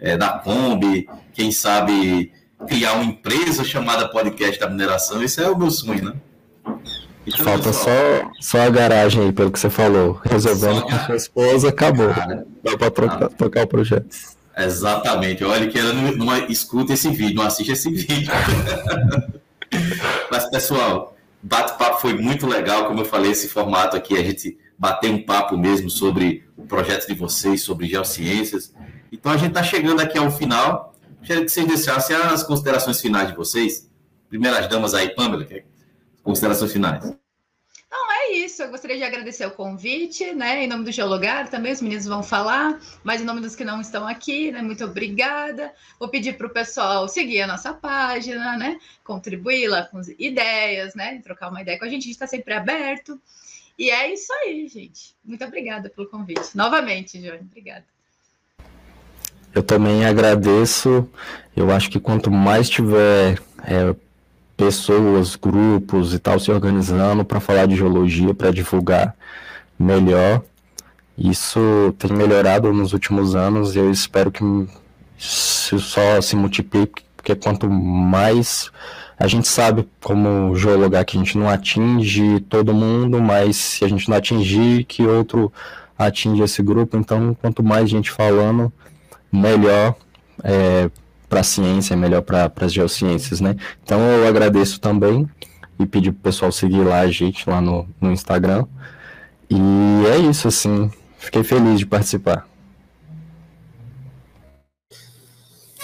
é, 0.00 0.16
da 0.16 0.30
Kombi, 0.40 1.08
quem 1.32 1.52
sabe 1.52 2.32
criar 2.66 2.94
uma 2.94 3.04
empresa 3.04 3.62
chamada 3.62 4.08
Podcast 4.08 4.58
da 4.58 4.68
Mineração. 4.68 5.22
Esse 5.22 5.40
é 5.40 5.48
o 5.48 5.56
meu 5.56 5.70
sonho, 5.70 6.04
né? 6.04 6.14
Falta 7.30 7.72
só, 7.72 7.90
só 8.40 8.62
a 8.62 8.70
garagem 8.70 9.22
aí, 9.22 9.32
pelo 9.32 9.52
que 9.52 9.58
você 9.58 9.70
falou. 9.70 10.20
Resolvendo 10.24 10.82
com 10.82 10.98
sua 11.06 11.16
esposa, 11.16 11.68
acabou. 11.68 12.12
Cara, 12.12 12.44
Dá 12.64 12.76
para 12.76 12.90
trocar, 12.90 13.28
tocar 13.28 13.64
o 13.64 13.66
projeto. 13.68 14.06
Exatamente. 14.56 15.44
Olha 15.44 15.68
que 15.68 15.78
ela 15.78 15.92
não, 15.92 16.12
não 16.12 16.36
escuta 16.48 16.92
esse 16.92 17.08
vídeo, 17.10 17.36
não 17.36 17.44
assiste 17.44 17.72
esse 17.72 17.90
vídeo. 17.90 18.32
Mas, 20.30 20.50
pessoal, 20.50 21.16
bate-papo 21.42 22.00
foi 22.00 22.14
muito 22.14 22.46
legal, 22.46 22.86
como 22.86 23.00
eu 23.00 23.04
falei, 23.04 23.30
esse 23.30 23.48
formato 23.48 23.96
aqui, 23.96 24.16
a 24.16 24.22
gente 24.22 24.58
bater 24.76 25.10
um 25.10 25.22
papo 25.22 25.56
mesmo 25.56 25.88
sobre 25.88 26.44
o 26.56 26.64
projeto 26.64 27.06
de 27.06 27.14
vocês, 27.14 27.62
sobre 27.62 27.86
geociências. 27.86 28.74
Então, 29.12 29.30
a 29.30 29.36
gente 29.36 29.50
está 29.50 29.62
chegando 29.62 30.00
aqui 30.00 30.18
ao 30.18 30.30
final. 30.30 30.92
Queria 31.22 31.44
que 31.44 31.50
vocês 31.50 31.66
deixassem 31.66 32.16
as 32.16 32.42
considerações 32.42 33.00
finais 33.00 33.28
de 33.28 33.36
vocês. 33.36 33.88
Primeiras 34.28 34.68
damas 34.68 34.92
aí, 34.92 35.10
Pamela, 35.10 35.44
que 35.44 35.62
considerações 36.22 36.72
finais. 36.72 37.14
Não, 37.90 38.10
é 38.10 38.32
isso. 38.32 38.62
Eu 38.62 38.70
gostaria 38.70 38.96
de 38.96 39.02
agradecer 39.02 39.44
o 39.44 39.50
convite, 39.50 40.32
né? 40.32 40.64
Em 40.64 40.66
nome 40.66 40.82
do 40.82 40.90
Geologar 40.90 41.50
também, 41.50 41.72
os 41.72 41.82
meninos 41.82 42.06
vão 42.06 42.22
falar, 42.22 42.80
mas 43.04 43.20
em 43.20 43.24
nome 43.24 43.42
dos 43.42 43.54
que 43.54 43.64
não 43.64 43.82
estão 43.82 44.08
aqui, 44.08 44.50
né? 44.50 44.62
Muito 44.62 44.82
obrigada. 44.82 45.72
Vou 45.98 46.08
pedir 46.08 46.38
para 46.38 46.46
o 46.46 46.50
pessoal 46.50 47.06
seguir 47.06 47.42
a 47.42 47.46
nossa 47.46 47.74
página, 47.74 48.56
né? 48.56 48.78
Contribuir 49.04 49.68
lá 49.68 49.82
com 49.82 50.00
ideias, 50.18 50.94
né? 50.94 51.20
Trocar 51.22 51.50
uma 51.50 51.60
ideia 51.60 51.78
com 51.78 51.84
a 51.84 51.88
gente, 51.88 52.00
a 52.00 52.04
gente 52.04 52.12
está 52.12 52.26
sempre 52.26 52.54
aberto. 52.54 53.20
E 53.78 53.90
é 53.90 54.10
isso 54.12 54.32
aí, 54.32 54.66
gente. 54.68 55.14
Muito 55.22 55.44
obrigada 55.44 55.90
pelo 55.90 56.08
convite. 56.08 56.56
Novamente, 56.56 57.18
Johnny, 57.18 57.40
obrigada. 57.40 57.84
Eu 59.54 59.62
também 59.62 60.06
agradeço. 60.06 61.06
Eu 61.54 61.70
acho 61.70 61.90
que 61.90 62.00
quanto 62.00 62.30
mais 62.30 62.70
tiver 62.70 63.38
é, 63.64 63.94
pessoas, 64.64 65.34
grupos 65.34 66.14
e 66.14 66.18
tal 66.20 66.38
se 66.38 66.50
organizando 66.50 67.24
para 67.24 67.40
falar 67.40 67.66
de 67.66 67.74
geologia, 67.74 68.32
para 68.32 68.52
divulgar 68.52 69.14
melhor. 69.78 70.40
Isso 71.18 71.60
tem 71.98 72.12
melhorado 72.12 72.72
nos 72.72 72.92
últimos 72.92 73.34
anos 73.34 73.74
e 73.74 73.78
eu 73.78 73.90
espero 73.90 74.30
que 74.30 74.42
só 75.18 76.20
se 76.20 76.36
multiplique 76.36 77.02
porque 77.16 77.34
quanto 77.34 77.68
mais 77.68 78.70
a 79.18 79.26
gente 79.26 79.46
sabe 79.48 79.88
como 80.00 80.54
geologar 80.56 81.04
que 81.04 81.16
a 81.16 81.20
gente 81.20 81.36
não 81.36 81.48
atinge 81.48 82.40
todo 82.40 82.74
mundo, 82.74 83.20
mas 83.20 83.56
se 83.56 83.84
a 83.84 83.88
gente 83.88 84.08
não 84.08 84.16
atingir, 84.16 84.84
que 84.84 85.06
outro 85.06 85.52
atinge 85.98 86.42
esse 86.42 86.62
grupo. 86.62 86.96
Então, 86.96 87.36
quanto 87.40 87.62
mais 87.62 87.88
gente 87.88 88.10
falando, 88.10 88.72
melhor 89.30 89.94
é, 90.42 90.90
para 91.32 91.40
a 91.40 91.42
ciência, 91.42 91.96
melhor 91.96 92.20
para 92.20 92.52
as 92.60 92.70
geociências, 92.70 93.40
né? 93.40 93.56
Então, 93.82 93.98
eu 93.98 94.28
agradeço 94.28 94.78
também 94.78 95.26
e 95.80 95.86
pedir 95.86 96.12
para 96.12 96.18
o 96.18 96.22
pessoal 96.24 96.52
seguir 96.52 96.84
lá 96.84 97.00
a 97.00 97.10
gente 97.10 97.48
lá 97.48 97.58
no, 97.58 97.88
no 97.98 98.12
Instagram. 98.12 98.66
E 99.48 99.58
é 100.12 100.18
isso, 100.18 100.46
assim. 100.46 100.90
Fiquei 101.18 101.42
feliz 101.42 101.78
de 101.78 101.86
participar. 101.86 102.46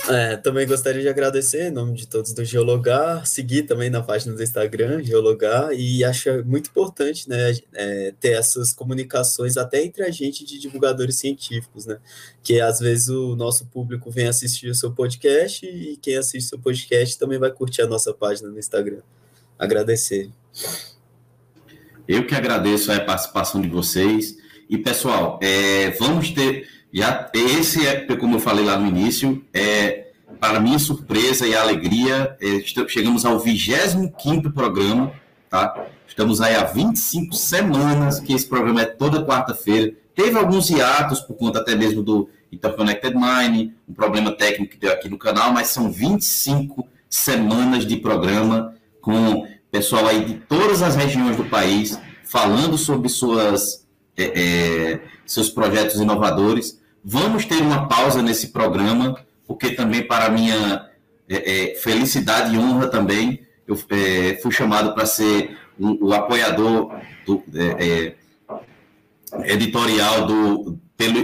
É, 0.09 0.36
também 0.36 0.66
gostaria 0.66 1.02
de 1.02 1.09
agradecer 1.09 1.68
em 1.68 1.70
nome 1.70 1.94
de 1.94 2.09
todos 2.09 2.32
do 2.32 2.43
Geologar, 2.44 3.26
seguir 3.26 3.64
também 3.64 3.90
na 3.90 4.02
página 4.02 4.35
do 4.35 4.43
Instagram, 4.43 5.02
Geologar, 5.02 5.72
e 5.72 6.02
acho 6.02 6.43
muito 6.47 6.70
importante 6.70 7.28
né, 7.28 7.55
é, 7.74 8.14
ter 8.18 8.30
essas 8.30 8.72
comunicações 8.72 9.59
até 9.59 9.85
entre 9.85 10.02
a 10.02 10.10
gente 10.10 10.47
de 10.47 10.59
divulgadores 10.59 11.16
científicos, 11.16 11.85
né? 11.85 11.98
Que 12.43 12.59
às 12.60 12.80
vezes 12.80 13.09
o 13.09 13.36
nosso 13.36 13.66
público 13.66 14.10
vem 14.10 14.28
assistir 14.28 14.68
o 14.68 14.74
seu 14.74 14.93
podcast 14.93 15.66
e 15.66 15.98
quem 15.98 16.16
assiste 16.16 16.47
o 16.47 16.48
seu 16.48 16.59
podcast 16.59 17.18
também 17.18 17.39
vai 17.39 17.51
curtir 17.51 17.82
a 17.82 17.86
nossa 17.86 18.14
página 18.14 18.48
no 18.48 18.59
Instagram. 18.59 19.02
Agradecer. 19.59 20.30
Eu 22.06 22.26
que 22.26 22.35
agradeço 22.35 22.90
a 22.90 22.98
participação 23.01 23.60
de 23.60 23.68
vocês. 23.68 24.36
E, 24.70 24.78
pessoal, 24.78 25.39
é, 25.43 25.90
vamos 25.93 26.30
ter 26.30 26.66
já, 26.93 27.31
esse 27.35 27.86
é, 27.86 28.01
como 28.16 28.36
eu 28.36 28.40
falei 28.40 28.65
lá 28.65 28.78
no 28.78 28.86
início, 28.86 29.44
é, 29.52 30.09
para 30.40 30.60
minha 30.60 30.78
surpresa 30.78 31.47
e 31.47 31.55
alegria, 31.55 32.36
é, 32.40 32.60
chegamos 32.89 33.24
ao 33.24 33.39
25 33.39 34.51
programa, 34.52 35.12
tá? 35.51 35.86
Estamos 36.06 36.40
aí 36.40 36.55
há 36.55 36.65
25 36.65 37.35
semanas 37.35 38.19
que 38.19 38.32
esse 38.32 38.47
programa 38.47 38.82
é 38.82 38.86
toda 38.86 39.24
quarta-feira. 39.24 39.93
Teve 40.15 40.36
alguns 40.36 40.70
hiatos 40.70 41.20
por 41.20 41.35
conta 41.36 41.60
até 41.60 41.74
mesmo 41.74 42.02
do 42.02 42.28
Interconnected 42.51 43.15
Mine, 43.15 43.74
um 43.89 43.94
problema 43.94 44.32
técnico 44.32 44.73
que 44.73 44.78
deu 44.78 44.93
aqui 44.93 45.09
no 45.09 45.19
canal, 45.19 45.52
mas 45.52 45.69
são 45.69 45.93
25 45.93 46.89
semanas 47.09 47.86
de 47.86 47.97
programa 47.97 48.74
com 49.01 49.47
pessoal 49.70 50.06
aí 50.06 50.24
de 50.24 50.35
todas 50.35 50.82
as 50.82 50.97
regiões 50.97 51.36
do 51.36 51.44
país 51.44 51.98
falando 52.24 52.77
sobre 52.77 53.09
suas, 53.09 53.86
é, 54.16 54.24
é, 54.24 55.01
seus 55.24 55.48
projetos 55.48 56.01
inovadores. 56.01 56.77
Vamos 57.04 57.44
ter 57.44 57.62
uma 57.62 57.88
pausa 57.88 58.22
nesse 58.22 58.48
programa, 58.48 59.16
porque 59.46 59.70
também 59.70 60.02
para 60.02 60.30
minha 60.30 60.88
é, 61.28 61.72
é, 61.72 61.74
felicidade 61.76 62.54
e 62.54 62.58
honra 62.58 62.88
também, 62.88 63.40
eu 63.66 63.78
é, 63.90 64.38
fui 64.42 64.50
chamado 64.50 64.94
para 64.94 65.06
ser 65.06 65.56
o, 65.78 66.08
o, 66.08 66.12
apoiador 66.14 66.94
do, 67.26 67.42
é, 67.54 68.14
é, 69.42 69.52
editorial 69.52 70.26
do, 70.26 70.78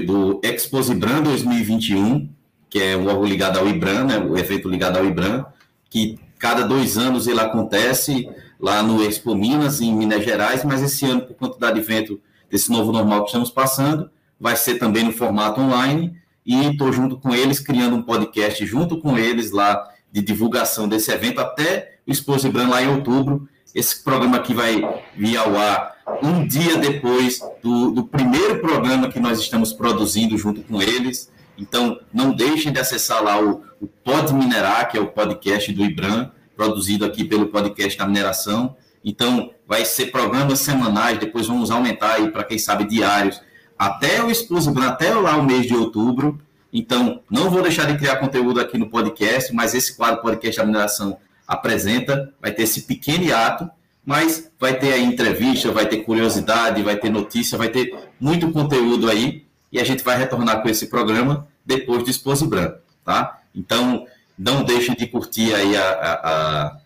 do 0.06 0.40
Exposibran 0.42 1.22
2021, 1.22 2.28
que 2.68 2.78
é 2.80 2.96
um 2.96 3.06
órgão 3.06 3.24
ligado 3.24 3.59
ao 3.59 3.68
IBRAM, 3.68 4.05
né, 4.05 4.18
o 4.18 4.36
evento 4.36 4.68
ligado 4.68 4.98
ao 4.98 5.06
IBRAM, 5.06 5.46
que 5.88 6.18
cada 6.38 6.66
dois 6.66 6.98
anos 6.98 7.26
ele 7.26 7.40
acontece 7.40 8.28
lá 8.60 8.82
no 8.82 9.02
Expo 9.02 9.34
Minas, 9.34 9.80
em 9.80 9.94
Minas 9.94 10.24
Gerais, 10.24 10.64
mas 10.64 10.82
esse 10.82 11.06
ano, 11.06 11.22
por 11.22 11.34
conta 11.34 11.59
do 11.59 11.66
advento 11.66 12.20
desse 12.51 12.70
novo 12.70 12.92
normal 12.92 13.20
que 13.22 13.28
estamos 13.28 13.51
passando, 13.51 14.10
vai 14.39 14.56
ser 14.56 14.77
também 14.77 15.05
no 15.05 15.12
formato 15.12 15.61
online 15.61 16.16
e 16.44 16.66
estou 16.66 16.93
junto 16.93 17.16
com 17.19 17.35
eles 17.35 17.59
criando 17.59 17.97
um 17.97 18.02
podcast 18.02 18.65
junto 18.66 18.98
com 18.98 19.16
eles 19.16 19.51
lá 19.51 19.90
de 20.12 20.20
divulgação 20.20 20.86
desse 20.86 21.11
evento 21.11 21.40
até 21.40 21.98
o 22.06 22.12
Expo 22.12 22.36
Brand 22.51 22.69
lá 22.69 22.82
em 22.82 22.89
outubro. 22.89 23.48
Esse 23.74 24.05
programa 24.05 24.36
aqui 24.36 24.55
vai 24.55 24.81
vir 25.16 25.36
ao 25.36 25.56
ar 25.56 25.94
um 26.23 26.47
dia 26.47 26.77
depois 26.77 27.40
do, 27.62 27.90
do 27.90 28.05
primeiro 28.05 28.61
programa 28.61 29.11
que 29.11 29.19
nós 29.19 29.40
estamos 29.40 29.73
produzindo 29.73 30.36
junto 30.39 30.62
com 30.62 30.81
eles. 30.81 31.32
Então, 31.59 31.98
não 32.12 32.32
deixem 32.32 32.73
de 32.73 32.78
acessar 32.78 33.23
lá 33.23 33.40
o, 33.43 33.65
o 33.81 33.86
Pod 33.86 34.32
Minerar, 34.32 34.89
que 34.90 34.98
é 34.98 35.01
o 35.01 35.09
podcast 35.09 35.73
do 35.73 35.85
IBRAM, 35.85 36.31
produzido 36.56 37.05
aqui 37.05 37.24
pelo 37.24 37.47
podcast 37.47 37.98
da 37.98 38.06
mineração. 38.06 38.77
Então, 39.05 39.51
vai 39.66 39.85
ser 39.85 40.06
programas 40.06 40.61
semanais, 40.61 41.19
depois 41.19 41.47
vamos 41.47 41.70
aumentar 41.70 42.15
aí 42.15 42.31
para 42.31 42.44
quem 42.44 42.59
sabe 42.59 42.85
diários 42.85 43.40
até 43.78 44.22
o 44.22 44.30
Explosive 44.30 44.80
até 44.82 45.12
lá 45.14 45.36
o 45.36 45.44
mês 45.44 45.66
de 45.66 45.74
outubro. 45.74 46.40
Então, 46.72 47.20
não 47.30 47.51
vou 47.51 47.62
deixar 47.62 47.86
de 47.86 47.96
criar 47.96 48.16
conteúdo 48.16 48.60
aqui 48.60 48.76
no 48.76 48.90
podcast, 48.90 49.52
mas 49.55 49.74
esse 49.74 49.96
quadro 49.96 50.22
podcast 50.22 50.56
da 50.56 50.66
mineração 50.66 51.16
apresenta, 51.46 52.32
vai 52.40 52.51
ter 52.52 52.62
esse 52.62 52.82
pequeno 52.82 53.34
ato, 53.34 53.70
mas 54.05 54.51
vai 54.59 54.78
ter 54.78 54.92
aí 54.92 55.05
entrevista, 55.05 55.70
vai 55.70 55.86
ter 55.86 55.98
curiosidade, 55.98 56.82
vai 56.82 56.96
ter 56.96 57.10
notícia, 57.10 57.56
vai 57.56 57.68
ter 57.68 57.94
muito 58.20 58.51
conteúdo 58.51 59.09
aí, 59.09 59.44
e 59.70 59.78
a 59.80 59.84
gente 59.84 60.02
vai 60.02 60.16
retornar 60.16 60.62
com 60.62 60.68
esse 60.68 60.86
programa 60.86 61.46
depois 61.64 62.02
do 62.02 62.10
Expose 62.10 62.46
Branco, 62.46 62.78
tá? 63.05 63.40
Então, 63.55 64.06
não 64.38 64.62
deixe 64.62 64.94
de 64.94 65.06
curtir 65.06 65.55
aí 65.55 65.76
a, 65.76 65.90
a, 65.90 66.12
a, 66.12 66.76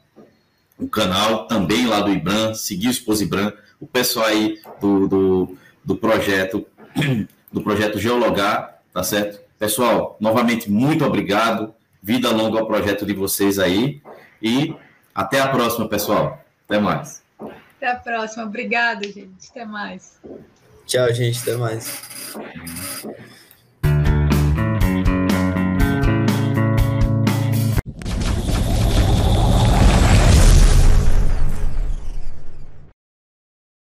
o 0.78 0.88
canal 0.88 1.46
também 1.46 1.86
lá 1.86 2.00
do 2.00 2.12
Ibram, 2.12 2.54
seguir 2.54 2.88
o 2.88 2.90
Expose 2.90 3.26
Branco, 3.26 3.58
o 3.80 3.86
pessoal 3.86 4.26
aí 4.26 4.60
do, 4.80 5.08
do, 5.08 5.56
do 5.84 5.96
projeto 5.96 6.66
do 7.52 7.62
projeto 7.62 7.98
Geologar, 7.98 8.80
tá 8.92 9.02
certo? 9.02 9.40
Pessoal, 9.58 10.16
novamente, 10.20 10.70
muito 10.70 11.04
obrigado. 11.04 11.74
Vida 12.02 12.30
longa 12.30 12.60
ao 12.60 12.66
projeto 12.66 13.04
de 13.04 13.12
vocês 13.12 13.58
aí. 13.58 14.00
E 14.40 14.74
até 15.14 15.40
a 15.40 15.48
próxima, 15.48 15.88
pessoal. 15.88 16.44
Até 16.64 16.78
mais. 16.78 17.22
Até 17.76 17.88
a 17.90 17.96
próxima. 17.96 18.44
Obrigado, 18.44 19.04
gente. 19.04 19.48
Até 19.50 19.64
mais. 19.64 20.18
Tchau, 20.86 21.12
gente. 21.12 21.40
Até 21.42 21.56
mais. 21.56 22.02